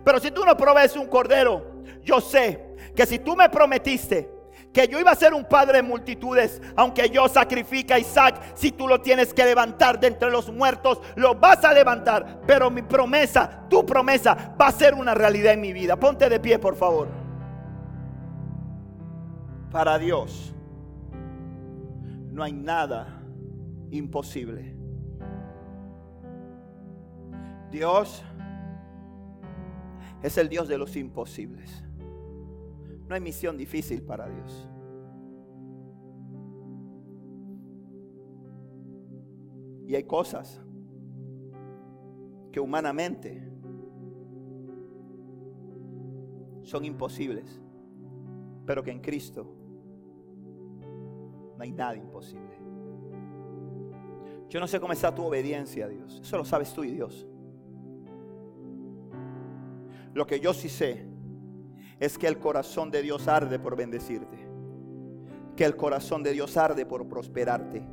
Pero 0.03 0.19
si 0.19 0.31
tú 0.31 0.45
no 0.45 0.57
provees 0.57 0.95
un 0.95 1.07
cordero, 1.07 1.83
yo 2.01 2.19
sé 2.19 2.75
que 2.95 3.05
si 3.05 3.19
tú 3.19 3.35
me 3.35 3.49
prometiste 3.49 4.32
que 4.73 4.87
yo 4.87 4.99
iba 4.99 5.11
a 5.11 5.15
ser 5.15 5.33
un 5.33 5.45
padre 5.45 5.77
de 5.77 5.83
multitudes, 5.83 6.59
aunque 6.75 7.09
yo 7.09 7.27
sacrifique 7.29 7.93
a 7.93 7.99
Isaac, 7.99 8.41
si 8.55 8.71
tú 8.71 8.87
lo 8.87 8.99
tienes 8.99 9.31
que 9.33 9.45
levantar 9.45 9.99
de 9.99 10.07
entre 10.07 10.31
los 10.31 10.51
muertos, 10.51 10.99
lo 11.15 11.35
vas 11.35 11.63
a 11.63 11.71
levantar. 11.71 12.41
Pero 12.47 12.71
mi 12.71 12.81
promesa, 12.81 13.65
tu 13.69 13.85
promesa, 13.85 14.55
va 14.59 14.67
a 14.67 14.71
ser 14.71 14.95
una 14.95 15.13
realidad 15.13 15.53
en 15.53 15.61
mi 15.61 15.71
vida. 15.71 15.95
Ponte 15.95 16.27
de 16.27 16.39
pie, 16.39 16.57
por 16.57 16.75
favor. 16.75 17.07
Para 19.71 19.99
Dios 19.99 20.53
no 22.31 22.43
hay 22.43 22.53
nada 22.53 23.21
imposible. 23.91 24.75
Dios 27.69 28.23
es 30.23 30.37
el 30.37 30.49
Dios 30.49 30.67
de 30.67 30.77
los 30.77 30.95
imposibles. 30.95 31.82
No 33.07 33.15
hay 33.15 33.21
misión 33.21 33.57
difícil 33.57 34.01
para 34.01 34.27
Dios. 34.29 34.69
Y 39.85 39.95
hay 39.95 40.03
cosas 40.03 40.61
que 42.51 42.59
humanamente 42.59 43.53
son 46.63 46.85
imposibles, 46.85 47.61
pero 48.65 48.81
que 48.83 48.91
en 48.91 49.01
Cristo 49.01 49.45
no 51.57 51.61
hay 51.61 51.71
nada 51.71 51.95
imposible. 51.95 52.53
Yo 54.49 54.59
no 54.59 54.67
sé 54.67 54.79
cómo 54.79 54.93
está 54.93 55.13
tu 55.13 55.23
obediencia 55.23 55.85
a 55.85 55.89
Dios, 55.89 56.19
eso 56.21 56.37
lo 56.37 56.45
sabes 56.45 56.73
tú 56.73 56.83
y 56.83 56.91
Dios. 56.91 57.27
Lo 60.13 60.27
que 60.27 60.39
yo 60.39 60.53
sí 60.53 60.69
sé 60.69 61.12
es 61.99 62.17
que 62.17 62.27
el 62.27 62.39
corazón 62.39 62.91
de 62.91 63.01
Dios 63.01 63.27
arde 63.27 63.59
por 63.59 63.75
bendecirte. 63.75 64.47
Que 65.55 65.65
el 65.65 65.75
corazón 65.75 66.23
de 66.23 66.31
Dios 66.31 66.57
arde 66.57 66.85
por 66.85 67.07
prosperarte. 67.07 67.85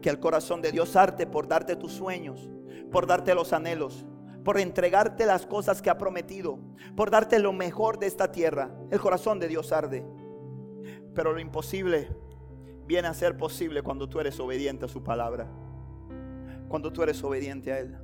Que 0.00 0.10
el 0.10 0.18
corazón 0.18 0.62
de 0.62 0.72
Dios 0.72 0.96
arde 0.96 1.26
por 1.26 1.46
darte 1.46 1.76
tus 1.76 1.92
sueños, 1.92 2.50
por 2.90 3.06
darte 3.06 3.34
los 3.34 3.52
anhelos, 3.52 4.04
por 4.44 4.58
entregarte 4.58 5.26
las 5.26 5.46
cosas 5.46 5.80
que 5.80 5.90
ha 5.90 5.98
prometido, 5.98 6.58
por 6.96 7.10
darte 7.10 7.38
lo 7.38 7.52
mejor 7.52 7.98
de 7.98 8.06
esta 8.06 8.32
tierra. 8.32 8.70
El 8.90 9.00
corazón 9.00 9.38
de 9.38 9.48
Dios 9.48 9.70
arde. 9.70 10.04
Pero 11.14 11.32
lo 11.32 11.40
imposible 11.40 12.08
viene 12.86 13.08
a 13.08 13.14
ser 13.14 13.36
posible 13.36 13.82
cuando 13.82 14.08
tú 14.08 14.18
eres 14.18 14.40
obediente 14.40 14.86
a 14.86 14.88
su 14.88 15.02
palabra. 15.02 15.46
Cuando 16.68 16.92
tú 16.92 17.02
eres 17.02 17.22
obediente 17.22 17.72
a 17.72 17.78
Él. 17.78 17.96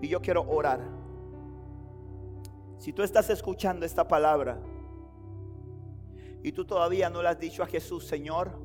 Y 0.00 0.08
yo 0.08 0.20
quiero 0.20 0.42
orar 0.48 1.01
si 2.82 2.92
tú 2.92 3.04
estás 3.04 3.30
escuchando 3.30 3.86
esta 3.86 4.08
palabra 4.08 4.60
y 6.42 6.50
tú 6.50 6.64
todavía 6.64 7.08
no 7.10 7.22
le 7.22 7.28
has 7.28 7.38
dicho 7.38 7.62
a 7.62 7.66
Jesús, 7.66 8.04
Señor, 8.04 8.58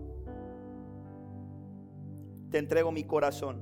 te 2.50 2.58
entrego 2.58 2.92
mi 2.92 3.04
corazón, 3.04 3.62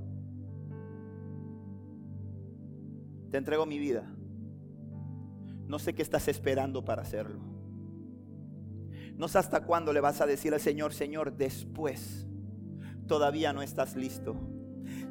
te 3.31 3.37
entrego 3.37 3.65
mi 3.65 3.79
vida. 3.79 4.09
No 5.67 5.77
sé 5.77 5.93
qué 5.93 6.01
estás 6.01 6.29
esperando 6.29 6.85
para 6.85 7.01
hacerlo. 7.01 7.41
No 9.17 9.27
sé 9.27 9.39
hasta 9.39 9.65
cuándo 9.65 9.91
le 9.91 9.99
vas 9.99 10.21
a 10.21 10.25
decir 10.25 10.53
al 10.53 10.61
Señor, 10.61 10.93
Señor, 10.93 11.35
después. 11.35 12.25
Todavía 13.07 13.51
no 13.51 13.61
estás 13.61 13.97
listo. 13.97 14.37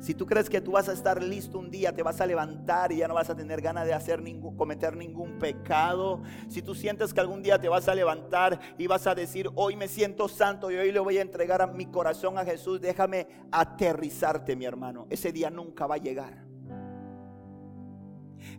Si 0.00 0.14
tú 0.14 0.26
crees 0.26 0.50
que 0.50 0.60
tú 0.60 0.72
vas 0.72 0.88
a 0.88 0.92
estar 0.92 1.22
listo 1.22 1.58
un 1.58 1.70
día, 1.70 1.92
te 1.92 2.02
vas 2.02 2.20
a 2.20 2.26
levantar 2.26 2.92
y 2.92 2.98
ya 2.98 3.08
no 3.08 3.14
vas 3.14 3.30
a 3.30 3.36
tener 3.36 3.60
ganas 3.60 3.86
de 3.86 3.94
hacer 3.94 4.22
ningún, 4.22 4.56
cometer 4.56 4.96
ningún 4.96 5.38
pecado. 5.38 6.22
Si 6.48 6.62
tú 6.62 6.74
sientes 6.74 7.14
que 7.14 7.20
algún 7.20 7.42
día 7.42 7.60
te 7.60 7.68
vas 7.68 7.88
a 7.88 7.94
levantar 7.94 8.60
y 8.78 8.86
vas 8.86 9.06
a 9.06 9.14
decir, 9.14 9.50
hoy 9.54 9.76
me 9.76 9.88
siento 9.88 10.28
santo 10.28 10.70
y 10.70 10.76
hoy 10.76 10.92
le 10.92 11.00
voy 11.00 11.18
a 11.18 11.22
entregar 11.22 11.62
a 11.62 11.66
mi 11.66 11.86
corazón 11.86 12.38
a 12.38 12.44
Jesús, 12.44 12.80
déjame 12.80 13.26
aterrizarte, 13.50 14.56
mi 14.56 14.64
hermano. 14.64 15.06
Ese 15.10 15.32
día 15.32 15.50
nunca 15.50 15.86
va 15.86 15.96
a 15.96 15.98
llegar. 15.98 16.43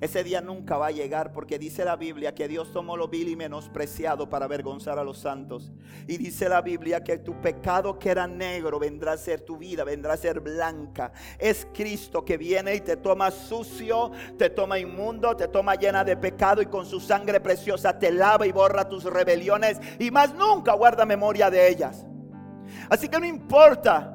Ese 0.02 0.24
día 0.24 0.42
nunca 0.42 0.78
va 0.78 0.88
a 0.88 0.92
llegar 0.92 1.32
porque 1.32 1.60
dice 1.60 1.86
la 1.86 1.96
Biblia 1.96 2.36
que 2.36 2.48
Dios 2.48 2.72
tomó 2.72 2.98
lo 2.98 3.08
vil 3.08 3.30
y 3.30 3.36
menospreciado 3.36 4.30
para 4.30 4.46
avergonzar 4.46 5.00
a 5.00 5.04
los 5.04 5.20
santos. 5.20 5.72
Y 6.08 6.18
dice 6.18 6.50
la 6.50 6.62
Biblia 6.62 7.04
que 7.04 7.18
tu 7.18 7.40
pecado 7.42 7.98
que 7.98 8.10
era 8.10 8.28
negro 8.28 8.80
vendrá 8.80 9.14
a 9.14 9.18
ser 9.18 9.42
tu 9.42 9.58
vida, 9.58 9.84
vendrá 9.84 10.14
a 10.14 10.18
ser 10.18 10.40
blanca. 10.40 11.12
Es 11.40 11.68
Cristo 11.74 12.24
que 12.24 12.38
viene 12.38 12.76
y 12.76 12.82
te 12.82 12.98
toma 12.98 13.32
sucio, 13.32 14.12
te 14.38 14.50
toma 14.50 14.80
inmundo, 14.80 15.36
te 15.36 15.48
toma 15.48 15.76
llena 15.76 16.04
de 16.04 16.18
pecado 16.18 16.62
y 16.62 16.66
con 16.66 16.86
su 16.86 17.00
sangre 17.00 17.40
preciosa 17.40 17.98
te 17.98 18.12
lava 18.12 18.46
y 18.48 18.52
borra 18.52 18.88
tus 18.88 19.04
rebeliones 19.04 19.80
y 20.00 20.12
más 20.12 20.34
nunca 20.34 20.74
guarda 20.74 21.06
memoria 21.06 21.50
de 21.50 21.68
ellas. 21.68 22.06
Así 22.90 23.08
que 23.08 23.20
no 23.20 23.26
importa 23.26 24.15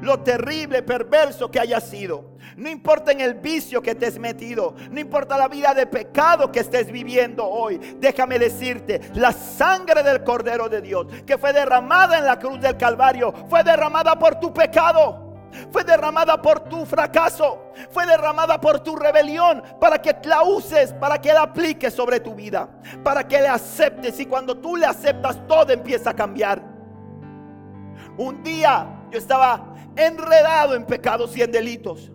lo 0.00 0.20
terrible, 0.20 0.82
perverso 0.82 1.50
que 1.50 1.60
haya 1.60 1.80
sido. 1.80 2.30
No 2.56 2.68
importa 2.68 3.12
en 3.12 3.20
el 3.20 3.34
vicio 3.34 3.80
que 3.82 3.94
te 3.94 4.06
has 4.06 4.18
metido. 4.18 4.74
No 4.90 5.00
importa 5.00 5.38
la 5.38 5.48
vida 5.48 5.74
de 5.74 5.86
pecado 5.86 6.50
que 6.50 6.60
estés 6.60 6.90
viviendo 6.90 7.46
hoy. 7.46 7.78
Déjame 7.98 8.38
decirte, 8.38 9.00
la 9.14 9.32
sangre 9.32 10.02
del 10.02 10.24
Cordero 10.24 10.68
de 10.68 10.80
Dios 10.80 11.06
que 11.26 11.38
fue 11.38 11.52
derramada 11.52 12.18
en 12.18 12.26
la 12.26 12.38
cruz 12.38 12.60
del 12.60 12.76
Calvario 12.76 13.32
fue 13.48 13.62
derramada 13.62 14.18
por 14.18 14.38
tu 14.40 14.52
pecado. 14.52 15.30
Fue 15.70 15.84
derramada 15.84 16.40
por 16.40 16.60
tu 16.60 16.86
fracaso. 16.86 17.72
Fue 17.90 18.06
derramada 18.06 18.60
por 18.60 18.80
tu 18.80 18.96
rebelión. 18.96 19.62
Para 19.80 20.00
que 20.00 20.16
la 20.24 20.42
uses, 20.42 20.92
para 20.92 21.20
que 21.20 21.32
la 21.32 21.42
apliques 21.42 21.92
sobre 21.94 22.20
tu 22.20 22.34
vida. 22.34 22.68
Para 23.02 23.26
que 23.26 23.40
le 23.40 23.48
aceptes. 23.48 24.18
Y 24.20 24.26
cuando 24.26 24.56
tú 24.56 24.76
le 24.76 24.86
aceptas, 24.86 25.40
todo 25.46 25.72
empieza 25.72 26.10
a 26.10 26.14
cambiar. 26.14 26.62
Un 28.16 28.42
día 28.42 28.86
yo 29.10 29.18
estaba 29.18 29.69
enredado 29.96 30.74
en 30.74 30.84
pecados 30.84 31.36
y 31.36 31.42
en 31.42 31.52
delitos. 31.52 32.10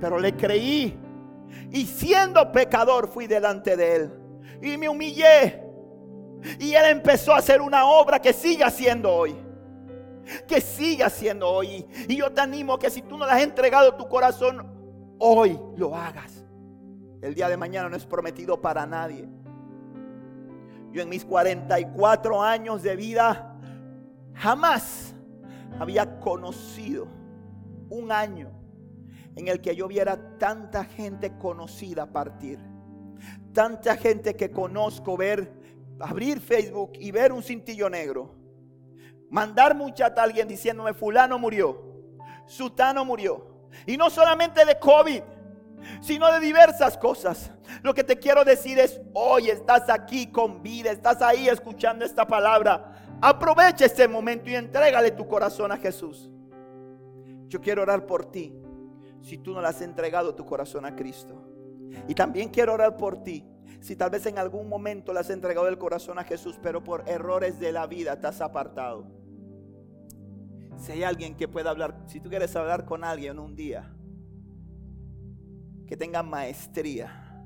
Pero 0.00 0.18
le 0.18 0.34
creí. 0.36 0.98
Y 1.70 1.86
siendo 1.86 2.50
pecador 2.52 3.08
fui 3.08 3.26
delante 3.26 3.76
de 3.76 3.96
él. 3.96 4.12
Y 4.62 4.76
me 4.76 4.88
humillé. 4.88 5.62
Y 6.58 6.74
él 6.74 6.84
empezó 6.86 7.32
a 7.32 7.38
hacer 7.38 7.60
una 7.60 7.86
obra 7.86 8.20
que 8.20 8.32
sigue 8.32 8.64
haciendo 8.64 9.12
hoy. 9.12 9.36
Que 10.46 10.60
sigue 10.60 11.04
haciendo 11.04 11.48
hoy. 11.48 11.86
Y 12.08 12.16
yo 12.16 12.30
te 12.30 12.40
animo 12.40 12.78
que 12.78 12.90
si 12.90 13.02
tú 13.02 13.18
no 13.18 13.26
le 13.26 13.32
has 13.32 13.42
entregado 13.42 13.94
tu 13.94 14.08
corazón, 14.08 14.66
hoy 15.18 15.58
lo 15.76 15.94
hagas. 15.94 16.44
El 17.20 17.34
día 17.34 17.48
de 17.48 17.56
mañana 17.56 17.88
no 17.88 17.96
es 17.96 18.06
prometido 18.06 18.60
para 18.60 18.86
nadie. 18.86 19.28
Yo 20.92 21.02
en 21.02 21.08
mis 21.08 21.24
44 21.24 22.42
años 22.42 22.82
de 22.82 22.96
vida 22.96 23.56
jamás 24.34 25.09
había 25.78 26.20
conocido 26.20 27.06
un 27.88 28.12
año 28.12 28.50
en 29.36 29.48
el 29.48 29.60
que 29.60 29.74
yo 29.74 29.88
viera 29.88 30.38
tanta 30.38 30.84
gente 30.84 31.36
conocida 31.38 32.06
partir. 32.06 32.58
Tanta 33.52 33.96
gente 33.96 34.34
que 34.36 34.50
conozco 34.50 35.16
ver, 35.16 35.52
abrir 35.98 36.40
Facebook 36.40 36.92
y 36.94 37.10
ver 37.10 37.32
un 37.32 37.42
cintillo 37.42 37.88
negro. 37.90 38.34
Mandar 39.28 39.76
mucha 39.76 40.06
a 40.06 40.22
alguien 40.22 40.48
diciéndome 40.48 40.94
fulano 40.94 41.38
murió, 41.38 41.82
sutano 42.46 43.04
murió. 43.04 43.68
Y 43.86 43.96
no 43.96 44.10
solamente 44.10 44.64
de 44.64 44.78
COVID, 44.78 45.22
sino 46.00 46.32
de 46.32 46.40
diversas 46.40 46.98
cosas. 46.98 47.50
Lo 47.82 47.94
que 47.94 48.04
te 48.04 48.18
quiero 48.18 48.44
decir 48.44 48.78
es, 48.78 49.00
hoy 49.14 49.50
estás 49.50 49.88
aquí 49.88 50.26
con 50.26 50.62
vida, 50.62 50.90
estás 50.90 51.22
ahí 51.22 51.48
escuchando 51.48 52.04
esta 52.04 52.26
palabra. 52.26 52.99
Aprovecha 53.22 53.84
este 53.84 54.08
momento 54.08 54.48
y 54.48 54.54
entrégale 54.54 55.10
tu 55.10 55.26
corazón 55.26 55.72
a 55.72 55.76
Jesús. 55.76 56.30
Yo 57.48 57.60
quiero 57.60 57.82
orar 57.82 58.06
por 58.06 58.30
ti 58.30 58.54
si 59.20 59.36
tú 59.36 59.52
no 59.52 59.60
le 59.60 59.68
has 59.68 59.82
entregado 59.82 60.34
tu 60.34 60.46
corazón 60.46 60.86
a 60.86 60.96
Cristo. 60.96 61.42
Y 62.08 62.14
también 62.14 62.48
quiero 62.48 62.74
orar 62.74 62.96
por 62.96 63.22
ti 63.22 63.46
si 63.80 63.96
tal 63.96 64.10
vez 64.10 64.26
en 64.26 64.38
algún 64.38 64.68
momento 64.68 65.12
le 65.12 65.20
has 65.20 65.30
entregado 65.30 65.68
el 65.68 65.78
corazón 65.78 66.18
a 66.18 66.24
Jesús, 66.24 66.58
pero 66.62 66.82
por 66.82 67.08
errores 67.08 67.58
de 67.58 67.72
la 67.72 67.86
vida 67.86 68.18
te 68.18 68.26
has 68.26 68.40
apartado. 68.40 69.06
Si 70.76 70.92
hay 70.92 71.02
alguien 71.02 71.36
que 71.36 71.48
pueda 71.48 71.70
hablar, 71.70 72.04
si 72.06 72.20
tú 72.20 72.30
quieres 72.30 72.54
hablar 72.56 72.84
con 72.84 73.04
alguien 73.04 73.38
un 73.38 73.54
día, 73.54 73.94
que 75.86 75.96
tenga 75.96 76.22
maestría 76.22 77.42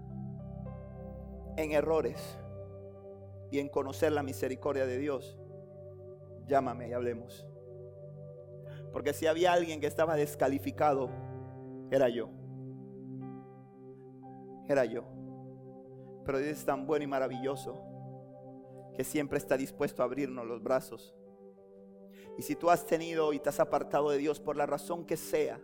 en 1.57 1.72
errores 1.72 2.39
y 3.51 3.59
en 3.59 3.68
conocer 3.68 4.12
la 4.12 4.22
misericordia 4.22 4.87
de 4.87 4.99
Dios, 4.99 5.39
llámame 6.47 6.88
y 6.88 6.92
hablemos. 6.92 7.47
Porque 8.92 9.12
si 9.12 9.26
había 9.26 9.53
alguien 9.53 9.80
que 9.80 9.86
estaba 9.86 10.16
descalificado, 10.16 11.11
era 11.90 12.09
yo. 12.09 12.28
era 14.68 14.84
yo. 14.84 15.05
Pero 16.24 16.38
Dios 16.38 16.59
es 16.59 16.64
tan 16.64 16.86
bueno 16.86 17.05
y 17.05 17.09
maravilloso 17.09 17.82
que 18.95 19.05
siempre 19.05 19.38
está 19.38 19.57
dispuesto 19.57 20.03
a 20.03 20.07
abrirnos 20.07 20.47
los 20.47 20.62
brazos. 20.62 21.14
Y 22.38 22.42
si 22.42 22.57
tú 22.57 22.70
has 22.70 22.86
tenido 22.86 23.32
y 23.32 23.38
te 23.38 23.49
has 23.49 23.61
apartado 23.61 24.11
de 24.11 24.18
Dios 24.18 24.40
por 24.40 24.57
la 24.57 24.66
razón 24.66 25.05
que 25.05 25.16
sea, 25.16 25.61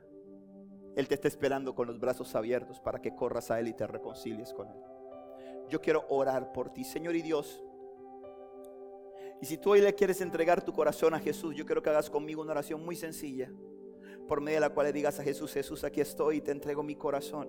Él 0.97 1.09
te 1.09 1.15
está 1.15 1.29
esperando 1.29 1.75
con 1.75 1.87
los 1.87 1.99
brazos 1.99 2.35
abiertos 2.35 2.81
para 2.81 3.01
que 3.01 3.15
corras 3.15 3.51
a 3.51 3.59
Él 3.59 3.69
y 3.69 3.75
te 3.75 3.87
reconcilies 3.87 4.53
con 4.53 4.69
Él. 4.69 4.79
Yo 5.69 5.81
quiero 5.81 6.05
orar 6.09 6.53
por 6.53 6.71
ti, 6.71 6.85
Señor 6.85 7.17
y 7.17 7.23
Dios. 7.23 7.63
Y 9.41 9.47
si 9.47 9.57
tú 9.57 9.71
hoy 9.71 9.81
le 9.81 9.95
quieres 9.95 10.21
entregar 10.21 10.63
tu 10.63 10.73
corazón 10.73 11.15
a 11.15 11.19
Jesús, 11.19 11.55
yo 11.57 11.65
quiero 11.65 11.83
que 11.83 11.91
hagas 11.91 12.11
conmigo 12.11 12.43
una 12.43 12.53
oración 12.53 12.85
muy 12.85 12.95
sencilla, 12.95 13.51
por 14.29 14.41
medio 14.41 14.57
de 14.57 14.61
la 14.61 14.71
cual 14.71 14.87
le 14.87 14.93
digas 14.93 15.19
a 15.19 15.23
Jesús, 15.23 15.53
Jesús, 15.53 15.83
aquí 15.83 16.01
estoy 16.01 16.37
y 16.37 16.41
te 16.41 16.53
entrego 16.53 16.83
mi 16.83 16.95
corazón. 16.95 17.49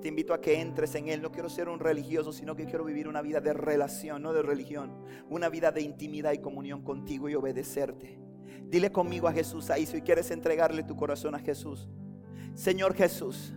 Te 0.00 0.08
invito 0.08 0.34
a 0.34 0.40
que 0.40 0.60
entres 0.60 0.94
en 0.94 1.08
Él. 1.08 1.22
No 1.22 1.30
quiero 1.30 1.48
ser 1.48 1.68
un 1.68 1.78
religioso, 1.78 2.32
sino 2.32 2.56
que 2.56 2.64
quiero 2.64 2.84
vivir 2.84 3.08
una 3.08 3.22
vida 3.22 3.40
de 3.40 3.52
relación, 3.52 4.22
no 4.22 4.32
de 4.32 4.42
religión. 4.42 5.04
Una 5.28 5.48
vida 5.48 5.72
de 5.72 5.82
intimidad 5.82 6.32
y 6.32 6.38
comunión 6.38 6.82
contigo 6.82 7.28
y 7.28 7.34
obedecerte. 7.34 8.18
Dile 8.64 8.92
conmigo 8.92 9.28
a 9.28 9.32
Jesús 9.32 9.70
ahí 9.70 9.86
si 9.86 10.00
quieres 10.02 10.30
entregarle 10.30 10.82
tu 10.82 10.96
corazón 10.96 11.34
a 11.34 11.38
Jesús. 11.38 11.88
Señor 12.54 12.94
Jesús, 12.94 13.52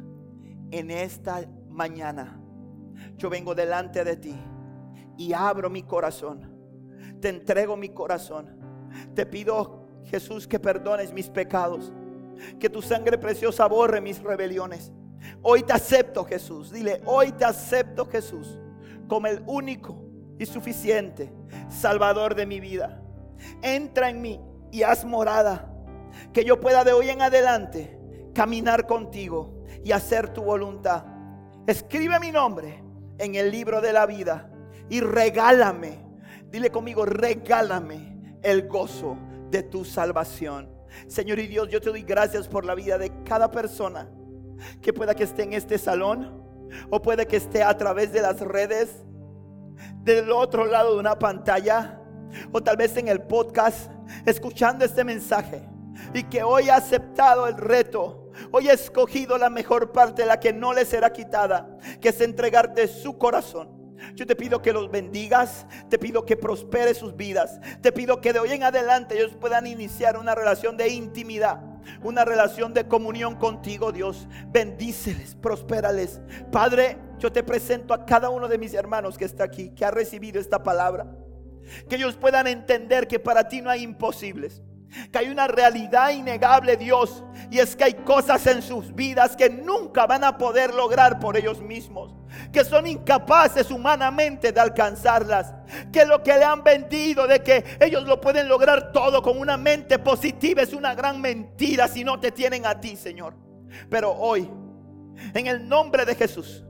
en 0.72 0.92
esta 0.92 1.48
mañana 1.70 2.40
yo 3.18 3.30
vengo 3.30 3.54
delante 3.54 4.04
de 4.04 4.16
ti 4.16 4.36
y 5.18 5.34
abro 5.34 5.70
mi 5.70 5.84
corazón. 5.84 6.53
Te 7.20 7.30
entrego 7.30 7.76
mi 7.76 7.90
corazón. 7.90 8.50
Te 9.16 9.26
pido, 9.26 9.88
Jesús, 10.06 10.48
que 10.48 10.60
perdones 10.60 11.14
mis 11.14 11.30
pecados. 11.30 11.92
Que 12.60 12.70
tu 12.70 12.82
sangre 12.82 13.18
preciosa 13.18 13.68
borre 13.68 14.02
mis 14.02 14.22
rebeliones 14.22 14.92
Hoy 15.42 15.64
te 15.64 15.74
acepto 15.74 16.26
Jesús. 16.26 16.72
Dile, 16.72 17.02
hoy 17.06 17.32
te 17.32 17.46
acepto 17.46 18.06
Jesús 18.06 18.60
como 19.08 19.28
el 19.28 19.44
único 19.46 20.02
y 20.40 20.46
suficiente 20.46 21.32
Salvador 21.70 22.36
de 22.36 22.46
mi 22.46 22.60
vida. 22.60 23.02
Entra 23.62 24.10
en 24.10 24.22
mí 24.22 24.40
y 24.72 24.84
haz 24.84 25.06
morada. 25.06 25.70
Que 26.32 26.46
yo 26.46 26.60
pueda 26.60 26.84
de 26.84 26.94
hoy 26.94 27.10
en 27.10 27.22
adelante 27.22 28.00
caminar 28.34 28.86
contigo 28.88 29.64
y 29.84 29.92
hacer 29.92 30.30
tu 30.30 30.44
voluntad. 30.44 31.06
Escribe 31.68 32.20
mi 32.20 32.32
nombre 32.32 32.84
en 33.18 33.36
el 33.36 33.52
libro 33.52 33.82
de 33.82 33.94
la 33.94 34.06
vida 34.06 34.50
y 34.90 35.00
regálame. 35.02 36.03
Dile 36.54 36.70
conmigo, 36.70 37.04
regálame 37.04 38.38
el 38.44 38.68
gozo 38.68 39.18
de 39.50 39.64
tu 39.64 39.84
salvación. 39.84 40.70
Señor 41.08 41.40
y 41.40 41.48
Dios, 41.48 41.68
yo 41.68 41.82
te 41.82 41.90
doy 41.90 42.04
gracias 42.04 42.48
por 42.48 42.64
la 42.64 42.76
vida 42.76 43.00
de 43.00 43.12
cada 43.24 43.50
persona 43.50 44.08
que 44.80 44.94
pueda 44.94 45.16
que 45.16 45.24
esté 45.24 45.42
en 45.42 45.54
este 45.54 45.80
salón 45.80 46.46
o 46.92 47.02
puede 47.02 47.26
que 47.26 47.38
esté 47.38 47.64
a 47.64 47.76
través 47.76 48.14
de 48.14 48.22
las 48.22 48.40
redes, 48.40 49.04
del 50.04 50.32
otro 50.32 50.66
lado 50.66 50.94
de 50.94 51.00
una 51.00 51.18
pantalla 51.18 52.00
o 52.52 52.62
tal 52.62 52.78
vez 52.78 52.96
en 52.98 53.08
el 53.08 53.24
podcast, 53.24 53.90
escuchando 54.24 54.86
este 54.86 55.04
mensaje 55.04 55.68
y 56.14 56.22
que 56.22 56.44
hoy 56.44 56.70
ha 56.70 56.76
aceptado 56.76 57.48
el 57.48 57.58
reto. 57.58 58.30
Hoy 58.52 58.70
ha 58.70 58.74
escogido 58.74 59.40
la 59.40 59.50
mejor 59.50 59.92
parte, 59.92 60.24
la 60.24 60.40
que 60.40 60.54
no 60.54 60.72
le 60.72 60.86
será 60.86 61.12
quitada, 61.12 61.80
que 62.00 62.10
es 62.10 62.22
entregarte 62.22 62.88
su 62.88 63.18
corazón. 63.18 63.83
Yo 64.16 64.26
te 64.26 64.36
pido 64.36 64.62
que 64.62 64.74
los 64.74 64.92
bendigas, 64.92 65.66
te 65.90 65.98
pido 65.98 66.26
que 66.26 66.38
prospere 66.38 66.94
sus 66.94 67.16
vidas, 67.16 67.60
te 67.82 67.92
pido 67.92 68.22
que 68.22 68.34
de 68.34 68.40
hoy 68.40 68.52
en 68.52 68.64
adelante 68.64 69.16
ellos 69.16 69.36
puedan 69.40 69.68
iniciar 69.68 70.18
una 70.18 70.36
relación 70.36 70.78
de 70.78 70.90
intimidad 70.90 71.62
una 72.02 72.26
relación 72.26 72.74
de 72.74 72.88
comunión 72.88 73.36
contigo, 73.36 73.92
Dios. 73.92 74.28
Bendíceles, 74.48 75.36
prospérales. 75.36 76.22
Padre, 76.52 76.98
yo 77.20 77.32
te 77.32 77.44
presento 77.44 77.94
a 77.94 78.06
cada 78.06 78.30
uno 78.30 78.48
de 78.48 78.58
mis 78.58 78.74
hermanos 78.74 79.18
que 79.18 79.26
está 79.26 79.44
aquí, 79.44 79.70
que 79.72 79.86
ha 79.86 79.92
recibido 79.92 80.40
esta 80.40 80.64
palabra. 80.64 81.16
Que 81.90 81.96
ellos 81.96 82.16
puedan 82.16 82.48
entender 82.48 83.08
que 83.08 83.20
para 83.20 83.48
ti 83.48 83.62
no 83.62 83.70
hay 83.70 83.84
imposibles 83.84 84.62
que 85.12 85.20
hay 85.20 85.30
una 85.30 85.48
realidad 85.48 86.12
innegable, 86.12 86.78
Dios, 86.78 87.24
y 87.50 87.60
es 87.60 87.76
que 87.76 87.84
hay 87.84 87.94
cosas 87.94 88.46
en 88.48 88.62
sus 88.62 88.94
vidas 88.94 89.36
que 89.36 89.50
nunca 89.50 90.06
van 90.06 90.24
a 90.24 90.38
poder 90.38 90.74
lograr 90.74 91.20
por 91.20 91.38
ellos 91.38 91.62
mismos, 91.62 92.14
que 92.52 92.64
son 92.64 92.88
incapaces 92.88 93.72
humanamente 93.72 94.52
de 94.52 94.60
alcanzarlas, 94.60 95.54
que 95.92 96.06
lo 96.06 96.22
que 96.24 96.38
le 96.38 96.44
han 96.44 96.64
vendido 96.64 97.28
de 97.28 97.42
que 97.42 97.64
ellos 97.80 98.04
lo 98.04 98.20
pueden 98.22 98.48
lograr 98.48 98.92
todo 98.92 99.22
con 99.22 99.40
una 99.40 99.58
mente 99.58 100.00
positiva 100.00 100.62
es 100.62 100.74
una 100.74 100.96
gran 100.96 101.22
mentira 101.22 101.88
si 101.88 102.04
no 102.04 102.20
te 102.20 102.32
tienen 102.32 102.66
a 102.66 102.80
ti, 102.80 102.96
Señor. 102.96 103.36
Pero 103.90 104.12
hoy, 104.12 104.50
en 105.34 105.48
el 105.48 105.68
nombre 105.68 106.06
de 106.06 106.16
Jesús, 106.16 106.64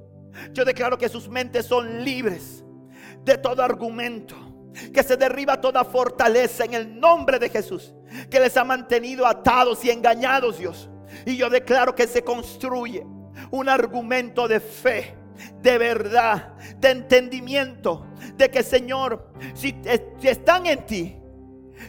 yo 0.51 0.65
declaro 0.65 0.97
que 0.97 1.09
sus 1.09 1.27
mentes 1.27 1.65
son 1.65 2.03
libres 2.03 2.63
de 3.23 3.37
todo 3.37 3.61
argumento 3.63 4.52
que 4.93 5.03
se 5.03 5.17
derriba 5.17 5.61
toda 5.61 5.83
fortaleza 5.83 6.65
en 6.65 6.73
el 6.73 6.99
nombre 6.99 7.39
de 7.39 7.49
Jesús, 7.49 7.93
que 8.29 8.39
les 8.39 8.55
ha 8.57 8.63
mantenido 8.63 9.25
atados 9.25 9.83
y 9.85 9.91
engañados, 9.91 10.57
Dios. 10.57 10.89
Y 11.25 11.37
yo 11.37 11.49
declaro 11.49 11.95
que 11.95 12.07
se 12.07 12.23
construye 12.23 13.05
un 13.51 13.69
argumento 13.69 14.47
de 14.47 14.59
fe, 14.59 15.15
de 15.61 15.77
verdad, 15.77 16.53
de 16.77 16.91
entendimiento, 16.91 18.07
de 18.35 18.49
que 18.49 18.63
Señor, 18.63 19.31
si, 19.53 19.75
si 20.19 20.27
están 20.27 20.65
en 20.65 20.85
ti, 20.85 21.17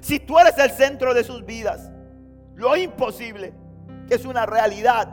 si 0.01 0.21
tú 0.21 0.39
eres 0.39 0.59
el 0.59 0.71
centro 0.71 1.15
de 1.15 1.25
sus 1.25 1.45
vidas, 1.45 1.91
lo 2.55 2.77
imposible, 2.77 3.55
que 4.09 4.15
es 4.15 4.25
una 4.25 4.47
realidad, 4.47 5.09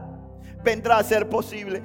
vendrá 0.64 0.98
a 0.98 1.04
ser 1.04 1.30
posible, 1.30 1.82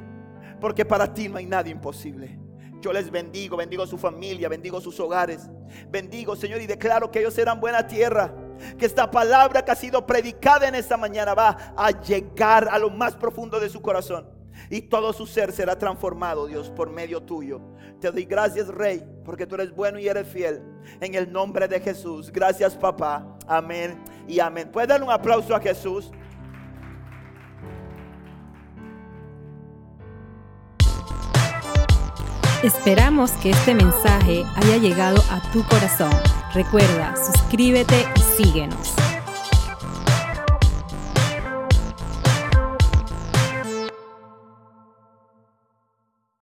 porque 0.61 0.85
para 0.85 1.13
ti 1.13 1.29
no 1.29 1.39
hay 1.39 1.47
nada 1.47 1.69
imposible. 1.69 2.39
Yo 2.81 2.93
les 2.93 3.11
bendigo, 3.11 3.57
bendigo 3.57 3.87
su 3.87 3.99
familia, 3.99 4.49
bendigo 4.49 4.81
sus 4.81 4.99
hogares. 5.01 5.49
Bendigo, 5.91 6.37
Señor, 6.37 6.61
y 6.61 6.67
declaro 6.67 7.11
que 7.11 7.21
ellos 7.21 7.35
serán 7.35 7.61
buena 7.61 7.87
tierra. 7.87 8.35
Que 8.79 8.87
esta 8.87 9.11
palabra 9.11 9.65
que 9.65 9.71
ha 9.71 9.77
sido 9.77 10.07
predicada 10.07 10.69
en 10.69 10.75
esta 10.75 10.97
mañana 10.97 11.35
va 11.35 11.75
a 11.77 11.91
llegar 12.01 12.69
a 12.71 12.79
lo 12.79 12.91
más 12.91 13.17
profundo 13.17 13.61
de 13.61 13.69
su 13.69 13.81
corazón. 13.83 14.29
Y 14.71 14.83
todo 14.83 15.13
su 15.13 15.27
ser 15.27 15.53
será 15.53 15.79
transformado, 15.79 16.47
Dios, 16.47 16.71
por 16.71 16.91
medio 16.91 17.23
tuyo. 17.23 17.61
Te 18.01 18.11
doy 18.11 18.25
gracias, 18.25 18.69
Rey, 18.69 19.05
porque 19.25 19.47
tú 19.47 19.55
eres 19.55 19.75
bueno 19.75 19.99
y 19.99 20.09
eres 20.09 20.27
fiel. 20.27 20.63
En 21.01 21.15
el 21.15 21.31
nombre 21.31 21.69
de 21.69 21.81
Jesús. 21.81 22.31
Gracias, 22.33 22.75
papá. 22.77 23.37
Amén 23.47 24.03
y 24.27 24.41
amén. 24.41 24.71
¿Puedes 24.73 24.89
darle 24.89 25.07
un 25.07 25.13
aplauso 25.13 25.55
a 25.55 25.61
Jesús? 25.61 26.11
Esperamos 32.63 33.33
que 33.33 33.51
este 33.51 33.75
mensaje 33.75 34.45
haya 34.57 34.79
llegado 34.79 35.23
a 35.31 35.41
tu 35.53 35.63
corazón. 35.65 36.11
Recuerda, 36.55 37.15
suscríbete 37.17 38.07
y 38.17 38.43
síguenos. 38.43 39.06